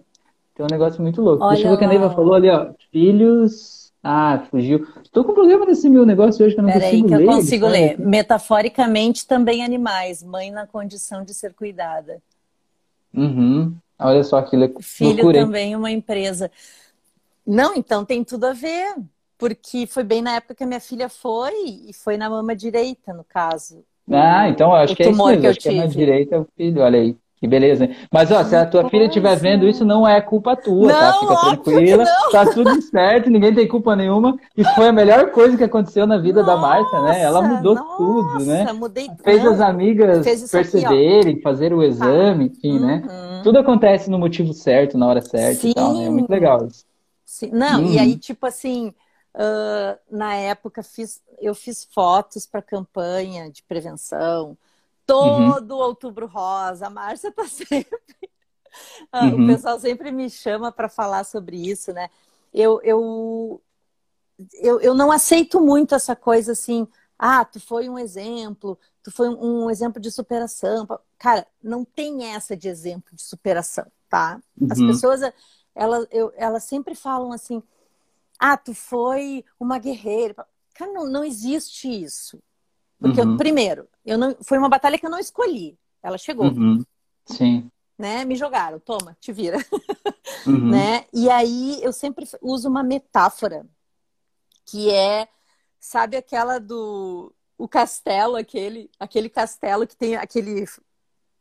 Tem 0.53 0.63
um 0.63 0.71
negócio 0.71 1.01
muito 1.01 1.19
louco. 1.19 1.43
Olha 1.43 1.53
Deixa 1.53 1.65
eu 1.65 1.71
ver 1.71 1.75
o 1.75 1.79
que 1.79 1.85
a 1.85 1.87
Neiva 1.87 2.11
falou 2.11 2.35
ali, 2.35 2.47
ó. 2.47 2.67
Filhos. 2.91 3.74
Ah, 4.07 4.45
fugiu. 4.51 4.87
Estou 5.03 5.23
com 5.23 5.33
problema 5.33 5.65
nesse 5.65 5.89
meu 5.89 6.05
negócio 6.05 6.45
hoje 6.45 6.53
que 6.53 6.61
eu 6.61 6.63
não 6.63 6.71
Pera 6.71 6.85
consigo 6.85 7.07
aí 7.07 7.09
que 7.09 7.15
ler. 7.15 7.23
eu 7.23 7.27
consigo 7.27 7.67
ler. 7.67 7.99
Metaforicamente, 7.99 9.25
também 9.25 9.65
animais. 9.65 10.21
Mãe 10.21 10.51
na 10.51 10.67
condição 10.67 11.23
de 11.23 11.33
ser 11.33 11.55
cuidada. 11.55 12.21
Uhum. 13.11 13.75
Olha 13.97 14.23
só 14.23 14.43
que 14.43 14.55
loucura. 14.55 14.83
Filho 14.83 15.33
também 15.33 15.75
uma 15.75 15.89
empresa. 15.89 16.51
Não, 17.47 17.73
então 17.73 18.05
tem 18.05 18.23
tudo 18.23 18.45
a 18.45 18.53
ver. 18.53 18.95
Porque 19.39 19.87
foi 19.87 20.03
bem 20.03 20.21
na 20.21 20.35
época 20.35 20.53
que 20.53 20.63
a 20.63 20.67
minha 20.67 20.79
filha 20.79 21.09
foi, 21.09 21.51
e 21.89 21.91
foi 21.91 22.15
na 22.15 22.29
mama 22.29 22.55
direita, 22.55 23.11
no 23.11 23.23
caso. 23.23 23.83
Ah, 24.09 24.47
então 24.47 24.71
acho 24.71 24.93
o 24.93 24.95
que 24.95 25.03
é 25.03 25.09
isso 25.09 25.25
mesmo. 25.25 25.41
Que 25.41 25.47
acho 25.47 25.59
que 25.59 25.69
é 25.69 25.73
na 25.73 25.85
direita 25.87 26.39
o 26.39 26.47
filho, 26.55 26.81
olha 26.81 26.99
aí. 26.99 27.17
Que 27.37 27.47
beleza. 27.47 27.89
Mas 28.11 28.31
ó, 28.31 28.43
se 28.45 28.55
a 28.55 28.65
tua 28.65 28.89
filha 28.89 29.05
estiver 29.05 29.35
vendo 29.35 29.67
isso, 29.67 29.83
não 29.83 30.07
é 30.07 30.21
culpa 30.21 30.55
tua, 30.55 30.89
tá? 30.89 31.11
não, 31.11 31.27
tá? 31.27 31.39
Fica 31.39 31.63
tranquila. 31.63 32.05
Tá 32.31 32.45
tudo 32.45 32.79
certo, 32.89 33.29
ninguém 33.29 33.53
tem 33.53 33.67
culpa 33.67 33.95
nenhuma. 33.95 34.37
Isso 34.55 34.73
foi 34.73 34.87
a 34.87 34.93
melhor 34.93 35.31
coisa 35.31 35.57
que 35.57 35.63
aconteceu 35.63 36.07
na 36.07 36.17
vida 36.17 36.41
nossa, 36.41 36.55
da 36.55 36.61
Marta, 36.61 37.01
né? 37.01 37.21
Ela 37.21 37.41
mudou 37.41 37.75
nossa, 37.75 37.97
tudo, 37.97 38.45
né? 38.45 38.71
Mudei... 38.71 39.09
Fez 39.21 39.45
as 39.45 39.59
amigas 39.59 40.25
perceberem, 40.49 41.33
aqui, 41.33 41.41
fazer 41.41 41.73
o 41.73 41.83
exame, 41.83 42.49
tá. 42.49 42.55
enfim, 42.55 42.79
né? 42.79 43.03
uhum. 43.05 43.35
né? 43.35 43.41
Tudo 43.43 43.59
acontece 43.59 44.09
no 44.09 44.17
motivo 44.17 44.53
certo, 44.53 44.97
na 44.97 45.05
hora 45.05 45.21
certa 45.21 45.61
Sim. 45.61 45.71
e 45.71 45.73
tal, 45.73 45.93
né? 45.93 46.05
É 46.05 46.09
muito 46.09 46.29
legal 46.29 46.65
isso. 46.65 46.85
Sim. 47.25 47.49
Não, 47.51 47.81
hum. 47.81 47.91
e 47.91 47.99
aí, 47.99 48.15
tipo 48.15 48.45
assim, 48.45 48.93
uh, 49.35 49.99
na 50.09 50.35
época 50.35 50.81
fiz, 50.81 51.21
eu 51.41 51.53
fiz 51.53 51.85
fotos 51.93 52.45
para 52.45 52.61
campanha 52.61 53.51
de 53.51 53.61
prevenção. 53.63 54.57
Todo 55.05 55.71
uhum. 55.75 55.81
outubro 55.81 56.27
rosa, 56.27 56.87
a 56.87 56.89
Márcia 56.89 57.31
tá 57.31 57.45
sempre. 57.47 57.99
Uh, 59.13 59.25
uhum. 59.25 59.43
O 59.43 59.47
pessoal 59.47 59.79
sempre 59.79 60.11
me 60.11 60.29
chama 60.29 60.71
para 60.71 60.89
falar 60.89 61.23
sobre 61.23 61.57
isso, 61.57 61.93
né? 61.93 62.09
Eu, 62.53 62.81
eu, 62.83 63.61
eu, 64.53 64.81
eu 64.81 64.93
não 64.93 65.11
aceito 65.11 65.61
muito 65.61 65.93
essa 65.95 66.15
coisa 66.15 66.53
assim, 66.53 66.87
ah, 67.17 67.45
tu 67.45 67.59
foi 67.59 67.87
um 67.87 67.97
exemplo, 67.97 68.77
tu 69.03 69.11
foi 69.11 69.29
um, 69.29 69.65
um 69.65 69.69
exemplo 69.69 70.01
de 70.01 70.11
superação. 70.11 70.87
Cara, 71.17 71.47
não 71.63 71.85
tem 71.85 72.33
essa 72.33 72.55
de 72.55 72.67
exemplo 72.67 73.15
de 73.15 73.21
superação, 73.21 73.85
tá? 74.09 74.41
Uhum. 74.59 74.67
As 74.71 74.79
pessoas 74.79 75.21
elas, 75.75 76.07
eu, 76.09 76.33
elas 76.35 76.63
sempre 76.63 76.95
falam 76.95 77.31
assim: 77.31 77.61
ah, 78.39 78.57
tu 78.57 78.73
foi 78.73 79.43
uma 79.59 79.77
guerreira. 79.77 80.35
Cara, 80.73 80.91
não, 80.91 81.05
não 81.05 81.23
existe 81.23 81.87
isso. 81.87 82.41
Porque, 83.05 83.21
uhum. 83.21 83.37
primeiro, 83.37 83.87
eu 84.03 84.17
não, 84.17 84.35
foi 84.41 84.57
uma 84.57 84.67
batalha 84.69 84.97
que 84.97 85.05
eu 85.05 85.09
não 85.09 85.19
escolhi. 85.19 85.77
Ela 86.01 86.17
chegou. 86.17 86.47
Uhum. 86.47 86.83
Sim. 87.25 87.69
Né? 87.97 88.25
Me 88.25 88.35
jogaram, 88.35 88.79
toma, 88.79 89.15
te 89.19 89.31
vira. 89.31 89.57
uhum. 90.45 90.69
né? 90.71 91.05
E 91.13 91.29
aí 91.29 91.79
eu 91.83 91.93
sempre 91.93 92.25
uso 92.41 92.67
uma 92.67 92.83
metáfora 92.83 93.65
que 94.65 94.89
é, 94.89 95.27
sabe 95.79 96.17
aquela 96.17 96.59
do 96.59 97.31
o 97.57 97.67
castelo, 97.67 98.35
aquele, 98.35 98.89
aquele 98.99 99.29
castelo 99.29 99.87
que 99.87 99.95
tem 99.95 100.15
aquele 100.15 100.65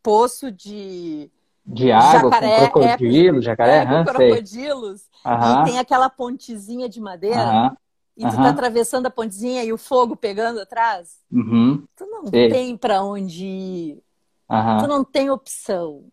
poço 0.02 0.52
de 0.52 1.30
de 1.66 1.90
água, 1.90 2.30
jacaré, 2.30 2.68
com 2.68 2.80
crocodilo, 2.80 3.38
é, 3.38 3.40
jacaré, 3.40 3.76
é, 3.78 3.86
com 3.86 4.04
crocodilos, 4.04 5.08
e 5.24 5.64
tem 5.64 5.78
aquela 5.78 6.10
pontezinha 6.10 6.90
de 6.90 7.00
madeira. 7.00 7.74
E 8.16 8.24
tu 8.28 8.36
tá 8.36 8.48
atravessando 8.50 9.06
a 9.06 9.10
pontezinha 9.10 9.64
e 9.64 9.72
o 9.72 9.78
fogo 9.78 10.14
pegando 10.14 10.60
atrás. 10.60 11.18
Uhum. 11.32 11.82
Tu 11.96 12.06
não 12.06 12.26
Sei. 12.26 12.48
tem 12.48 12.76
para 12.76 13.02
onde 13.02 13.44
ir. 13.44 14.02
Tu 14.80 14.86
não 14.86 15.02
tem 15.04 15.30
opção. 15.30 16.04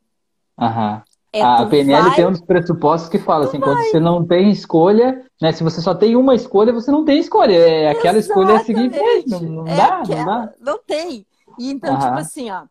É, 1.34 1.42
a 1.42 1.66
PNL 1.66 2.10
vai... 2.10 2.16
tem 2.16 2.28
um 2.28 2.32
dos 2.32 2.42
pressupostos 2.42 3.10
que 3.10 3.18
fala 3.18 3.46
tu 3.46 3.50
assim, 3.50 3.60
vai. 3.60 3.70
quando 3.70 3.84
você 3.86 4.00
não 4.00 4.26
tem 4.26 4.52
escolha, 4.52 5.26
né? 5.42 5.52
Se 5.54 5.64
você 5.64 5.80
só 5.80 5.96
tem 5.96 6.16
uma 6.16 6.36
escolha, 6.36 6.74
você 6.74 6.92
não 6.92 7.06
tem 7.06 7.20
escolha. 7.20 7.54
É 7.54 7.90
aquela 7.90 8.18
escolha 8.18 8.54
é 8.54 8.56
a 8.58 8.64
seguir 8.64 8.92
não, 9.28 9.40
não 9.40 9.68
é 9.68 9.76
dá, 9.78 10.00
aquela... 10.00 10.18
não 10.18 10.26
dá. 10.26 10.54
Não 10.60 10.80
tem. 10.80 11.26
E 11.58 11.72
então, 11.72 11.98
tipo 11.98 12.14
assim, 12.14 12.52
ó, 12.52 12.64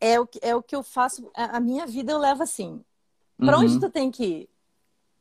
é 0.00 0.20
o, 0.20 0.26
que, 0.26 0.38
é 0.42 0.54
o 0.54 0.62
que 0.62 0.76
eu 0.76 0.82
faço. 0.82 1.28
A 1.34 1.58
minha 1.58 1.86
vida 1.86 2.12
eu 2.12 2.18
levo 2.18 2.42
assim. 2.42 2.80
Pra 3.36 3.56
uhum. 3.56 3.64
onde 3.64 3.80
tu 3.80 3.90
tem 3.90 4.10
que 4.10 4.24
ir? 4.24 4.48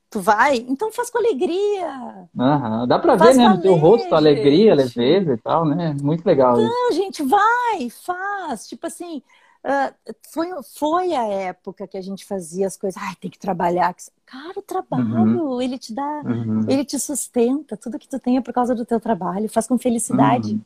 Tu 0.09 0.21
vai? 0.21 0.55
Então 0.57 0.91
faz 0.91 1.09
com 1.09 1.17
alegria. 1.17 2.29
Uhum. 2.33 2.87
Dá 2.87 2.97
pra 2.97 3.17
faz 3.17 3.35
ver, 3.35 3.43
né? 3.43 3.49
No 3.49 3.61
teu 3.61 3.75
rosto, 3.75 4.15
alegria, 4.15 4.73
leveza 4.73 5.33
e 5.33 5.37
tal, 5.37 5.65
né? 5.65 5.95
Muito 6.01 6.25
legal. 6.25 6.55
Não, 6.55 6.89
isso. 6.89 6.97
gente, 6.97 7.23
vai, 7.23 7.89
faz. 7.89 8.67
Tipo 8.67 8.87
assim, 8.87 9.21
uh, 9.65 10.15
foi, 10.31 10.47
foi 10.77 11.13
a 11.13 11.27
época 11.27 11.85
que 11.85 11.97
a 11.97 12.01
gente 12.01 12.25
fazia 12.25 12.67
as 12.67 12.77
coisas. 12.77 13.01
Ai, 13.01 13.15
tem 13.19 13.29
que 13.29 13.37
trabalhar. 13.37 13.93
Cara, 14.25 14.53
o 14.57 14.61
trabalho, 14.61 15.43
uhum. 15.45 15.61
ele 15.61 15.77
te 15.77 15.93
dá, 15.93 16.21
uhum. 16.25 16.65
ele 16.69 16.85
te 16.85 16.97
sustenta. 16.97 17.75
Tudo 17.75 17.99
que 17.99 18.07
tu 18.07 18.17
tem 18.17 18.37
é 18.37 18.41
por 18.41 18.53
causa 18.53 18.73
do 18.73 18.85
teu 18.85 19.01
trabalho. 19.01 19.49
Faz 19.49 19.67
com 19.67 19.77
felicidade. 19.77 20.53
Uhum. 20.53 20.61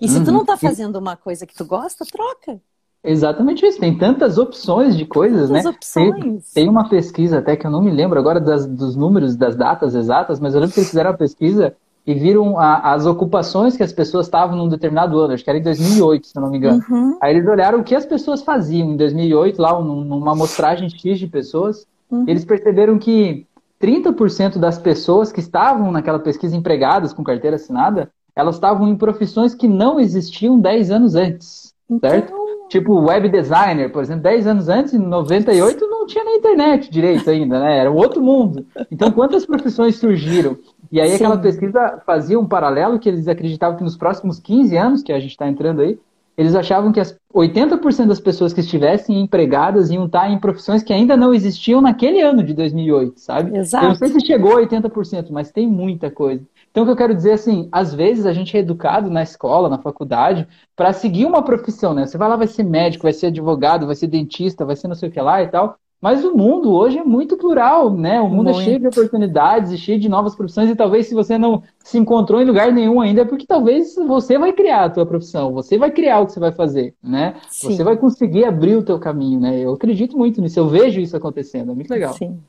E 0.00 0.08
se 0.08 0.24
tu 0.24 0.32
não 0.32 0.46
tá 0.46 0.56
fazendo 0.56 0.96
uma 0.96 1.16
coisa 1.16 1.46
que 1.46 1.54
tu 1.54 1.66
gosta, 1.66 2.06
troca. 2.06 2.58
Exatamente 3.02 3.64
isso. 3.64 3.80
Tem 3.80 3.96
tantas 3.96 4.36
opções 4.36 4.96
de 4.96 5.06
coisas, 5.06 5.48
tantas 5.48 5.64
né? 5.64 5.70
Opções. 5.70 6.14
Tem, 6.20 6.40
tem, 6.54 6.68
uma 6.68 6.88
pesquisa 6.88 7.38
até 7.38 7.56
que 7.56 7.66
eu 7.66 7.70
não 7.70 7.82
me 7.82 7.90
lembro 7.90 8.18
agora 8.18 8.38
das, 8.38 8.66
dos 8.66 8.94
números, 8.94 9.36
das 9.36 9.56
datas 9.56 9.94
exatas, 9.94 10.38
mas 10.38 10.54
eu 10.54 10.60
lembro 10.60 10.74
que 10.74 10.80
eles 10.80 10.90
fizeram 10.90 11.10
a 11.10 11.16
pesquisa 11.16 11.74
e 12.06 12.14
viram 12.14 12.58
a, 12.58 12.92
as 12.92 13.06
ocupações 13.06 13.76
que 13.76 13.82
as 13.82 13.92
pessoas 13.92 14.26
estavam 14.26 14.56
num 14.56 14.68
determinado 14.68 15.18
ano, 15.18 15.34
acho 15.34 15.44
que 15.44 15.50
era 15.50 15.58
em 15.58 15.62
2008, 15.62 16.26
se 16.26 16.36
eu 16.36 16.42
não 16.42 16.50
me 16.50 16.58
engano. 16.58 16.82
Uhum. 16.88 17.18
Aí 17.22 17.34
eles 17.34 17.46
olharam 17.48 17.80
o 17.80 17.84
que 17.84 17.94
as 17.94 18.04
pessoas 18.04 18.42
faziam 18.42 18.90
em 18.90 18.96
2008, 18.96 19.60
lá 19.60 19.80
numa 19.80 20.32
amostragem 20.32 20.88
X 20.88 21.18
de 21.18 21.26
pessoas, 21.26 21.86
uhum. 22.10 22.24
eles 22.26 22.44
perceberam 22.44 22.98
que 22.98 23.46
30% 23.80 24.58
das 24.58 24.78
pessoas 24.78 25.32
que 25.32 25.40
estavam 25.40 25.90
naquela 25.90 26.18
pesquisa 26.18 26.56
empregadas 26.56 27.12
com 27.12 27.24
carteira 27.24 27.56
assinada, 27.56 28.10
elas 28.36 28.56
estavam 28.56 28.88
em 28.88 28.96
profissões 28.96 29.54
que 29.54 29.68
não 29.68 29.98
existiam 29.98 30.58
10 30.58 30.90
anos 30.90 31.14
antes, 31.14 31.74
então... 31.88 32.10
certo? 32.10 32.49
Tipo, 32.70 33.00
web 33.00 33.28
designer, 33.28 33.90
por 33.90 34.00
exemplo, 34.00 34.22
10 34.22 34.46
anos 34.46 34.68
antes, 34.68 34.94
em 34.94 34.98
98, 34.98 35.88
não 35.88 36.06
tinha 36.06 36.22
nem 36.22 36.36
internet 36.36 36.88
direito 36.88 37.28
ainda, 37.28 37.58
né? 37.58 37.78
Era 37.78 37.90
um 37.90 37.96
outro 37.96 38.22
mundo. 38.22 38.64
Então, 38.92 39.10
quantas 39.10 39.44
profissões 39.44 39.96
surgiram? 39.96 40.56
E 40.92 41.00
aí, 41.00 41.08
Sim. 41.08 41.16
aquela 41.16 41.36
pesquisa 41.36 42.00
fazia 42.06 42.38
um 42.38 42.46
paralelo 42.46 43.00
que 43.00 43.08
eles 43.08 43.26
acreditavam 43.26 43.76
que 43.76 43.82
nos 43.82 43.96
próximos 43.96 44.38
15 44.38 44.76
anos, 44.76 45.02
que 45.02 45.12
a 45.12 45.18
gente 45.18 45.32
está 45.32 45.48
entrando 45.48 45.80
aí, 45.80 45.98
eles 46.38 46.54
achavam 46.54 46.92
que 46.92 47.00
as 47.00 47.18
80% 47.34 48.06
das 48.06 48.20
pessoas 48.20 48.52
que 48.52 48.60
estivessem 48.60 49.20
empregadas 49.20 49.90
iam 49.90 50.06
estar 50.06 50.30
em 50.30 50.38
profissões 50.38 50.82
que 50.82 50.92
ainda 50.92 51.16
não 51.16 51.34
existiam 51.34 51.80
naquele 51.80 52.20
ano 52.20 52.42
de 52.44 52.54
2008, 52.54 53.18
sabe? 53.20 53.58
Exato. 53.58 53.84
Eu 53.84 53.88
não 53.88 53.94
sei 53.96 54.08
se 54.08 54.24
chegou 54.24 54.56
a 54.56 54.62
80%, 54.62 55.26
mas 55.32 55.50
tem 55.50 55.66
muita 55.66 56.08
coisa. 56.08 56.42
Então, 56.70 56.84
o 56.84 56.86
que 56.86 56.92
eu 56.92 56.96
quero 56.96 57.14
dizer 57.14 57.32
assim, 57.32 57.68
às 57.72 57.92
vezes 57.92 58.26
a 58.26 58.32
gente 58.32 58.56
é 58.56 58.60
educado 58.60 59.10
na 59.10 59.22
escola, 59.22 59.68
na 59.68 59.78
faculdade, 59.78 60.46
para 60.76 60.92
seguir 60.92 61.26
uma 61.26 61.42
profissão, 61.42 61.92
né? 61.92 62.06
Você 62.06 62.16
vai 62.16 62.28
lá, 62.28 62.36
vai 62.36 62.46
ser 62.46 62.62
médico, 62.62 63.02
vai 63.02 63.12
ser 63.12 63.26
advogado, 63.26 63.86
vai 63.86 63.96
ser 63.96 64.06
dentista, 64.06 64.64
vai 64.64 64.76
ser 64.76 64.86
não 64.86 64.94
sei 64.94 65.08
o 65.08 65.12
que 65.12 65.20
lá 65.20 65.42
e 65.42 65.48
tal. 65.48 65.76
Mas 66.00 66.24
o 66.24 66.34
mundo 66.34 66.72
hoje 66.72 66.96
é 66.96 67.04
muito 67.04 67.36
plural, 67.36 67.92
né? 67.92 68.20
O 68.20 68.28
mundo 68.28 68.44
muito. 68.44 68.60
é 68.60 68.64
cheio 68.64 68.80
de 68.80 68.86
oportunidades 68.86 69.70
e 69.70 69.76
cheio 69.76 70.00
de 70.00 70.08
novas 70.08 70.34
profissões, 70.34 70.70
e 70.70 70.74
talvez 70.74 71.06
se 71.06 71.14
você 71.14 71.36
não 71.36 71.62
se 71.78 71.98
encontrou 71.98 72.40
em 72.40 72.46
lugar 72.46 72.72
nenhum 72.72 73.00
ainda, 73.00 73.20
é 73.20 73.24
porque 73.24 73.44
talvez 73.44 73.96
você 73.96 74.38
vai 74.38 74.52
criar 74.52 74.84
a 74.84 74.90
tua 74.90 75.04
profissão, 75.04 75.52
você 75.52 75.76
vai 75.76 75.90
criar 75.90 76.20
o 76.20 76.26
que 76.26 76.32
você 76.32 76.40
vai 76.40 76.52
fazer, 76.52 76.94
né? 77.02 77.34
Sim. 77.50 77.70
Você 77.70 77.84
vai 77.84 77.98
conseguir 77.98 78.44
abrir 78.44 78.76
o 78.76 78.82
teu 78.82 78.98
caminho, 78.98 79.40
né? 79.40 79.58
Eu 79.60 79.74
acredito 79.74 80.16
muito 80.16 80.40
nisso, 80.40 80.58
eu 80.58 80.68
vejo 80.68 81.00
isso 81.00 81.16
acontecendo, 81.16 81.72
é 81.72 81.74
muito 81.74 81.90
legal. 81.90 82.14
Sim. 82.14 82.40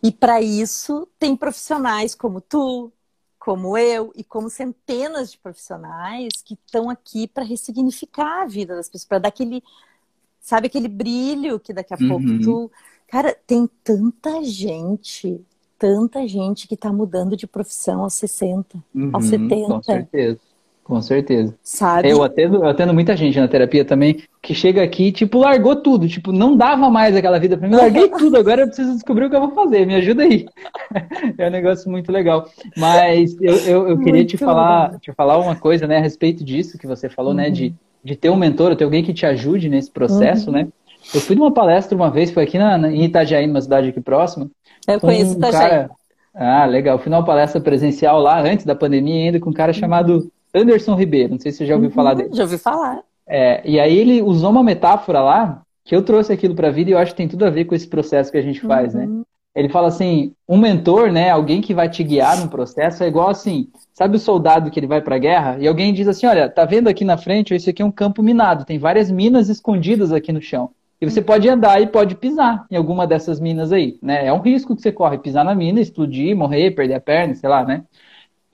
E 0.00 0.12
para 0.12 0.40
isso 0.40 1.08
tem 1.18 1.34
profissionais 1.34 2.14
como 2.14 2.40
tu, 2.40 2.92
como 3.48 3.78
eu 3.78 4.12
e 4.14 4.22
como 4.22 4.50
centenas 4.50 5.32
de 5.32 5.38
profissionais 5.38 6.42
que 6.44 6.52
estão 6.52 6.90
aqui 6.90 7.26
para 7.26 7.42
ressignificar 7.42 8.42
a 8.42 8.46
vida 8.46 8.76
das 8.76 8.90
pessoas, 8.90 9.08
para 9.08 9.18
dar 9.20 9.28
aquele, 9.30 9.64
sabe, 10.38 10.66
aquele 10.66 10.86
brilho 10.86 11.58
que 11.58 11.72
daqui 11.72 11.94
a 11.94 11.96
uhum. 11.98 12.08
pouco 12.08 12.42
tu. 12.42 12.70
Cara, 13.06 13.34
tem 13.46 13.66
tanta 13.82 14.44
gente, 14.44 15.40
tanta 15.78 16.28
gente 16.28 16.68
que 16.68 16.74
está 16.74 16.92
mudando 16.92 17.38
de 17.38 17.46
profissão 17.46 18.02
aos 18.02 18.12
60, 18.16 18.84
uhum, 18.94 19.10
aos 19.14 19.24
70. 19.24 19.66
Com 19.66 19.82
certeza. 19.82 20.40
Com 20.88 21.02
certeza. 21.02 21.54
Sabe? 21.62 22.08
Eu 22.08 22.22
atendo, 22.22 22.56
eu 22.56 22.66
atendo 22.66 22.94
muita 22.94 23.14
gente 23.14 23.38
na 23.38 23.46
terapia 23.46 23.84
também 23.84 24.22
que 24.40 24.54
chega 24.54 24.82
aqui, 24.82 25.12
tipo, 25.12 25.36
largou 25.36 25.76
tudo. 25.76 26.08
Tipo, 26.08 26.32
não 26.32 26.56
dava 26.56 26.88
mais 26.88 27.14
aquela 27.14 27.38
vida 27.38 27.58
pra 27.58 27.68
mim. 27.68 27.76
Larguei 27.76 28.08
tudo, 28.08 28.38
agora 28.38 28.62
eu 28.62 28.66
preciso 28.68 28.94
descobrir 28.94 29.26
o 29.26 29.30
que 29.30 29.36
eu 29.36 29.40
vou 29.40 29.50
fazer. 29.50 29.86
Me 29.86 29.96
ajuda 29.96 30.22
aí. 30.22 30.46
é 31.36 31.46
um 31.46 31.50
negócio 31.50 31.90
muito 31.90 32.10
legal. 32.10 32.48
Mas 32.74 33.36
eu, 33.38 33.54
eu, 33.56 33.88
eu 33.88 33.98
queria 34.00 34.24
te 34.24 34.38
falar, 34.38 34.98
te 34.98 35.12
falar 35.12 35.36
uma 35.36 35.54
coisa, 35.54 35.86
né, 35.86 35.98
a 35.98 36.00
respeito 36.00 36.42
disso 36.42 36.78
que 36.78 36.86
você 36.86 37.06
falou, 37.10 37.32
uhum. 37.32 37.36
né, 37.36 37.50
de, 37.50 37.74
de 38.02 38.16
ter 38.16 38.30
um 38.30 38.36
mentor, 38.36 38.74
ter 38.74 38.84
alguém 38.84 39.04
que 39.04 39.12
te 39.12 39.26
ajude 39.26 39.68
nesse 39.68 39.90
processo, 39.90 40.46
uhum. 40.46 40.56
né? 40.56 40.68
Eu 41.14 41.20
fui 41.20 41.36
numa 41.36 41.52
palestra 41.52 41.94
uma 41.94 42.10
vez, 42.10 42.30
foi 42.30 42.44
aqui 42.44 42.56
na, 42.56 42.78
na, 42.78 42.90
em 42.90 43.04
Itajaí, 43.04 43.46
numa 43.46 43.60
cidade 43.60 43.90
aqui 43.90 44.00
próxima. 44.00 44.50
Eu 44.86 44.98
conheço 44.98 45.34
um 45.34 45.36
Itajaí. 45.36 45.68
Cara... 45.68 45.90
Ah, 46.34 46.64
legal. 46.64 46.98
Fui 46.98 47.10
numa 47.10 47.24
palestra 47.24 47.60
presencial 47.60 48.22
lá, 48.22 48.40
antes 48.40 48.64
da 48.64 48.74
pandemia 48.74 49.26
ainda, 49.26 49.38
com 49.38 49.50
um 49.50 49.52
cara 49.52 49.74
chamado 49.74 50.30
Anderson 50.54 50.94
Ribeiro, 50.94 51.32
não 51.32 51.40
sei 51.40 51.52
se 51.52 51.58
você 51.58 51.66
já 51.66 51.74
ouviu 51.74 51.90
uhum, 51.90 51.94
falar 51.94 52.14
dele. 52.14 52.30
Já 52.32 52.44
ouvi 52.44 52.58
falar. 52.58 53.02
É, 53.26 53.62
e 53.68 53.78
aí 53.78 53.96
ele 53.96 54.22
usou 54.22 54.50
uma 54.50 54.62
metáfora 54.62 55.20
lá, 55.20 55.62
que 55.84 55.94
eu 55.94 56.02
trouxe 56.02 56.32
aquilo 56.32 56.54
para 56.54 56.68
a 56.68 56.70
vida 56.70 56.90
e 56.90 56.92
eu 56.92 56.98
acho 56.98 57.12
que 57.12 57.16
tem 57.16 57.28
tudo 57.28 57.44
a 57.44 57.50
ver 57.50 57.64
com 57.64 57.74
esse 57.74 57.86
processo 57.86 58.32
que 58.32 58.38
a 58.38 58.42
gente 58.42 58.60
faz, 58.60 58.94
né? 58.94 59.04
uhum. 59.04 59.18
né? 59.18 59.22
Ele 59.54 59.68
fala 59.68 59.88
assim, 59.88 60.34
um 60.48 60.56
mentor, 60.56 61.10
né, 61.10 61.30
alguém 61.30 61.60
que 61.60 61.74
vai 61.74 61.88
te 61.88 62.04
guiar 62.04 62.38
no 62.38 62.48
processo 62.48 63.02
é 63.02 63.08
igual 63.08 63.28
assim, 63.28 63.68
sabe 63.92 64.14
o 64.16 64.20
soldado 64.20 64.70
que 64.70 64.78
ele 64.78 64.86
vai 64.86 65.00
para 65.00 65.16
a 65.16 65.18
guerra 65.18 65.56
e 65.58 65.66
alguém 65.66 65.92
diz 65.92 66.06
assim, 66.06 66.26
olha, 66.26 66.48
tá 66.48 66.64
vendo 66.64 66.86
aqui 66.86 67.04
na 67.04 67.16
frente, 67.16 67.52
esse 67.54 67.70
aqui 67.70 67.82
é 67.82 67.84
um 67.84 67.90
campo 67.90 68.22
minado, 68.22 68.64
tem 68.64 68.78
várias 68.78 69.10
minas 69.10 69.48
escondidas 69.48 70.12
aqui 70.12 70.30
no 70.30 70.40
chão. 70.40 70.70
E 71.00 71.08
você 71.08 71.22
pode 71.22 71.48
andar 71.48 71.80
e 71.80 71.86
pode 71.86 72.16
pisar 72.16 72.66
em 72.70 72.76
alguma 72.76 73.06
dessas 73.06 73.38
minas 73.40 73.72
aí, 73.72 73.98
né? 74.02 74.26
É 74.26 74.32
um 74.32 74.40
risco 74.40 74.74
que 74.74 74.82
você 74.82 74.90
corre, 74.90 75.18
pisar 75.18 75.44
na 75.44 75.54
mina, 75.54 75.80
explodir, 75.80 76.36
morrer, 76.36 76.72
perder 76.72 76.94
a 76.94 77.00
perna, 77.00 77.34
sei 77.34 77.48
lá, 77.48 77.64
né? 77.64 77.84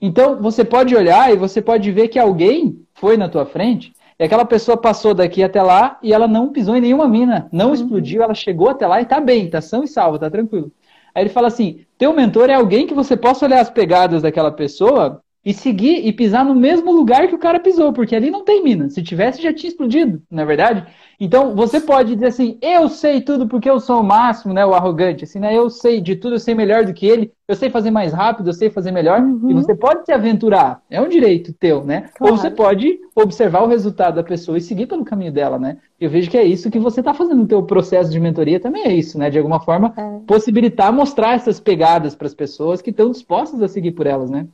Então, 0.05 0.39
você 0.39 0.63
pode 0.63 0.95
olhar 0.95 1.33
e 1.33 1.35
você 1.35 1.59
pode 1.59 1.91
ver 1.91 2.09
que 2.09 2.19
alguém 2.19 2.79
foi 2.93 3.17
na 3.17 3.27
tua 3.27 3.43
frente 3.43 3.91
e 4.19 4.23
aquela 4.23 4.45
pessoa 4.45 4.77
passou 4.77 5.15
daqui 5.15 5.43
até 5.43 5.63
lá 5.63 5.97
e 6.03 6.13
ela 6.13 6.27
não 6.27 6.51
pisou 6.51 6.75
em 6.75 6.81
nenhuma 6.81 7.07
mina, 7.07 7.49
não 7.51 7.69
uhum. 7.69 7.73
explodiu, 7.73 8.21
ela 8.21 8.35
chegou 8.35 8.69
até 8.69 8.85
lá 8.85 9.01
e 9.01 9.05
tá 9.05 9.19
bem, 9.19 9.49
tá 9.49 9.61
são 9.61 9.83
e 9.83 9.87
salvo, 9.87 10.19
tá 10.19 10.29
tranquilo. 10.29 10.71
Aí 11.15 11.23
ele 11.23 11.31
fala 11.31 11.47
assim: 11.47 11.85
teu 11.97 12.13
mentor 12.13 12.51
é 12.51 12.53
alguém 12.53 12.85
que 12.85 12.93
você 12.93 13.17
possa 13.17 13.47
olhar 13.47 13.61
as 13.61 13.69
pegadas 13.71 14.21
daquela 14.21 14.51
pessoa 14.51 15.23
e 15.45 15.53
seguir 15.53 16.07
e 16.07 16.11
pisar 16.11 16.43
no 16.43 16.55
mesmo 16.55 16.91
lugar 16.91 17.27
que 17.27 17.35
o 17.35 17.39
cara 17.39 17.59
pisou, 17.59 17.93
porque 17.93 18.15
ali 18.15 18.31
não 18.31 18.43
tem 18.43 18.63
mina. 18.63 18.89
Se 18.89 19.03
tivesse, 19.03 19.43
já 19.43 19.53
tinha 19.53 19.69
explodido, 19.69 20.19
não 20.29 20.41
é 20.41 20.45
verdade? 20.45 20.87
Então, 21.19 21.55
você 21.55 21.79
pode 21.79 22.15
dizer 22.15 22.25
assim, 22.25 22.57
eu 22.61 22.89
sei 22.89 23.21
tudo 23.21 23.47
porque 23.47 23.69
eu 23.69 23.79
sou 23.79 24.01
o 24.01 24.03
máximo, 24.03 24.55
né? 24.55 24.65
O 24.65 24.73
arrogante, 24.73 25.23
assim, 25.23 25.39
né? 25.39 25.55
Eu 25.55 25.69
sei 25.69 26.01
de 26.01 26.15
tudo, 26.15 26.35
eu 26.35 26.39
sei 26.39 26.55
melhor 26.55 26.83
do 26.83 26.93
que 26.93 27.05
ele, 27.05 27.31
eu 27.47 27.55
sei 27.55 27.69
fazer 27.69 27.91
mais 27.91 28.11
rápido, 28.11 28.49
eu 28.49 28.53
sei 28.53 28.71
fazer 28.71 28.91
melhor. 28.91 29.21
Uhum. 29.21 29.51
E 29.51 29.53
você 29.53 29.75
pode 29.75 30.03
se 30.03 30.11
aventurar, 30.11 30.81
é 30.89 30.99
um 30.99 31.07
direito 31.07 31.53
teu, 31.53 31.85
né? 31.85 32.09
Claro. 32.15 32.33
Ou 32.33 32.39
você 32.39 32.49
pode 32.49 32.99
observar 33.15 33.63
o 33.63 33.67
resultado 33.67 34.15
da 34.15 34.23
pessoa 34.23 34.57
e 34.57 34.61
seguir 34.61 34.87
pelo 34.87 35.05
caminho 35.05 35.31
dela, 35.31 35.59
né? 35.59 35.77
Eu 36.01 36.09
vejo 36.09 36.29
que 36.29 36.37
é 36.37 36.43
isso 36.43 36.71
que 36.71 36.79
você 36.79 37.01
está 37.01 37.13
fazendo 37.13 37.41
no 37.41 37.47
teu 37.47 37.61
processo 37.61 38.09
de 38.11 38.19
mentoria, 38.19 38.59
também 38.59 38.83
é 38.83 38.93
isso, 38.93 39.17
né? 39.17 39.29
De 39.29 39.37
alguma 39.37 39.59
forma, 39.59 39.93
é. 39.95 40.19
possibilitar 40.25 40.91
mostrar 40.91 41.35
essas 41.35 41.59
pegadas 41.59 42.15
para 42.15 42.27
as 42.27 42.33
pessoas 42.33 42.81
que 42.81 42.89
estão 42.89 43.11
dispostas 43.11 43.61
a 43.61 43.67
seguir 43.67 43.91
por 43.91 44.07
elas, 44.07 44.31
né? 44.31 44.47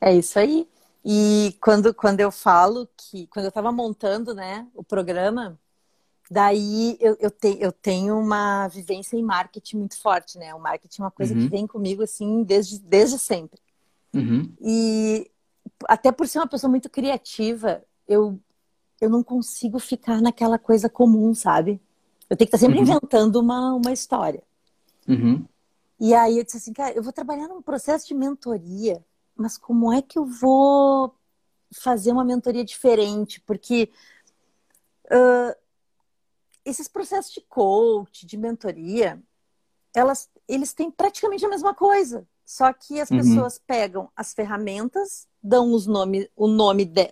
É 0.00 0.14
isso 0.14 0.38
aí. 0.38 0.68
E 1.04 1.56
quando, 1.60 1.94
quando 1.94 2.20
eu 2.20 2.32
falo 2.32 2.88
que, 2.96 3.26
quando 3.28 3.44
eu 3.44 3.50
estava 3.50 3.70
montando 3.70 4.34
né, 4.34 4.66
o 4.74 4.82
programa, 4.82 5.58
Daí 6.30 6.96
eu, 7.00 7.16
eu, 7.20 7.30
te, 7.30 7.56
eu 7.60 7.70
tenho 7.70 8.18
uma 8.18 8.66
vivência 8.68 9.16
em 9.16 9.22
marketing 9.22 9.78
muito 9.78 10.00
forte, 10.00 10.36
né? 10.38 10.52
O 10.54 10.60
marketing 10.60 11.02
é 11.02 11.04
uma 11.04 11.10
coisa 11.10 11.34
uhum. 11.34 11.42
que 11.42 11.48
vem 11.48 11.66
comigo 11.66 12.02
assim 12.02 12.42
desde, 12.42 12.80
desde 12.80 13.18
sempre. 13.18 13.60
Uhum. 14.12 14.52
E 14.60 15.30
até 15.84 16.10
por 16.10 16.26
ser 16.26 16.38
uma 16.38 16.48
pessoa 16.48 16.68
muito 16.68 16.90
criativa, 16.90 17.82
eu, 18.08 18.40
eu 19.00 19.08
não 19.08 19.22
consigo 19.22 19.78
ficar 19.78 20.20
naquela 20.20 20.58
coisa 20.58 20.88
comum, 20.88 21.32
sabe? 21.32 21.80
Eu 22.28 22.36
tenho 22.36 22.50
que 22.50 22.56
estar 22.56 22.58
sempre 22.58 22.78
uhum. 22.78 22.82
inventando 22.82 23.36
uma, 23.36 23.74
uma 23.74 23.92
história. 23.92 24.42
Uhum. 25.06 25.44
E 26.00 26.12
aí 26.12 26.38
eu 26.38 26.44
disse 26.44 26.56
assim, 26.56 26.72
cara, 26.72 26.92
eu 26.92 27.04
vou 27.04 27.12
trabalhar 27.12 27.46
num 27.46 27.62
processo 27.62 28.06
de 28.06 28.14
mentoria, 28.14 29.02
mas 29.36 29.58
como 29.58 29.92
é 29.92 30.00
que 30.00 30.18
eu 30.18 30.24
vou 30.24 31.14
fazer 31.72 32.12
uma 32.12 32.24
mentoria 32.24 32.64
diferente? 32.64 33.40
Porque 33.40 33.90
uh, 35.06 35.56
esses 36.64 36.88
processos 36.88 37.32
de 37.32 37.40
coach, 37.42 38.26
de 38.26 38.36
mentoria, 38.36 39.22
elas, 39.94 40.28
eles 40.48 40.72
têm 40.72 40.90
praticamente 40.90 41.44
a 41.44 41.48
mesma 41.48 41.74
coisa. 41.74 42.26
Só 42.44 42.72
que 42.72 43.00
as 43.00 43.10
uhum. 43.10 43.18
pessoas 43.18 43.58
pegam 43.58 44.10
as 44.14 44.32
ferramentas, 44.32 45.26
dão 45.42 45.72
os 45.72 45.86
nome, 45.86 46.30
o 46.36 46.46
nome 46.46 46.84
de, 46.84 47.10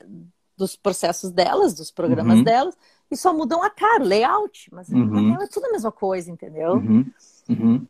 dos 0.57 0.77
processos 0.77 1.31
delas, 1.31 1.75
dos 1.75 1.91
programas 1.91 2.39
uhum. 2.39 2.45
delas, 2.45 2.77
e 3.11 3.16
só 3.16 3.33
mudam 3.33 3.62
a 3.62 3.68
cara, 3.68 4.05
o 4.05 4.07
layout. 4.07 4.72
Mas 4.72 4.89
uhum. 4.89 5.35
é 5.41 5.47
tudo 5.49 5.66
a 5.66 5.72
mesma 5.72 5.91
coisa, 5.91 6.31
entendeu? 6.31 6.75
Uhum. 6.75 7.11
Uhum. 7.49 7.87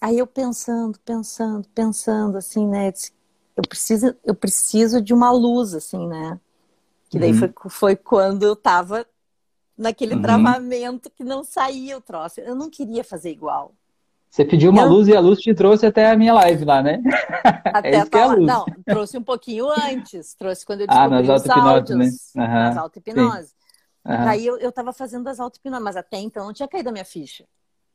Aí 0.00 0.18
eu 0.18 0.26
pensando, 0.26 0.98
pensando, 1.00 1.68
pensando, 1.74 2.36
assim, 2.36 2.66
né? 2.66 2.92
Eu 3.56 3.62
preciso, 3.68 4.14
eu 4.24 4.34
preciso 4.34 5.00
de 5.00 5.14
uma 5.14 5.30
luz, 5.30 5.74
assim, 5.74 6.06
né? 6.06 6.38
Que 7.08 7.18
daí 7.18 7.32
uhum. 7.32 7.38
foi, 7.38 7.52
foi 7.70 7.96
quando 7.96 8.42
eu 8.42 8.54
tava 8.54 9.06
naquele 9.76 10.14
uhum. 10.14 10.22
travamento 10.22 11.10
que 11.10 11.24
não 11.24 11.42
saía 11.42 11.96
o 11.96 12.00
troço. 12.00 12.40
Eu 12.40 12.54
não 12.54 12.68
queria 12.68 13.02
fazer 13.02 13.30
igual. 13.30 13.72
Você 14.30 14.44
pediu 14.44 14.70
uma 14.70 14.84
luz 14.84 15.08
e 15.08 15.16
a 15.16 15.20
luz 15.20 15.38
te 15.38 15.54
trouxe 15.54 15.86
até 15.86 16.10
a 16.10 16.16
minha 16.16 16.34
live 16.34 16.64
lá, 16.64 16.82
né? 16.82 17.00
Até 17.64 17.92
é 17.92 18.00
a 18.00 18.02
é 18.02 18.36
Não, 18.36 18.66
trouxe 18.84 19.16
um 19.16 19.22
pouquinho 19.22 19.68
antes. 19.70 20.34
Trouxe 20.34 20.64
quando 20.66 20.82
eu 20.82 20.86
descobri 20.86 21.16
ah, 21.16 21.22
nas 21.22 21.42
os 21.42 21.50
áudios. 21.50 21.98
Né? 21.98 22.44
Uhum. 22.44 22.52
Nas 22.52 22.76
auto-hipnose. 22.76 23.52
Uhum. 24.04 24.28
Aí 24.28 24.46
eu, 24.46 24.58
eu 24.58 24.70
tava 24.70 24.92
fazendo 24.92 25.26
as 25.28 25.40
auto-hipnose, 25.40 25.82
mas 25.82 25.96
até 25.96 26.18
então 26.18 26.44
não 26.44 26.52
tinha 26.52 26.68
caído 26.68 26.90
a 26.90 26.92
minha 26.92 27.04
ficha. 27.04 27.44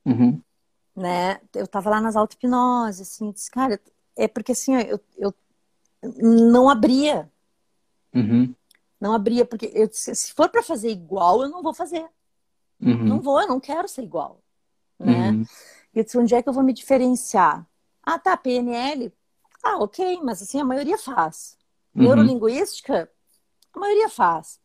Uhum. 0.03 0.41
Né? 0.95 1.39
Eu 1.53 1.67
tava 1.67 1.91
lá 1.91 2.01
nas 2.01 2.15
auto-hipnose, 2.15 3.03
assim, 3.03 3.31
disse, 3.31 3.51
cara, 3.51 3.79
é 4.17 4.27
porque 4.27 4.53
assim, 4.53 4.75
eu, 4.75 4.99
eu 5.17 5.33
não 6.01 6.69
abria. 6.69 7.29
Uhum. 8.13 8.53
Não 8.99 9.13
abria, 9.13 9.45
porque 9.45 9.71
eu 9.73 9.89
se 9.91 10.33
for 10.33 10.49
para 10.49 10.61
fazer 10.61 10.89
igual, 10.89 11.41
eu 11.41 11.49
não 11.49 11.63
vou 11.63 11.73
fazer. 11.73 12.05
Uhum. 12.79 13.03
Não 13.03 13.19
vou, 13.19 13.41
eu 13.41 13.47
não 13.47 13.59
quero 13.59 13.87
ser 13.87 14.03
igual. 14.03 14.39
Né? 14.99 15.31
Uhum. 15.31 15.45
E 15.93 15.99
eu 15.99 16.03
disse, 16.03 16.17
onde 16.17 16.35
é 16.35 16.41
que 16.41 16.49
eu 16.49 16.53
vou 16.53 16.63
me 16.63 16.73
diferenciar? 16.73 17.65
Ah, 18.03 18.19
tá, 18.19 18.35
PNL. 18.37 19.11
Ah, 19.63 19.77
ok, 19.77 20.19
mas 20.23 20.41
assim, 20.41 20.59
a 20.59 20.65
maioria 20.65 20.97
faz. 20.97 21.57
Uhum. 21.95 22.03
Neurolinguística, 22.03 23.09
a 23.73 23.79
maioria 23.79 24.09
faz. 24.09 24.59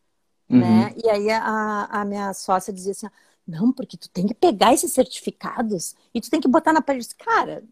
Uhum. 0.49 0.61
Né? 0.61 0.95
E 1.03 1.09
aí 1.09 1.31
a, 1.31 1.85
a 1.85 2.05
minha 2.05 2.33
sócia 2.33 2.73
dizia 2.73 2.93
assim, 2.93 3.09
não, 3.47 3.73
porque 3.73 3.97
tu 3.97 4.09
tem 4.11 4.27
que 4.27 4.35
pegar 4.35 4.75
esses 4.75 4.93
certificados 4.93 5.95
e 6.13 6.21
tu 6.21 6.31
tem 6.31 6.41
que 6.41 6.49
botar 6.49 6.73
na 6.73 6.83
parede. 6.83 7.09
Cara, 7.17 7.63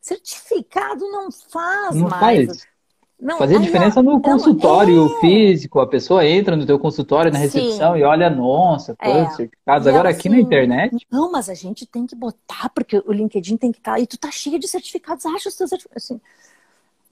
certificado 0.00 1.00
não 1.10 1.30
faz 1.30 1.96
não 1.96 2.08
mais. 2.08 2.46
Faz. 2.46 2.68
Não, 3.20 3.36
Fazer 3.36 3.60
diferença 3.60 4.02
no 4.02 4.18
consultório 4.20 5.06
é... 5.06 5.20
físico, 5.20 5.78
a 5.78 5.86
pessoa 5.86 6.26
entra 6.26 6.56
no 6.56 6.64
teu 6.64 6.78
consultório, 6.78 7.30
na 7.30 7.38
recepção 7.38 7.92
Sim. 7.92 8.00
e 8.00 8.02
olha, 8.02 8.30
nossa, 8.30 8.96
é. 8.98 9.28
certificados. 9.30 9.86
Agora 9.86 10.08
aqui 10.08 10.28
assim, 10.28 10.36
na 10.36 10.40
internet. 10.40 11.06
Não, 11.10 11.30
mas 11.30 11.50
a 11.50 11.54
gente 11.54 11.84
tem 11.84 12.06
que 12.06 12.16
botar, 12.16 12.70
porque 12.70 13.02
o 13.06 13.12
LinkedIn 13.12 13.58
tem 13.58 13.70
que 13.70 13.78
estar. 13.78 13.92
Tá, 13.92 14.00
e 14.00 14.06
tu 14.06 14.16
tá 14.16 14.30
cheio 14.30 14.58
de 14.58 14.66
certificados, 14.66 15.26
acha 15.26 15.50
os 15.50 15.54
teus 15.54 15.68
certificados. 15.68 16.04
Assim. 16.10 16.20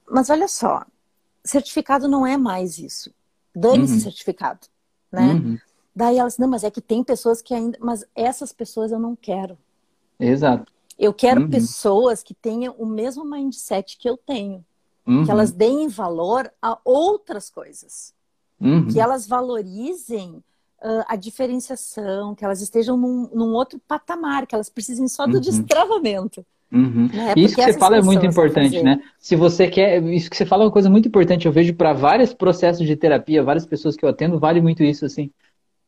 Mas 0.09 0.31
olha 0.31 0.47
só, 0.47 0.83
certificado 1.43 2.07
não 2.07 2.25
é 2.25 2.37
mais 2.37 2.79
isso. 2.79 3.13
Dane-se 3.55 3.93
uhum. 3.93 3.99
certificado, 3.99 4.67
né? 5.11 5.33
Uhum. 5.33 5.57
Daí 5.95 6.17
elas, 6.17 6.37
não, 6.37 6.47
mas 6.47 6.63
é 6.63 6.71
que 6.71 6.81
tem 6.81 7.03
pessoas 7.03 7.41
que 7.41 7.53
ainda. 7.53 7.77
Mas 7.81 8.03
essas 8.15 8.51
pessoas 8.51 8.91
eu 8.91 8.99
não 8.99 9.15
quero. 9.15 9.57
Exato. 10.19 10.71
Eu 10.97 11.13
quero 11.13 11.41
uhum. 11.41 11.49
pessoas 11.49 12.23
que 12.23 12.33
tenham 12.33 12.73
o 12.79 12.85
mesmo 12.85 13.23
mindset 13.23 13.97
que 13.97 14.09
eu 14.09 14.17
tenho. 14.17 14.65
Uhum. 15.09 15.25
Que 15.25 15.31
elas 15.31 15.51
deem 15.51 15.87
valor 15.87 16.51
a 16.61 16.77
outras 16.85 17.49
coisas. 17.49 18.13
Uhum. 18.61 18.87
Que 18.87 18.99
elas 18.99 19.27
valorizem 19.27 20.43
uh, 20.81 21.03
a 21.07 21.15
diferenciação, 21.15 22.35
que 22.35 22.45
elas 22.45 22.61
estejam 22.61 22.95
num, 22.95 23.29
num, 23.33 23.53
outro 23.53 23.79
patamar, 23.87 24.45
que 24.45 24.53
elas 24.53 24.69
precisem 24.69 25.07
só 25.07 25.25
do 25.25 25.35
uhum. 25.35 25.41
destravamento. 25.41 26.45
Uhum. 26.71 27.09
Né? 27.11 27.33
Isso 27.35 27.55
que 27.55 27.63
você 27.63 27.79
fala 27.79 27.97
é 27.97 28.01
muito 28.01 28.23
importante, 28.23 28.83
né? 28.83 29.01
Se 29.17 29.35
você 29.35 29.67
quer. 29.67 30.03
Isso 30.03 30.29
que 30.29 30.37
você 30.37 30.45
fala 30.45 30.63
é 30.63 30.67
uma 30.67 30.71
coisa 30.71 30.89
muito 30.89 31.07
importante. 31.07 31.47
Eu 31.47 31.51
vejo 31.51 31.73
para 31.73 31.93
vários 31.93 32.31
processos 32.31 32.85
de 32.85 32.95
terapia, 32.95 33.41
várias 33.41 33.65
pessoas 33.65 33.95
que 33.95 34.05
eu 34.05 34.09
atendo, 34.09 34.39
vale 34.39 34.61
muito 34.61 34.83
isso, 34.83 35.05
assim 35.05 35.31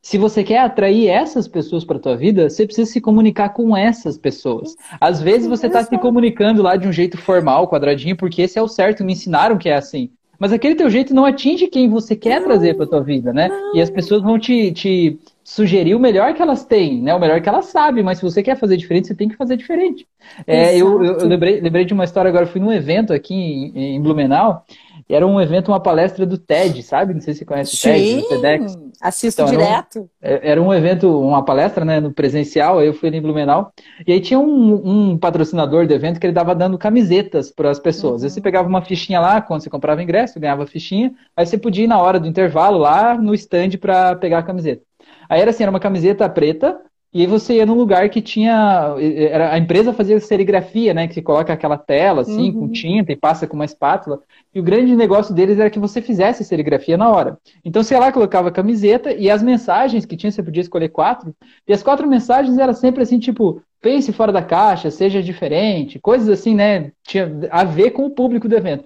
se 0.02 0.18
você 0.18 0.44
quer 0.44 0.60
atrair 0.60 1.08
essas 1.08 1.48
pessoas 1.48 1.86
para 1.86 2.00
tua 2.00 2.18
vida, 2.18 2.50
você 2.50 2.66
precisa 2.66 2.90
se 2.90 3.00
comunicar 3.00 3.50
com 3.50 3.78
essas 3.78 4.18
pessoas. 4.18 4.76
Às 5.00 5.22
vezes 5.22 5.48
você 5.48 5.68
está 5.68 5.84
se 5.84 5.98
comunicando 6.00 6.64
lá 6.64 6.76
de 6.76 6.88
um 6.88 6.92
jeito 6.92 7.18
formal, 7.18 7.68
quadradinho, 7.68 8.18
porque 8.18 8.42
esse 8.42 8.58
é 8.58 8.62
o 8.62 8.68
certo, 8.68 9.04
me 9.04 9.14
ensinaram 9.14 9.58
que 9.58 9.70
é 9.70 9.76
assim. 9.76 10.10
Mas 10.42 10.52
aquele 10.52 10.74
teu 10.74 10.90
jeito 10.90 11.14
não 11.14 11.24
atinge 11.24 11.68
quem 11.68 11.88
você 11.88 12.16
quer 12.16 12.40
não, 12.40 12.48
trazer 12.48 12.74
para 12.74 12.88
tua 12.88 13.04
vida, 13.04 13.32
né? 13.32 13.48
Não. 13.48 13.76
E 13.76 13.82
as 13.82 13.92
pessoas 13.92 14.24
vão 14.24 14.40
te, 14.40 14.72
te 14.72 15.20
sugerir 15.44 15.94
o 15.94 16.00
melhor 16.00 16.34
que 16.34 16.42
elas 16.42 16.66
têm, 16.66 17.00
né? 17.00 17.14
O 17.14 17.20
melhor 17.20 17.40
que 17.42 17.48
elas 17.48 17.66
sabem, 17.66 18.04
mas 18.04 18.18
se 18.18 18.24
você 18.24 18.42
quer 18.42 18.58
fazer 18.58 18.76
diferente, 18.76 19.06
você 19.06 19.14
tem 19.14 19.30
que 19.30 19.36
fazer 19.36 19.56
diferente. 19.56 20.08
É, 20.48 20.76
eu, 20.76 21.04
eu, 21.04 21.20
eu 21.20 21.28
lembrei, 21.28 21.62
lembrei, 21.62 21.86
de 21.86 21.94
uma 21.94 22.06
história 22.06 22.28
agora, 22.28 22.48
fui 22.48 22.60
num 22.60 22.72
evento 22.72 23.14
aqui 23.14 23.36
em, 23.36 23.98
em 23.98 24.02
Blumenau, 24.02 24.66
era 25.14 25.26
um 25.26 25.40
evento, 25.42 25.70
uma 25.70 25.80
palestra 25.80 26.26
do 26.26 26.38
TED, 26.38 26.82
sabe? 26.84 27.14
Não 27.14 27.22
sei 27.22 27.34
se 27.34 27.40
você 27.40 27.46
conhece 27.46 27.76
Sim, 27.76 27.90
o 27.90 27.94
TED, 27.94 28.24
o 28.24 28.30
TEDx. 28.30 28.78
assisto 29.02 29.42
então, 29.42 29.52
direto. 29.52 30.10
Era 30.22 30.34
um, 30.34 30.44
é, 30.44 30.52
era 30.52 30.62
um, 30.62 30.74
evento, 30.74 31.20
uma 31.20 31.44
palestra, 31.44 31.84
né, 31.84 32.00
no 32.00 32.14
presencial, 32.14 32.80
aí 32.80 32.88
eu 32.88 32.94
fui 32.94 33.10
em 33.10 33.22
Blumenau, 33.22 33.72
e 34.06 34.14
aí 34.14 34.20
tinha 34.20 34.40
um, 34.40 35.12
um 35.12 35.18
patrocinador 35.18 35.88
do 35.88 35.94
evento 35.94 36.20
que 36.20 36.26
ele 36.26 36.34
dava 36.34 36.56
dando 36.56 36.78
camisetas 36.78 37.52
para 37.52 37.70
as 37.70 37.80
pessoas. 37.80 38.22
Uhum. 38.22 38.28
Aí 38.28 38.30
você 38.30 38.42
pegava 38.42 38.68
uma 38.68 38.82
fichinha 38.82 39.20
lá, 39.20 39.42
quando 39.42 39.62
você 39.62 39.70
comprava 39.70 40.02
ingresso, 40.02 40.40
ganhava 40.40 40.66
fichinha, 40.66 41.12
aí 41.36 41.46
você 41.46 41.58
podia 41.58 41.86
ir 41.86 41.88
na 41.88 42.00
hora 42.02 42.20
do 42.20 42.28
intervalo 42.28 42.78
lá 42.78 43.18
no 43.18 43.34
stand 43.34 43.72
para 43.80 44.16
pegar 44.16 44.40
a 44.40 44.44
camiseta. 44.44 44.84
Aí 45.28 45.42
era 45.42 45.52
assim, 45.52 45.64
era 45.64 45.70
uma 45.70 45.80
camiseta 45.80 46.28
preta, 46.30 46.80
e 47.14 47.22
aí 47.22 47.28
você 47.28 47.56
ia 47.56 47.66
num 47.66 47.74
lugar 47.74 48.10
que 48.10 48.22
tinha. 48.22 48.96
Era, 48.98 49.54
a 49.54 49.58
empresa 49.58 49.92
fazia 49.92 50.18
serigrafia, 50.20 50.94
né? 50.94 51.08
Que 51.08 51.14
você 51.14 51.22
coloca 51.22 51.52
aquela 51.52 51.78
tela 51.78 52.22
assim, 52.22 52.52
uhum. 52.52 52.62
com 52.62 52.72
tinta 52.72 53.12
e 53.12 53.18
passa 53.18 53.46
com 53.46 53.56
uma 53.56 53.66
espátula. 53.66 54.22
E 54.54 54.60
o 54.62 54.64
grande 54.64 54.96
negócio 54.96 55.36
deles 55.36 55.60
era 55.60 55.70
que 55.70 55.80
você 55.80 56.02
fizesse 56.02 56.46
serigrafia 56.46 56.98
na 56.98 57.10
hora. 57.10 57.38
Então 57.66 57.84
você 57.84 57.96
ia 57.96 58.00
lá, 58.00 58.14
colocava 58.14 58.48
a 58.48 58.52
camiseta 58.52 59.12
e 59.12 59.30
as 59.30 59.44
mensagens 59.44 60.06
que 60.06 60.16
tinha, 60.16 60.32
você 60.32 60.42
podia 60.42 60.62
escolher 60.62 60.88
quatro. 60.88 61.36
E 61.68 61.74
as 61.74 61.84
quatro 61.84 62.08
mensagens 62.08 62.58
eram 62.58 62.74
sempre 62.74 63.04
assim, 63.04 63.20
tipo, 63.20 63.62
pense 63.82 64.14
fora 64.14 64.32
da 64.32 64.42
caixa, 64.42 64.90
seja 64.90 65.22
diferente, 65.22 66.00
coisas 66.00 66.30
assim, 66.30 66.56
né? 66.56 66.94
Tinha 67.04 67.30
a 67.52 67.66
ver 67.66 67.92
com 67.92 68.06
o 68.06 68.12
público 68.12 68.48
do 68.48 68.56
evento. 68.56 68.86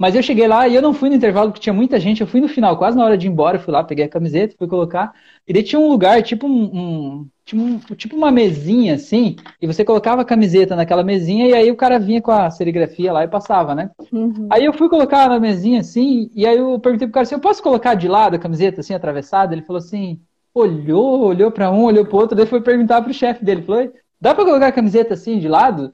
Mas 0.00 0.16
eu 0.16 0.22
cheguei 0.22 0.48
lá 0.48 0.66
e 0.66 0.74
eu 0.74 0.80
não 0.80 0.94
fui 0.94 1.10
no 1.10 1.14
intervalo 1.14 1.50
porque 1.50 1.60
tinha 1.60 1.74
muita 1.74 2.00
gente, 2.00 2.22
eu 2.22 2.26
fui 2.26 2.40
no 2.40 2.48
final, 2.48 2.74
quase 2.78 2.96
na 2.96 3.04
hora 3.04 3.18
de 3.18 3.26
ir 3.26 3.30
embora, 3.30 3.58
fui 3.58 3.70
lá, 3.70 3.84
peguei 3.84 4.06
a 4.06 4.08
camiseta, 4.08 4.54
fui 4.58 4.66
colocar. 4.66 5.12
E 5.46 5.52
daí 5.52 5.62
tinha 5.62 5.78
um 5.78 5.90
lugar, 5.90 6.22
tipo 6.22 6.46
um, 6.46 6.62
um, 6.74 7.28
um, 7.52 7.78
tipo 7.94 8.16
uma 8.16 8.30
mesinha 8.30 8.94
assim, 8.94 9.36
e 9.60 9.66
você 9.66 9.84
colocava 9.84 10.22
a 10.22 10.24
camiseta 10.24 10.74
naquela 10.74 11.04
mesinha 11.04 11.48
e 11.48 11.52
aí 11.52 11.70
o 11.70 11.76
cara 11.76 11.98
vinha 11.98 12.22
com 12.22 12.30
a 12.30 12.50
serigrafia 12.50 13.12
lá 13.12 13.24
e 13.24 13.28
passava, 13.28 13.74
né? 13.74 13.90
Uhum. 14.10 14.48
Aí 14.48 14.64
eu 14.64 14.72
fui 14.72 14.88
colocar 14.88 15.28
na 15.28 15.38
mesinha 15.38 15.80
assim, 15.80 16.30
e 16.34 16.46
aí 16.46 16.56
eu 16.56 16.80
perguntei 16.80 17.06
pro 17.06 17.12
cara 17.12 17.24
assim, 17.24 17.34
eu 17.34 17.40
posso 17.40 17.62
colocar 17.62 17.92
de 17.92 18.08
lado 18.08 18.36
a 18.36 18.38
camiseta 18.38 18.80
assim, 18.80 18.94
atravessada? 18.94 19.54
Ele 19.54 19.66
falou 19.66 19.80
assim, 19.80 20.18
olhou, 20.54 21.26
olhou 21.26 21.50
para 21.50 21.70
um, 21.70 21.84
olhou 21.84 22.06
pro 22.06 22.16
outro, 22.16 22.34
daí 22.34 22.46
foi 22.46 22.62
perguntar 22.62 23.02
pro 23.02 23.12
chefe 23.12 23.44
dele, 23.44 23.60
falou, 23.60 23.92
dá 24.18 24.34
para 24.34 24.46
colocar 24.46 24.68
a 24.68 24.72
camiseta 24.72 25.12
assim 25.12 25.38
de 25.38 25.46
lado? 25.46 25.92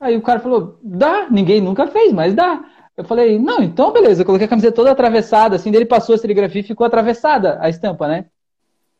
Aí 0.00 0.16
o 0.16 0.22
cara 0.22 0.40
falou, 0.40 0.78
dá, 0.82 1.28
ninguém 1.30 1.60
nunca 1.60 1.86
fez, 1.86 2.14
mas 2.14 2.32
dá. 2.32 2.64
Eu 2.96 3.04
falei, 3.04 3.38
não, 3.38 3.62
então 3.62 3.92
beleza, 3.92 4.22
eu 4.22 4.26
coloquei 4.26 4.46
a 4.46 4.50
camiseta 4.50 4.74
toda 4.74 4.90
atravessada, 4.90 5.56
assim, 5.56 5.70
dele 5.70 5.86
passou 5.86 6.14
a 6.14 6.18
serigrafia 6.18 6.60
e 6.60 6.64
ficou 6.64 6.86
atravessada 6.86 7.58
a 7.60 7.68
estampa, 7.68 8.06
né? 8.06 8.26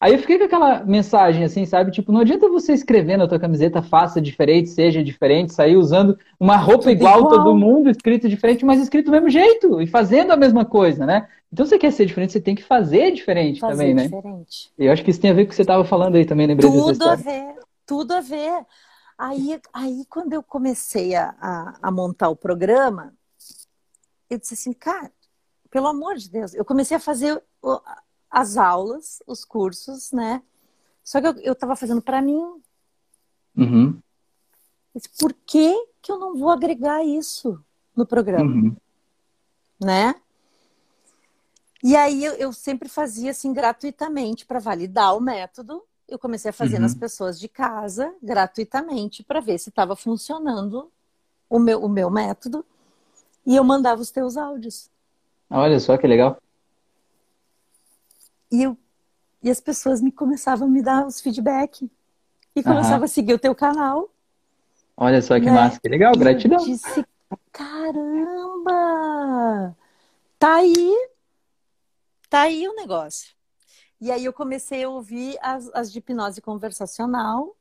Aí 0.03 0.15
eu 0.15 0.19
fiquei 0.19 0.37
com 0.37 0.45
aquela 0.45 0.83
mensagem, 0.83 1.45
assim, 1.45 1.65
sabe? 1.65 1.93
Tipo, 1.93 2.11
não 2.11 2.23
adianta 2.23 2.49
você 2.49 2.73
escrever 2.73 3.17
na 3.17 3.29
tua 3.29 3.39
camiseta, 3.39 3.81
faça 3.81 4.21
diferente, 4.21 4.69
seja 4.71 5.01
diferente, 5.01 5.53
sair 5.53 5.77
usando 5.77 6.19
uma 6.41 6.57
roupa 6.57 6.91
igual, 6.91 7.21
igual 7.21 7.31
todo 7.31 7.57
mundo, 7.57 7.89
escrito 7.89 8.29
diferente, 8.29 8.65
mas 8.65 8.81
escrito 8.81 9.07
do 9.07 9.13
mesmo 9.13 9.31
jeito 9.31 9.81
e 9.81 9.87
fazendo 9.87 10.33
a 10.33 10.37
mesma 10.37 10.65
coisa, 10.65 11.07
né? 11.07 11.29
Então, 11.53 11.65
você 11.65 11.79
quer 11.79 11.93
ser 11.93 12.05
diferente, 12.07 12.33
você 12.33 12.41
tem 12.41 12.57
que 12.57 12.65
fazer 12.65 13.13
diferente 13.13 13.61
fazer 13.61 13.75
também, 13.75 13.95
né? 13.95 14.03
diferente. 14.03 14.73
Eu 14.77 14.91
acho 14.91 15.05
que 15.05 15.11
isso 15.13 15.21
tem 15.21 15.31
a 15.31 15.35
ver 15.35 15.45
com 15.45 15.47
o 15.47 15.51
que 15.51 15.55
você 15.55 15.63
estava 15.63 15.85
falando 15.85 16.17
aí 16.17 16.25
também, 16.25 16.49
lembrei 16.49 16.69
Tudo 16.69 17.09
a 17.09 17.15
ver, 17.15 17.55
tudo 17.87 18.13
a 18.13 18.21
ver. 18.21 18.67
Aí, 19.17 19.61
aí 19.73 20.05
quando 20.11 20.33
eu 20.33 20.43
comecei 20.43 21.15
a, 21.15 21.33
a, 21.41 21.79
a 21.81 21.91
montar 21.93 22.29
o 22.29 22.35
programa, 22.35 23.13
eu 24.33 24.39
disse 24.39 24.55
assim, 24.55 24.73
cara, 24.73 25.13
pelo 25.71 25.87
amor 25.87 26.17
de 26.17 26.31
Deus, 26.31 26.55
eu 26.55 26.65
comecei 26.65 26.97
a 26.97 27.01
fazer 27.01 27.43
as 28.31 28.57
aulas, 28.57 29.23
os 29.27 29.45
cursos, 29.45 30.11
né? 30.13 30.43
Só 31.05 31.21
que 31.21 31.27
eu 31.47 31.53
estava 31.53 31.77
fazendo 31.77 32.01
para 32.01 32.23
mim. 32.23 32.41
Uhum. 33.57 34.01
Disse, 34.95 35.09
Por 35.19 35.33
que, 35.33 35.87
que 36.01 36.11
eu 36.11 36.19
não 36.19 36.37
vou 36.37 36.51
agregar 36.51 37.05
isso 37.05 37.63
no 37.95 38.07
programa? 38.07 38.51
Uhum. 38.51 38.77
Né? 39.81 40.15
E 41.83 41.97
aí 41.97 42.25
eu, 42.25 42.35
eu, 42.35 42.53
sempre 42.53 42.89
fazia 42.89 43.33
assim 43.33 43.53
gratuitamente 43.53 44.47
para 44.47 44.61
validar 44.61 45.17
o 45.17 45.21
método. 45.21 45.83
eu 46.09 46.19
comecei 46.19 46.51
a 46.51 46.53
fazer 46.53 46.77
Uhum. 46.77 46.83
nas 46.83 46.95
pessoas 46.95 47.41
de 47.41 47.49
casa, 47.49 48.15
gratuitamente, 48.23 49.23
para 49.23 49.41
ver 49.41 49.59
se 49.59 49.71
estava 49.71 49.97
funcionando 49.97 50.91
o 51.49 51.59
meu, 51.59 51.83
o 51.83 51.89
meu 51.89 52.11
método. 52.11 52.65
E 53.45 53.57
eu 53.57 53.65
mandava 53.65 54.01
os 54.01 54.11
teus 54.11 54.37
áudios. 54.37 54.91
Olha 55.51 55.79
só 55.81 55.97
que 55.99 56.07
legal. 56.07 56.41
E, 58.51 58.63
eu, 58.63 58.77
e 59.43 59.51
as 59.51 59.61
pessoas 59.61 60.01
me 60.01 60.13
começavam 60.13 60.69
a 60.69 60.71
me 60.71 60.83
dar 60.83 61.07
os 61.07 61.21
feedback. 61.21 61.91
E 62.55 62.63
começava 62.63 62.97
Aham. 62.97 63.05
a 63.05 63.09
seguir 63.09 63.33
o 63.35 63.39
teu 63.39 63.55
canal. 63.55 64.11
Olha 64.97 65.23
só 65.23 65.39
que 65.41 65.47
Né? 65.47 65.53
massa, 65.53 65.81
que 65.81 65.89
legal, 65.89 66.13
E 66.13 66.17
eu 66.17 66.21
gratidão. 66.21 66.59
disse, 66.59 67.07
caramba! 67.51 68.73
Tá 70.39 70.57
aí, 70.57 71.09
tá 72.29 72.43
aí 72.43 72.69
o 72.69 72.75
negócio. 72.75 73.33
E 74.01 74.11
aí 74.11 74.25
eu 74.25 74.33
comecei 74.33 74.83
a 74.85 74.89
ouvir 74.89 75.39
as, 75.41 75.71
as 75.73 75.91
de 75.93 75.99
hipnose 75.99 76.41
conversacional 76.43 77.57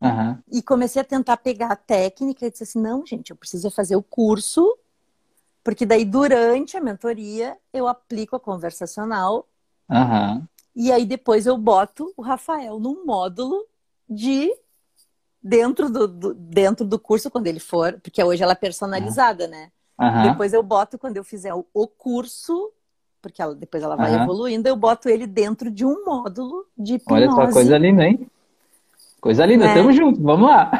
Aham. 0.00 0.42
e 0.50 0.62
comecei 0.62 1.02
a 1.02 1.04
tentar 1.04 1.36
pegar 1.36 1.72
a 1.72 1.76
técnica 1.76 2.46
e 2.46 2.50
disse 2.50 2.62
assim, 2.62 2.80
não, 2.80 3.04
gente, 3.04 3.30
eu 3.30 3.36
preciso 3.36 3.70
fazer 3.70 3.96
o 3.96 4.02
curso, 4.02 4.78
porque 5.64 5.86
daí 5.86 6.04
durante 6.04 6.76
a 6.76 6.80
mentoria 6.80 7.56
eu 7.72 7.88
aplico 7.88 8.36
a 8.36 8.40
conversacional 8.40 9.48
Aham. 9.88 10.48
e 10.74 10.92
aí 10.92 11.04
depois 11.04 11.46
eu 11.46 11.56
boto 11.58 12.12
o 12.16 12.22
Rafael 12.22 12.78
num 12.78 13.04
módulo 13.04 13.66
de 14.08 14.50
dentro 15.42 15.90
do, 15.90 16.08
do- 16.08 16.34
dentro 16.34 16.86
do 16.86 16.98
curso 16.98 17.30
quando 17.30 17.46
ele 17.46 17.60
for, 17.60 18.00
porque 18.02 18.22
hoje 18.22 18.42
ela 18.42 18.52
é 18.52 18.56
personalizada, 18.56 19.46
né? 19.48 19.72
Aham. 19.98 20.32
Depois 20.32 20.52
eu 20.52 20.62
boto 20.62 20.98
quando 20.98 21.16
eu 21.16 21.24
fizer 21.24 21.54
o, 21.54 21.66
o 21.74 21.86
curso, 21.88 22.72
porque 23.22 23.40
ela- 23.42 23.54
depois 23.54 23.82
ela 23.82 23.96
vai 23.96 24.14
evoluindo, 24.14 24.68
eu 24.68 24.76
boto 24.76 25.08
ele 25.08 25.26
dentro 25.26 25.70
de 25.70 25.84
um 25.84 26.04
módulo 26.04 26.66
de 26.76 26.94
Olha 27.06 27.26
hipnose. 27.26 27.34
só, 27.48 27.52
coisa 27.52 27.78
linda, 27.78 28.04
hein? 28.06 28.26
Coisa 29.20 29.46
linda, 29.46 29.66
Né? 29.66 29.74
tamo 29.74 29.92
junto, 29.92 30.22
vamos 30.22 30.48
lá. 30.48 30.70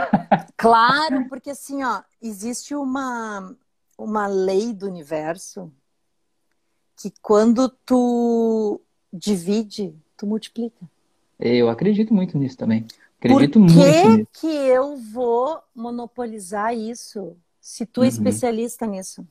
Claro, 0.57 1.25
porque 1.29 1.51
assim, 1.51 1.83
ó, 1.83 2.03
existe 2.21 2.75
uma 2.75 3.57
uma 4.05 4.27
lei 4.27 4.73
do 4.73 4.87
universo 4.87 5.71
que 6.97 7.13
quando 7.23 7.69
tu 7.85 8.81
divide, 9.13 9.95
tu 10.17 10.27
multiplica. 10.27 10.89
Eu 11.39 11.69
acredito 11.69 12.13
muito 12.13 12.37
nisso 12.39 12.57
também. 12.57 12.83
Por 12.83 13.43
Acredito 13.43 13.59
muito 13.61 13.75
que 13.75 14.17
nisso. 14.17 14.29
que 14.41 14.47
eu 14.47 14.97
vou 14.97 15.61
monopolizar 15.75 16.75
isso 16.75 17.37
se 17.61 17.85
tu 17.87 18.03
é 18.03 18.05
Uhum. 18.05 18.09
especialista 18.09 18.87
nisso? 18.87 19.27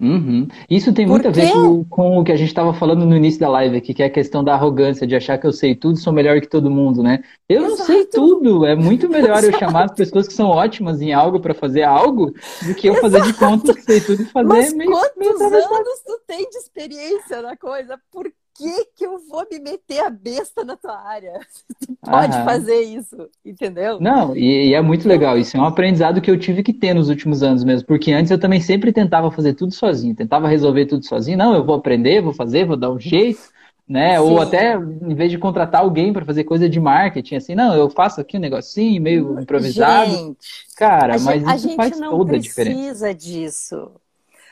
Uhum. 0.00 0.48
Isso 0.68 0.94
tem 0.94 1.06
muito 1.06 1.28
a 1.28 1.30
ver 1.30 1.52
com, 1.52 1.84
com 1.84 2.18
o 2.18 2.24
que 2.24 2.32
a 2.32 2.36
gente 2.36 2.48
estava 2.48 2.72
falando 2.72 3.04
no 3.04 3.14
início 3.14 3.38
da 3.38 3.50
live 3.50 3.76
aqui, 3.76 3.92
que 3.92 4.02
é 4.02 4.06
a 4.06 4.10
questão 4.10 4.42
da 4.42 4.54
arrogância, 4.54 5.06
de 5.06 5.14
achar 5.14 5.36
que 5.36 5.46
eu 5.46 5.52
sei 5.52 5.74
tudo, 5.74 5.98
sou 5.98 6.12
melhor 6.12 6.40
que 6.40 6.48
todo 6.48 6.70
mundo, 6.70 7.02
né? 7.02 7.22
Eu 7.46 7.62
não 7.62 7.76
sei 7.76 8.00
Exato. 8.00 8.12
tudo. 8.12 8.64
É 8.64 8.74
muito 8.74 9.08
melhor 9.10 9.42
eu 9.44 9.50
Exato. 9.50 9.58
chamar 9.58 9.84
as 9.84 9.92
pessoas 9.92 10.26
que 10.26 10.32
são 10.32 10.48
ótimas 10.48 11.02
em 11.02 11.12
algo 11.12 11.38
para 11.38 11.52
fazer 11.52 11.82
algo 11.82 12.32
do 12.66 12.74
que 12.74 12.88
eu 12.88 12.94
fazer 12.94 13.20
de 13.22 13.34
conta 13.34 13.74
que 13.74 13.82
sei 13.82 14.00
tudo 14.00 14.22
e 14.22 14.26
fazer 14.26 14.48
Mas 14.48 14.72
meio, 14.72 14.90
meio 14.90 15.00
quantos 15.00 15.42
atravessado. 15.42 15.74
anos 15.74 16.02
tu 16.06 16.20
tem 16.26 16.48
de 16.48 16.56
experiência 16.56 17.42
na 17.42 17.56
coisa? 17.56 17.98
Por 18.10 18.32
que 18.60 18.84
que 18.96 19.06
eu 19.06 19.18
vou 19.28 19.46
me 19.50 19.58
meter 19.58 20.00
a 20.00 20.10
besta 20.10 20.64
na 20.64 20.76
tua 20.76 20.98
área? 20.98 21.40
Tu 21.80 21.96
pode 22.08 22.36
Aham. 22.36 22.44
fazer 22.44 22.80
isso, 22.82 23.28
entendeu? 23.44 24.00
Não, 24.00 24.34
e, 24.36 24.68
e 24.70 24.74
é 24.74 24.80
muito 24.80 25.06
legal. 25.08 25.38
Isso 25.38 25.56
é 25.56 25.60
um 25.60 25.64
aprendizado 25.64 26.20
que 26.20 26.30
eu 26.30 26.38
tive 26.38 26.62
que 26.62 26.72
ter 26.72 26.94
nos 26.94 27.08
últimos 27.08 27.42
anos 27.42 27.62
mesmo, 27.64 27.86
porque 27.86 28.12
antes 28.12 28.30
eu 28.30 28.38
também 28.40 28.60
sempre 28.60 28.92
tentava 28.92 29.30
fazer 29.30 29.54
tudo 29.54 29.74
sozinho, 29.74 30.14
tentava 30.14 30.48
resolver 30.48 30.86
tudo 30.86 31.04
sozinho. 31.06 31.36
Não, 31.38 31.54
eu 31.54 31.64
vou 31.64 31.74
aprender, 31.74 32.22
vou 32.22 32.32
fazer, 32.32 32.64
vou 32.66 32.76
dar 32.76 32.90
um 32.90 32.98
jeito, 32.98 33.48
né? 33.88 34.18
Ou 34.20 34.38
Sim. 34.38 34.40
até, 34.40 34.74
em 34.76 35.14
vez 35.14 35.30
de 35.30 35.38
contratar 35.38 35.82
alguém 35.82 36.12
para 36.12 36.24
fazer 36.24 36.44
coisa 36.44 36.68
de 36.68 36.80
marketing, 36.80 37.36
assim, 37.36 37.54
não, 37.54 37.74
eu 37.74 37.90
faço 37.90 38.20
aqui 38.20 38.36
um 38.38 38.40
negocinho 38.40 39.02
meio 39.02 39.38
improvisado. 39.40 40.10
Gente, 40.12 40.66
Cara, 40.76 41.14
a, 41.14 41.18
mas 41.18 41.42
gente, 41.42 41.48
a 41.48 41.56
isso 41.56 41.68
gente 41.68 41.76
faz 41.76 42.00
não 42.00 42.10
toda 42.10 42.36
a 42.36 42.38
diferença. 42.38 42.80
precisa 42.80 43.14
disso. 43.14 44.00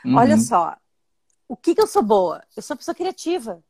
Uhum. 0.04 0.14
Olha 0.18 0.36
só, 0.38 0.76
o 1.48 1.56
que 1.56 1.74
que 1.74 1.80
eu 1.82 1.86
sou 1.86 2.02
boa? 2.02 2.42
Eu 2.56 2.62
sou 2.62 2.74
uma 2.74 2.78
pessoa 2.78 2.94
criativa. 2.94 3.62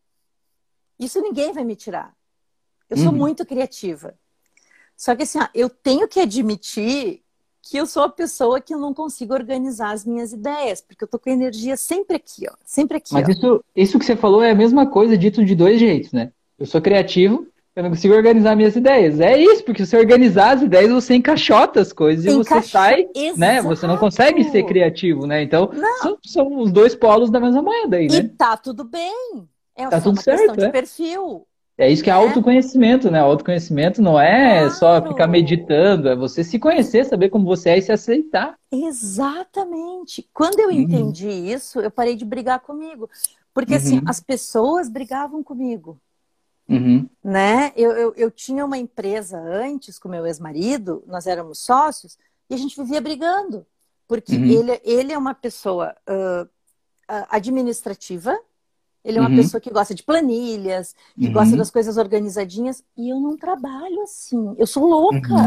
Isso 0.98 1.20
ninguém 1.20 1.52
vai 1.52 1.64
me 1.64 1.76
tirar. 1.76 2.14
Eu 2.90 2.96
sou 2.96 3.12
Uhum. 3.12 3.18
muito 3.18 3.44
criativa. 3.46 4.14
Só 4.96 5.14
que 5.14 5.22
assim, 5.22 5.38
ó, 5.38 5.46
eu 5.54 5.68
tenho 5.70 6.08
que 6.08 6.20
admitir 6.20 7.22
que 7.62 7.76
eu 7.76 7.86
sou 7.86 8.04
a 8.04 8.08
pessoa 8.08 8.60
que 8.60 8.72
eu 8.72 8.78
não 8.78 8.94
consigo 8.94 9.34
organizar 9.34 9.92
as 9.92 10.04
minhas 10.04 10.32
ideias, 10.32 10.80
porque 10.80 11.04
eu 11.04 11.08
tô 11.08 11.18
com 11.18 11.28
a 11.28 11.32
energia 11.32 11.76
sempre 11.76 12.16
aqui, 12.16 12.46
ó, 12.50 12.54
sempre 12.64 12.96
aqui, 12.96 13.12
Mas 13.12 13.28
ó. 13.28 13.30
isso, 13.30 13.64
isso 13.76 13.98
que 13.98 14.04
você 14.04 14.16
falou 14.16 14.42
é 14.42 14.50
a 14.50 14.54
mesma 14.54 14.86
coisa 14.86 15.16
dito 15.18 15.44
de 15.44 15.54
dois 15.54 15.78
jeitos, 15.78 16.12
né? 16.12 16.32
Eu 16.58 16.66
sou 16.66 16.80
criativo, 16.80 17.46
eu 17.76 17.82
não 17.82 17.90
consigo 17.90 18.14
organizar 18.14 18.56
minhas 18.56 18.74
ideias. 18.74 19.20
É 19.20 19.36
isso, 19.38 19.62
porque 19.64 19.84
se 19.84 19.90
você 19.90 19.98
organizar 19.98 20.56
as 20.56 20.62
ideias, 20.62 20.90
você 20.90 21.14
encaixota 21.14 21.80
as 21.80 21.92
coisas 21.92 22.24
e 22.24 22.34
você 22.34 22.60
sai, 22.62 23.06
né? 23.36 23.58
Exato. 23.58 23.68
Você 23.76 23.86
não 23.86 23.96
consegue 23.98 24.42
ser 24.44 24.64
criativo, 24.64 25.26
né? 25.26 25.42
Então, 25.42 25.70
são, 26.00 26.18
são 26.24 26.58
os 26.58 26.72
dois 26.72 26.94
polos 26.96 27.30
da 27.30 27.38
mesma 27.38 27.62
moeda 27.62 27.98
aí, 27.98 28.06
E 28.06 28.10
né? 28.10 28.30
tá 28.36 28.56
tudo 28.56 28.82
bem. 28.82 29.48
É 29.78 29.84
Tá 29.88 29.92
só 29.92 30.04
tudo 30.04 30.14
uma 30.16 30.22
questão 30.22 30.34
certo, 30.36 30.58
de 30.58 30.64
é. 30.66 30.72
perfil. 30.72 31.46
É 31.78 31.90
isso 31.90 32.02
que 32.02 32.10
é 32.10 32.12
né? 32.12 32.18
autoconhecimento, 32.18 33.10
né? 33.10 33.20
Autoconhecimento 33.20 34.02
não 34.02 34.18
é 34.20 34.68
só 34.70 34.98
Claro. 34.98 35.08
ficar 35.12 35.28
meditando, 35.28 36.08
é 36.08 36.16
você 36.16 36.42
se 36.42 36.58
conhecer, 36.58 37.04
saber 37.04 37.28
como 37.30 37.44
você 37.46 37.70
é 37.70 37.78
e 37.78 37.82
se 37.82 37.92
aceitar. 37.92 38.56
Exatamente. 38.72 40.28
Quando 40.34 40.58
eu 40.58 40.70
Uhum. 40.70 40.80
entendi 40.82 41.28
isso, 41.28 41.80
eu 41.80 41.90
parei 41.90 42.16
de 42.16 42.24
brigar 42.24 42.60
comigo. 42.60 43.08
Porque 43.54 43.74
assim, 43.74 43.96
Uhum. 43.98 44.02
as 44.06 44.18
pessoas 44.20 44.88
brigavam 44.88 45.42
comigo. 45.42 46.00
Uhum, 46.68 47.08
né? 47.24 47.72
Eu, 47.76 47.92
eu, 47.92 48.14
eu 48.16 48.30
tinha 48.30 48.64
uma 48.64 48.76
empresa 48.76 49.38
antes 49.38 49.98
com 49.98 50.08
meu 50.08 50.26
ex-marido, 50.26 51.02
nós 51.06 51.26
éramos 51.26 51.60
sócios, 51.60 52.18
e 52.50 52.54
a 52.54 52.58
gente 52.58 52.76
vivia 52.76 53.00
brigando. 53.00 53.64
Porque 54.06 54.34
Uhum. 54.36 54.44
ele, 54.44 54.80
ele 54.84 55.12
é 55.12 55.18
uma 55.18 55.34
pessoa 55.34 55.94
ah, 57.08 57.26
administrativa, 57.30 58.38
ele 59.08 59.18
é 59.18 59.20
uma 59.20 59.30
Uhum. 59.30 59.36
pessoa 59.36 59.60
que 59.60 59.70
gosta 59.70 59.94
de 59.94 60.02
planilhas, 60.02 60.94
que 61.18 61.26
Uhum. 61.26 61.32
gosta 61.32 61.56
das 61.56 61.70
coisas 61.70 61.96
organizadinhas, 61.96 62.82
e 62.96 63.08
eu 63.08 63.18
não 63.20 63.36
trabalho 63.36 64.02
assim. 64.02 64.54
Eu 64.58 64.66
sou 64.66 64.86
louca. 64.86 65.34
Uhum. 65.34 65.46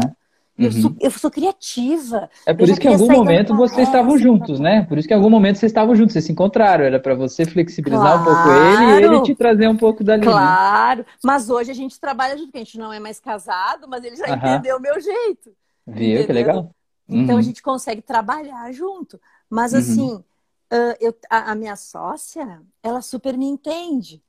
Eu, 0.58 0.66
uhum. 0.66 0.82
sou, 0.82 0.96
eu 1.00 1.10
sou 1.10 1.30
criativa. 1.30 2.28
É 2.46 2.52
por 2.52 2.68
isso 2.68 2.78
que 2.78 2.86
em 2.86 2.92
algum 2.92 3.10
momento 3.10 3.56
vocês 3.56 3.88
estavam 3.88 4.18
juntos, 4.18 4.60
pra- 4.60 4.68
né? 4.70 4.82
Por 4.86 4.98
isso 4.98 5.08
que 5.08 5.14
em 5.14 5.16
algum 5.16 5.30
momento 5.30 5.56
vocês 5.56 5.70
estavam 5.72 5.94
juntos, 5.94 6.12
vocês 6.12 6.26
se 6.26 6.32
encontraram. 6.32 6.84
Era 6.84 7.00
pra 7.00 7.14
você 7.14 7.46
flexibilizar 7.46 8.20
um 8.20 8.24
pouco 8.24 8.48
ele 8.50 8.84
e 8.84 8.96
ele 8.98 9.08
Claro. 9.08 9.22
te 9.22 9.34
trazer 9.34 9.66
um 9.68 9.76
pouco 9.76 10.04
dali, 10.04 10.20
né? 10.26 10.30
Claro, 10.30 11.06
mas 11.24 11.48
hoje 11.48 11.70
a 11.70 11.74
gente 11.74 11.98
trabalha 11.98 12.36
junto, 12.36 12.48
porque 12.48 12.58
a 12.58 12.64
gente 12.64 12.78
não 12.78 12.92
é 12.92 13.00
mais 13.00 13.18
casado, 13.18 13.86
mas 13.88 14.04
ele 14.04 14.14
já 14.16 14.28
entendeu 14.28 14.76
o 14.76 14.80
meu 14.80 15.00
jeito. 15.00 15.50
Viu? 15.86 15.96
Que 15.96 16.14
Entendeu? 16.24 16.34
legal. 16.34 16.70
Então 17.08 17.34
Uhum. 17.34 17.40
a 17.40 17.42
gente 17.42 17.62
consegue 17.62 18.02
trabalhar 18.02 18.70
junto. 18.72 19.18
Mas 19.48 19.72
Uhum. 19.72 19.78
assim, 19.78 20.24
ah, 20.72 20.96
eu- 21.00 21.14
a, 21.30 21.52
a 21.52 21.56
minha 21.56 21.76
sócia, 21.76 22.62
ela 22.82 23.02
super 23.02 23.36
me 23.38 23.46
entende. 23.46 24.22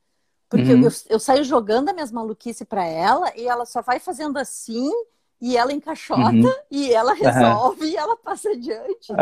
Porque 0.50 0.74
Uhum. 0.74 0.84
eu, 0.86 0.90
eu 1.10 1.20
saio 1.20 1.44
jogando 1.46 1.90
as 1.90 1.96
minhas 1.96 2.12
maluquices 2.12 2.68
para 2.68 2.86
ela 2.86 3.32
e 3.38 3.48
ela 3.48 3.66
só 3.66 3.82
vai 3.82 4.00
fazendo 4.00 4.38
assim 4.40 4.92
e 5.42 5.58
ela 5.58 5.74
encaixota 5.74 6.48
Uhum. 6.48 6.54
e 6.72 6.94
ela 6.94 7.14
resolve 7.14 7.88
e 7.88 7.98
ela 7.98 8.18
passa 8.18 8.52
adiante. 8.52 9.14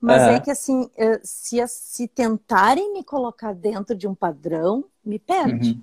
Mas 0.00 0.26
é 0.26 0.38
que 0.38 0.50
assim, 0.50 0.90
eh, 0.96 1.20
se, 1.24 1.66
se 1.68 2.08
tentarem 2.08 2.92
me 2.92 3.02
colocar 3.02 3.54
dentro 3.54 3.96
de 3.96 4.06
um 4.06 4.14
padrão, 4.14 4.84
me 5.04 5.18
perde. 5.18 5.78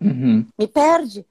Uhum. 0.00 0.10
Uhum. 0.10 0.46
Me 0.58 0.66
perde. 0.68 1.26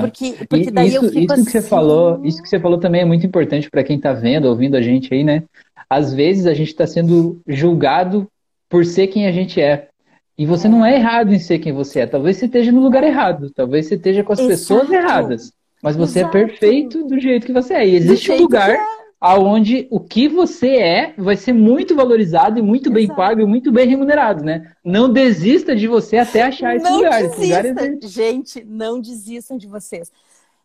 Porque, 0.00 0.34
porque 0.48 0.70
daí 0.70 0.88
isso, 0.88 0.96
eu 0.96 1.10
fico 1.10 1.34
isso 1.34 1.44
que 1.44 1.50
você 1.50 1.58
assim, 1.58 1.68
falou, 1.68 2.20
isso 2.24 2.42
que 2.42 2.48
você 2.48 2.60
falou 2.60 2.78
também 2.78 3.00
é 3.00 3.04
muito 3.04 3.26
importante 3.26 3.70
para 3.70 3.82
quem 3.82 3.96
está 3.96 4.12
vendo, 4.12 4.46
ouvindo 4.46 4.76
a 4.76 4.82
gente 4.82 5.12
aí, 5.12 5.24
né? 5.24 5.42
Às 5.88 6.12
vezes 6.12 6.46
a 6.46 6.54
gente 6.54 6.68
está 6.68 6.86
sendo 6.86 7.40
julgado 7.46 8.28
por 8.68 8.84
ser 8.84 9.08
quem 9.08 9.26
a 9.26 9.32
gente 9.32 9.60
é. 9.60 9.88
E 10.36 10.44
você 10.44 10.68
não 10.68 10.84
é 10.84 10.96
errado 10.96 11.32
em 11.32 11.38
ser 11.38 11.60
quem 11.60 11.72
você 11.72 12.00
é. 12.00 12.06
Talvez 12.06 12.36
você 12.36 12.46
esteja 12.46 12.72
no 12.72 12.80
lugar 12.80 13.04
errado, 13.04 13.50
talvez 13.50 13.86
você 13.86 13.94
esteja 13.94 14.24
com 14.24 14.32
as 14.32 14.40
pessoas 14.40 14.88
Exato. 14.88 14.94
erradas. 14.94 15.52
Mas 15.82 15.96
você 15.96 16.20
Exato. 16.20 16.36
é 16.36 16.40
perfeito 16.40 17.06
do 17.06 17.20
jeito 17.20 17.46
que 17.46 17.52
você 17.52 17.74
é. 17.74 17.86
E 17.86 17.94
existe 17.94 18.32
um 18.32 18.38
lugar 18.38 18.70
é. 18.70 18.78
Aonde 19.24 19.88
o 19.90 19.98
que 19.98 20.28
você 20.28 20.76
é 20.76 21.14
vai 21.16 21.34
ser 21.34 21.54
muito 21.54 21.96
valorizado 21.96 22.58
e 22.58 22.62
muito 22.62 22.90
bem 22.90 23.04
Exato. 23.04 23.16
pago 23.16 23.40
e 23.40 23.46
muito 23.46 23.72
bem 23.72 23.88
remunerado, 23.88 24.44
né? 24.44 24.70
Não 24.84 25.10
desista 25.10 25.74
de 25.74 25.88
você 25.88 26.18
até 26.18 26.42
achar 26.42 26.76
esse 26.76 26.84
Não 26.84 26.98
lugar. 26.98 27.24
Esse 27.24 27.40
lugar 27.40 27.64
desista. 27.64 27.86
existe. 27.86 28.08
Gente, 28.08 28.64
não 28.64 29.00
desistam 29.00 29.56
de 29.56 29.66
vocês. 29.66 30.12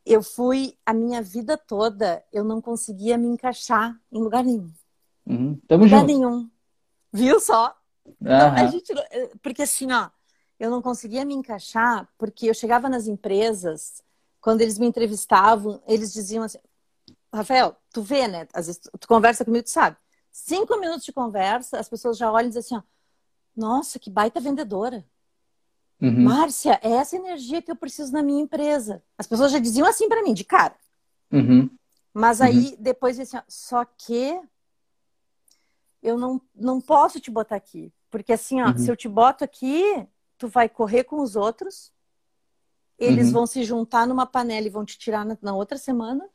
Eu 0.05 0.21
fui 0.21 0.73
a 0.85 0.93
minha 0.93 1.21
vida 1.21 1.57
toda, 1.57 2.21
eu 2.33 2.43
não 2.43 2.59
conseguia 2.59 3.17
me 3.17 3.27
encaixar 3.27 3.97
em 4.11 4.19
lugar 4.19 4.43
nenhum. 4.43 4.69
Uhum. 5.25 5.57
Tamo 5.65 5.85
Lugar 5.85 6.01
junto. 6.01 6.07
nenhum. 6.07 6.49
Viu 7.13 7.39
só? 7.39 7.73
Não, 8.19 8.47
a 8.47 8.57
Aham. 8.57 8.71
gente 8.71 8.91
eh, 8.91 9.29
porque 9.41 9.61
assim, 9.61 9.89
ó, 9.93 10.09
eu 10.59 10.69
não 10.69 10.81
conseguia 10.81 11.23
me 11.23 11.33
encaixar 11.33 12.09
porque 12.17 12.49
eu 12.49 12.53
chegava 12.53 12.89
nas 12.89 13.07
empresas, 13.07 14.03
quando 14.41 14.59
eles 14.59 14.77
me 14.77 14.85
entrevistavam, 14.85 15.81
eles 15.87 16.11
diziam 16.11 16.43
assim: 16.43 16.59
Rafael, 17.33 17.75
tu 17.91 18.01
vê, 18.01 18.27
né? 18.27 18.47
Às 18.53 18.67
vezes 18.67 18.81
tu, 18.81 18.97
tu 18.97 19.07
conversa 19.07 19.45
comigo, 19.45 19.63
tu 19.63 19.69
sabe. 19.69 19.97
Cinco 20.31 20.79
minutos 20.79 21.05
de 21.05 21.11
conversa, 21.11 21.79
as 21.79 21.89
pessoas 21.89 22.17
já 22.17 22.31
olham 22.31 22.47
e 22.47 22.49
dizem 22.49 22.59
assim: 22.59 22.75
ó, 22.75 22.81
nossa, 23.55 23.99
que 23.99 24.09
baita 24.09 24.39
vendedora. 24.39 25.05
Uhum. 26.01 26.23
Márcia, 26.23 26.79
é 26.81 26.91
essa 26.91 27.15
energia 27.15 27.61
que 27.61 27.71
eu 27.71 27.75
preciso 27.75 28.13
na 28.13 28.23
minha 28.23 28.41
empresa. 28.41 29.03
As 29.17 29.27
pessoas 29.27 29.51
já 29.51 29.59
diziam 29.59 29.87
assim 29.87 30.07
para 30.07 30.23
mim, 30.23 30.33
de 30.33 30.45
cara. 30.45 30.75
Uhum. 31.31 31.69
Mas 32.13 32.41
aí, 32.41 32.69
uhum. 32.69 32.75
depois, 32.79 33.19
assim, 33.19 33.37
só 33.47 33.83
que 33.83 34.39
eu 36.01 36.17
não, 36.17 36.41
não 36.55 36.79
posso 36.79 37.19
te 37.19 37.29
botar 37.29 37.55
aqui. 37.55 37.93
Porque 38.09 38.33
assim, 38.33 38.61
ó, 38.61 38.67
uhum. 38.67 38.77
se 38.77 38.89
eu 38.89 38.95
te 38.95 39.07
boto 39.07 39.43
aqui, 39.43 40.07
tu 40.37 40.47
vai 40.47 40.67
correr 40.67 41.03
com 41.03 41.21
os 41.21 41.35
outros, 41.35 41.91
eles 42.97 43.27
uhum. 43.27 43.33
vão 43.33 43.47
se 43.47 43.63
juntar 43.63 44.07
numa 44.07 44.25
panela 44.25 44.67
e 44.67 44.71
vão 44.71 44.85
te 44.85 44.97
tirar 44.97 45.25
na, 45.25 45.37
na, 45.41 45.53
outra 45.53 45.77
semana. 45.77 46.27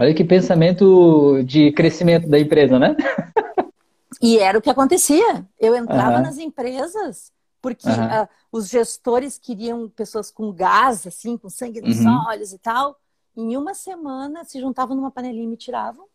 Olha 0.00 0.14
que 0.14 0.24
pensamento 0.24 1.42
de 1.44 1.72
crescimento 1.72 2.26
da 2.26 2.38
empresa, 2.38 2.78
né? 2.78 2.96
e 4.22 4.38
era 4.38 4.58
o 4.58 4.62
que 4.62 4.70
acontecia. 4.70 5.46
Eu 5.58 5.76
entrava 5.76 6.16
uhum. 6.16 6.22
nas 6.22 6.38
empresas 6.38 7.30
porque 7.60 7.86
uh, 7.86 8.26
os 8.50 8.70
gestores 8.70 9.36
queriam 9.36 9.90
pessoas 9.90 10.30
com 10.30 10.50
gás, 10.52 11.06
assim, 11.06 11.36
com 11.36 11.50
sangue 11.50 11.82
nos 11.82 12.00
uhum. 12.00 12.24
olhos 12.28 12.54
e 12.54 12.58
tal. 12.58 12.98
Em 13.36 13.58
uma 13.58 13.74
semana 13.74 14.42
se 14.44 14.58
juntavam 14.58 14.96
numa 14.96 15.10
panelinha 15.10 15.44
e 15.44 15.48
me 15.48 15.56
tiravam. 15.58 16.06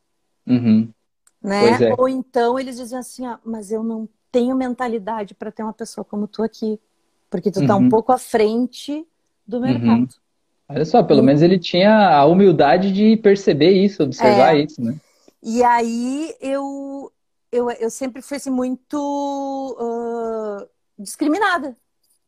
Uhum. 0.47 0.89
Né? 1.39 1.89
É. 1.89 1.95
Ou 1.95 2.09
então 2.09 2.57
eles 2.57 2.77
diziam 2.77 2.99
assim, 2.99 3.23
ah, 3.27 3.39
mas 3.45 3.71
eu 3.71 3.83
não 3.83 4.09
tenho 4.31 4.55
mentalidade 4.55 5.35
para 5.35 5.51
ter 5.51 5.61
uma 5.61 5.73
pessoa 5.73 6.03
como 6.03 6.27
tu 6.27 6.41
aqui, 6.41 6.79
porque 7.29 7.51
tu 7.51 7.61
está 7.61 7.75
um 7.75 7.83
uhum. 7.83 7.89
pouco 7.89 8.11
à 8.11 8.17
frente 8.17 9.05
do 9.47 9.57
uhum. 9.57 9.63
mercado. 9.63 10.15
Olha 10.67 10.85
só, 10.85 11.03
pelo 11.03 11.21
menos 11.21 11.41
ele 11.41 11.59
tinha 11.59 12.09
a 12.09 12.25
humildade 12.25 12.91
de 12.91 13.17
perceber 13.17 13.71
isso, 13.71 14.03
observar 14.03 14.55
é. 14.55 14.63
isso, 14.63 14.81
né? 14.81 14.95
E 15.43 15.63
aí 15.63 16.33
eu, 16.41 17.11
eu, 17.51 17.69
eu 17.71 17.89
sempre 17.89 18.21
fui 18.21 18.37
assim, 18.37 18.49
muito 18.49 18.97
uh, 19.79 20.67
discriminada. 20.97 21.75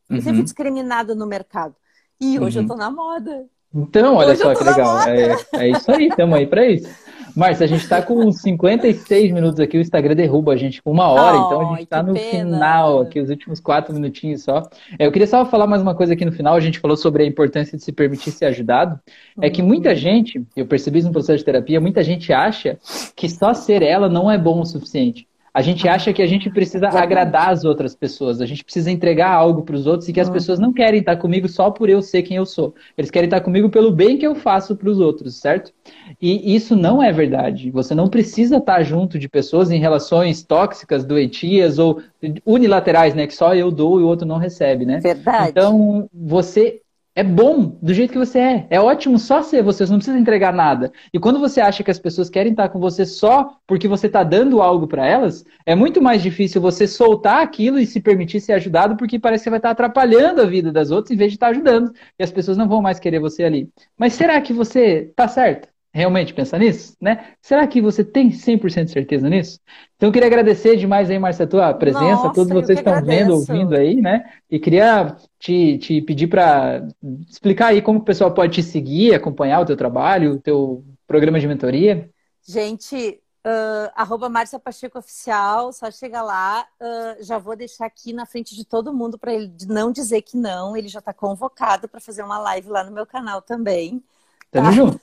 Eu 0.10 0.18
sempre 0.18 0.24
fui 0.24 0.38
uhum. 0.38 0.44
discriminada 0.44 1.16
no 1.16 1.26
mercado. 1.26 1.76
E 2.22 2.40
hoje 2.40 2.60
eu 2.60 2.68
tô 2.68 2.76
na 2.76 2.92
moda. 2.92 3.46
Então, 3.74 4.16
olha 4.16 4.32
hoje 4.32 4.42
só 4.42 4.56
que 4.56 4.64
legal. 4.64 5.00
É, 5.08 5.36
é 5.54 5.70
isso 5.70 5.92
aí, 5.92 6.08
estamos 6.08 6.38
aí 6.38 6.48
para 6.48 6.66
isso. 6.66 6.90
Márcia, 7.38 7.66
a 7.66 7.68
gente 7.68 7.84
está 7.84 8.02
com 8.02 8.32
56 8.32 9.32
minutos 9.32 9.60
aqui, 9.60 9.78
o 9.78 9.82
Instagram 9.82 10.16
derruba 10.16 10.54
a 10.54 10.56
gente 10.56 10.82
com 10.82 10.90
uma 10.90 11.08
hora, 11.08 11.38
oh, 11.38 11.46
então 11.46 11.62
a 11.62 11.70
gente 11.76 11.84
está 11.84 12.02
no 12.02 12.16
pena. 12.16 12.54
final 12.54 13.02
aqui, 13.02 13.20
os 13.20 13.30
últimos 13.30 13.60
quatro 13.60 13.94
minutinhos 13.94 14.42
só. 14.42 14.64
É, 14.98 15.06
eu 15.06 15.12
queria 15.12 15.28
só 15.28 15.46
falar 15.46 15.68
mais 15.68 15.80
uma 15.80 15.94
coisa 15.94 16.14
aqui 16.14 16.26
no 16.26 16.32
final, 16.32 16.56
a 16.56 16.60
gente 16.60 16.80
falou 16.80 16.98
sobre 16.98 17.22
a 17.22 17.28
importância 17.28 17.78
de 17.78 17.84
se 17.84 17.92
permitir 17.92 18.32
ser 18.32 18.46
ajudado. 18.46 19.00
É 19.40 19.52
que 19.52 19.62
muita 19.62 19.90
uhum. 19.90 19.96
gente, 19.96 20.44
eu 20.56 20.66
percebi 20.66 20.98
isso 20.98 21.10
no 21.10 21.14
processo 21.14 21.38
de 21.38 21.46
terapia, 21.46 21.80
muita 21.80 22.04
gente 22.04 22.34
acha 22.34 22.80
que 23.16 23.30
só 23.30 23.54
ser 23.54 23.84
ela 23.84 24.10
não 24.10 24.32
é 24.32 24.38
bom 24.40 24.60
o 24.60 24.66
suficiente. 24.66 25.27
A 25.58 25.62
gente 25.64 25.88
acha 25.88 26.14
que 26.14 26.22
a 26.22 26.28
gente 26.28 26.52
precisa 26.52 26.88
agradar 26.88 27.50
as 27.50 27.66
outras 27.66 27.96
pessoas, 27.96 28.42
a 28.42 28.46
gente 28.46 28.64
precisa 28.64 28.92
entregar 28.92 29.32
algo 29.32 29.64
para 29.64 29.76
os 29.76 29.88
outros 29.88 30.08
e 30.08 30.14
que 30.14 30.20
as 30.20 30.28
uhum. 30.28 30.34
pessoas 30.36 30.60
não 30.60 30.72
querem 30.72 31.00
estar 31.00 31.16
comigo 31.16 31.50
só 31.50 31.72
por 31.72 31.90
eu 31.90 32.00
ser 32.00 32.22
quem 32.22 32.38
eu 32.38 32.46
sou. 32.46 32.76
Eles 32.96 33.10
querem 33.10 33.26
estar 33.26 33.42
comigo 33.42 33.68
pelo 33.68 33.92
bem 33.92 34.20
que 34.20 34.28
eu 34.28 34.36
faço 34.36 34.76
para 34.76 34.88
os 34.88 35.00
outros, 35.00 35.38
certo? 35.38 35.74
E 36.22 36.56
isso 36.56 36.76
não 36.76 37.02
é 37.02 37.12
verdade. 37.12 37.72
Você 37.72 37.96
não 37.96 38.08
precisa 38.08 38.58
estar 38.58 38.84
junto 38.84 39.18
de 39.18 39.28
pessoas 39.28 39.72
em 39.72 39.80
relações 39.80 40.44
tóxicas, 40.44 41.04
doentias 41.04 41.80
ou 41.80 42.04
unilaterais, 42.46 43.16
né? 43.16 43.26
Que 43.26 43.34
só 43.34 43.56
eu 43.56 43.72
dou 43.72 44.00
e 44.00 44.04
o 44.04 44.08
outro 44.08 44.28
não 44.28 44.38
recebe, 44.38 44.86
né? 44.86 45.00
Verdade. 45.00 45.50
Então, 45.50 46.08
você 46.14 46.82
é 47.18 47.24
bom 47.24 47.76
do 47.82 47.96
jeito 47.96 48.12
que 48.12 48.18
você 48.20 48.38
é. 48.38 48.68
É 48.70 48.80
ótimo 48.80 49.18
só 49.18 49.42
ser 49.42 49.64
você, 49.64 49.84
você 49.84 49.92
não 49.92 49.98
precisa 49.98 50.20
entregar 50.20 50.54
nada. 50.54 50.92
E 51.12 51.18
quando 51.20 51.40
você 51.40 51.60
acha 51.60 51.84
que 51.84 51.90
as 51.90 51.98
pessoas 51.98 52.30
querem 52.30 52.52
estar 52.52 52.70
com 52.70 52.80
você 52.80 53.08
só 53.08 53.58
porque 53.66 53.88
você 53.88 54.06
está 54.06 54.24
dando 54.24 54.62
algo 54.62 54.88
para 54.88 55.04
elas, 55.04 55.44
é 55.66 55.74
muito 55.74 56.00
mais 56.00 56.22
difícil 56.22 56.62
você 56.62 56.86
soltar 56.88 57.42
aquilo 57.42 57.80
e 57.80 57.88
se 57.88 58.00
permitir 58.00 58.40
ser 58.40 58.54
ajudado, 58.54 58.96
porque 58.96 59.18
parece 59.18 59.46
que 59.46 59.50
vai 59.50 59.58
estar 59.58 59.72
atrapalhando 59.72 60.44
a 60.44 60.46
vida 60.46 60.72
das 60.72 60.92
outras 60.92 61.10
em 61.12 61.18
vez 61.18 61.32
de 61.32 61.38
estar 61.38 61.48
ajudando. 61.48 61.92
E 62.20 62.24
as 62.24 62.32
pessoas 62.32 62.56
não 62.56 62.68
vão 62.70 62.84
mais 62.84 63.00
querer 63.00 63.20
você 63.20 63.44
ali. 63.44 63.68
Mas 63.98 64.14
será 64.14 64.40
que 64.40 64.54
você 64.54 65.08
está 65.10 65.28
certo? 65.28 65.70
Realmente 65.98 66.32
pensar 66.32 66.60
nisso, 66.60 66.96
né? 67.02 67.34
Será 67.42 67.66
que 67.66 67.82
você 67.82 68.04
tem 68.04 68.30
100% 68.30 68.86
de 68.86 68.92
certeza 68.92 69.28
nisso? 69.28 69.60
Então 69.96 70.10
eu 70.10 70.14
queria 70.14 70.28
agradecer 70.28 70.78
demais 70.78 71.10
aí, 71.10 71.18
Marcia, 71.18 71.46
a 71.46 71.48
tua 71.48 71.74
presença, 71.74 72.24
Nossa, 72.24 72.34
todos 72.34 72.54
vocês 72.54 72.78
estão 72.78 73.04
vendo, 73.04 73.34
ouvindo 73.34 73.76
aí, 73.76 73.96
né? 73.96 74.32
E 74.50 74.60
queria 74.60 75.18
te, 75.40 75.80
te 75.80 76.00
pedir 76.04 76.28
para 76.28 76.88
explicar 77.28 77.68
aí 77.70 77.82
como 77.82 77.98
o 77.98 78.04
pessoal 78.04 78.32
pode 78.32 78.54
te 78.54 78.64
seguir, 78.64 79.16
acompanhar 79.16 79.60
o 79.60 79.66
teu 79.66 79.76
trabalho, 79.76 80.34
o 80.34 80.40
teu 80.40 80.86
programa 81.08 81.40
de 81.40 81.48
mentoria. 81.48 82.08
Gente, 82.48 83.20
uh, 83.44 83.92
arroba 83.96 84.30
Márcia 84.30 84.60
Pacheco 84.60 85.00
Oficial, 85.00 85.74
só 85.74 85.90
chega 85.90 86.22
lá. 86.22 86.64
Uh, 86.80 87.24
já 87.24 87.40
vou 87.40 87.56
deixar 87.56 87.88
aqui 87.88 88.14
na 88.14 88.28
frente 88.28 88.56
de 88.56 88.64
todo 88.64 88.94
mundo 88.94 89.18
para 89.18 89.34
ele 89.34 89.52
não 89.68 89.92
dizer 89.92 90.22
que 90.22 90.38
não. 90.38 90.78
Ele 90.78 90.88
já 90.88 91.00
está 91.00 91.12
convocado 91.12 91.88
para 91.90 92.00
fazer 92.00 92.22
uma 92.22 92.38
live 92.38 92.70
lá 92.70 92.84
no 92.84 92.92
meu 92.92 93.08
canal 93.08 93.42
também. 93.42 94.04
Tamo 94.52 94.68
tá. 94.68 94.72
junto. 94.72 95.00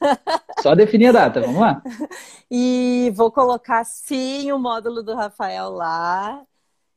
Só 0.61 0.75
definir 0.75 1.09
a 1.09 1.13
data, 1.13 1.41
vamos 1.41 1.61
lá. 1.61 1.83
E 2.51 3.13
vou 3.17 3.33
colocar 3.33 3.85
sim 3.85 4.53
o 4.53 4.59
módulo 4.59 5.03
do 5.03 5.15
Rafael 5.15 5.71
lá. 5.71 6.45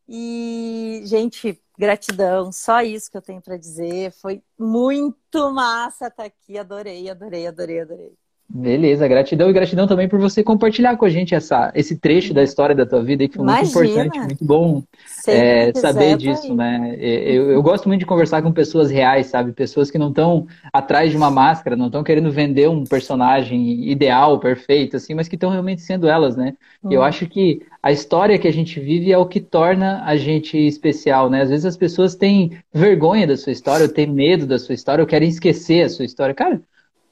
E, 0.08 1.02
gente, 1.06 1.60
gratidão. 1.78 2.52
Só 2.52 2.82
isso 2.82 3.10
que 3.10 3.18
eu 3.18 3.22
tenho 3.22 3.42
para 3.42 3.58
dizer. 3.58 4.12
Foi 4.12 4.44
muito 4.58 5.52
massa 5.52 6.08
estar 6.08 6.26
aqui. 6.26 6.58
Adorei, 6.58 7.10
adorei, 7.10 7.48
adorei, 7.48 7.82
adorei. 7.82 8.18
Beleza, 8.50 9.06
gratidão 9.10 9.50
e 9.50 9.54
gratidão 9.54 9.86
também 9.86 10.08
por 10.08 10.18
você 10.20 10.42
compartilhar 10.42 10.96
com 10.96 11.04
a 11.04 11.10
gente 11.10 11.36
essa, 11.36 11.70
esse 11.76 11.98
trecho 11.98 12.34
da 12.34 12.42
história 12.42 12.74
da 12.74 12.86
tua 12.86 13.04
vida, 13.04 13.28
que 13.28 13.36
foi 13.36 13.44
Imagina. 13.44 13.74
muito 13.74 13.92
importante, 13.92 14.20
muito 14.20 14.46
bom 14.46 14.84
é, 15.28 15.74
saber 15.74 16.16
disso, 16.16 16.56
né? 16.56 16.96
Eu, 16.98 17.52
eu 17.52 17.62
gosto 17.62 17.90
muito 17.90 18.00
de 18.00 18.06
conversar 18.06 18.42
com 18.42 18.52
pessoas 18.54 18.90
reais, 18.90 19.28
sabe? 19.28 19.52
Pessoas 19.52 19.92
que 19.92 19.98
não 19.98 20.10
estão 20.10 20.48
atrás 20.72 21.12
de 21.12 21.18
uma 21.18 21.30
máscara, 21.30 21.76
não 21.76 21.88
estão 21.88 22.06
querendo 22.06 22.32
vender 22.32 22.70
um 22.70 22.86
personagem 22.86 23.92
ideal, 23.92 24.40
perfeito, 24.40 24.96
assim, 24.96 25.14
mas 25.14 25.28
que 25.28 25.36
estão 25.36 25.50
realmente 25.50 25.82
sendo 25.82 26.08
elas, 26.08 26.38
né? 26.38 26.54
Hum. 26.82 26.90
Eu 26.90 27.04
acho 27.04 27.28
que 27.28 27.62
a 27.84 27.92
história 27.92 28.40
que 28.40 28.48
a 28.48 28.54
gente 28.54 28.80
vive 28.80 29.12
é 29.12 29.18
o 29.18 29.26
que 29.26 29.42
torna 29.42 30.04
a 30.06 30.16
gente 30.16 30.58
especial, 30.58 31.30
né? 31.30 31.42
Às 31.42 31.50
vezes 31.50 31.66
as 31.66 31.76
pessoas 31.76 32.16
têm 32.16 32.58
vergonha 32.74 33.28
da 33.28 33.36
sua 33.36 33.52
história, 33.52 33.86
ou 33.86 33.92
têm 33.92 34.08
medo 34.08 34.48
da 34.48 34.58
sua 34.58 34.74
história, 34.74 35.02
ou 35.02 35.08
querem 35.08 35.28
esquecer 35.28 35.84
a 35.84 35.90
sua 35.90 36.06
história. 36.06 36.34
Cara, 36.34 36.62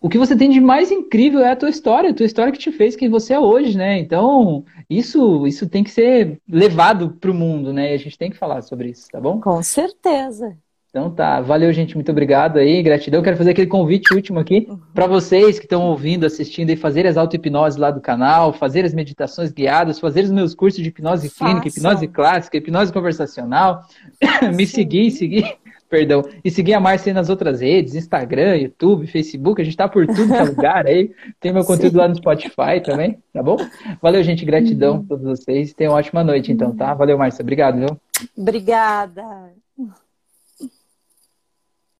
o 0.05 0.09
que 0.09 0.19
você 0.19 0.35
tem 0.35 0.51
de 0.51 0.61
mais 0.61 0.91
incrível 0.91 1.39
é 1.39 1.49
a 1.49 1.55
tua 1.55 1.67
história, 1.67 2.11
a 2.11 2.13
tua 2.13 2.27
história 2.27 2.53
que 2.53 2.59
te 2.59 2.71
fez 2.71 2.95
quem 2.95 3.09
você 3.09 3.33
é 3.33 3.39
hoje, 3.39 3.75
né? 3.75 3.97
Então, 3.97 4.63
isso, 4.87 5.47
isso 5.47 5.67
tem 5.67 5.83
que 5.83 5.89
ser 5.89 6.39
levado 6.47 7.17
para 7.19 7.31
o 7.31 7.33
mundo, 7.33 7.73
né? 7.73 7.91
E 7.91 7.95
a 7.95 7.97
gente 7.97 8.15
tem 8.15 8.29
que 8.29 8.37
falar 8.37 8.61
sobre 8.61 8.89
isso, 8.89 9.07
tá 9.11 9.19
bom? 9.19 9.41
Com 9.41 9.63
certeza. 9.63 10.55
Então 10.91 11.09
tá, 11.09 11.41
valeu 11.41 11.73
gente, 11.73 11.95
muito 11.95 12.11
obrigado 12.11 12.57
aí, 12.57 12.83
gratidão. 12.83 13.23
Quero 13.23 13.35
fazer 13.35 13.49
aquele 13.49 13.65
convite 13.65 14.13
último 14.13 14.39
aqui 14.39 14.67
uhum. 14.69 14.79
para 14.93 15.07
vocês 15.07 15.57
que 15.57 15.65
estão 15.65 15.81
ouvindo, 15.87 16.23
assistindo 16.23 16.69
e 16.69 16.75
fazer 16.75 17.07
as 17.07 17.17
auto-hipnoses 17.17 17.75
lá 17.75 17.89
do 17.89 17.99
canal, 17.99 18.53
fazer 18.53 18.85
as 18.85 18.93
meditações 18.93 19.51
guiadas, 19.51 19.99
fazer 19.99 20.23
os 20.23 20.31
meus 20.31 20.53
cursos 20.53 20.83
de 20.83 20.89
hipnose 20.89 21.31
clínica, 21.31 21.67
hipnose 21.67 22.07
clássica, 22.07 22.57
hipnose 22.57 22.93
conversacional, 22.93 23.81
me 24.55 24.67
seguir, 24.67 25.09
seguir 25.09 25.57
perdão, 25.95 26.23
e 26.43 26.51
seguir 26.51 26.73
a 26.73 26.79
Márcia 26.79 27.13
nas 27.13 27.29
outras 27.29 27.61
redes, 27.61 27.95
Instagram, 27.95 28.57
YouTube, 28.57 29.07
Facebook, 29.07 29.61
a 29.61 29.63
gente 29.63 29.77
tá 29.77 29.87
por 29.87 30.05
tudo 30.05 30.27
que 30.27 30.33
é 30.33 30.43
lugar 30.43 30.85
aí. 30.85 31.11
Tem 31.39 31.53
meu 31.53 31.63
conteúdo 31.63 31.93
Sim. 31.93 31.97
lá 31.97 32.07
no 32.09 32.15
Spotify 32.15 32.81
também, 32.83 33.17
tá 33.31 33.41
bom? 33.41 33.55
Valeu, 34.01 34.21
gente, 34.21 34.43
gratidão 34.43 34.97
a 34.97 35.07
todos 35.07 35.23
vocês. 35.25 35.73
Tenham 35.73 35.93
uma 35.93 35.99
ótima 35.99 36.23
noite, 36.23 36.51
então, 36.51 36.75
tá? 36.75 36.93
Valeu, 36.93 37.17
Márcia, 37.17 37.43
obrigado, 37.43 37.79
viu? 37.79 37.97
Obrigada. 38.37 39.64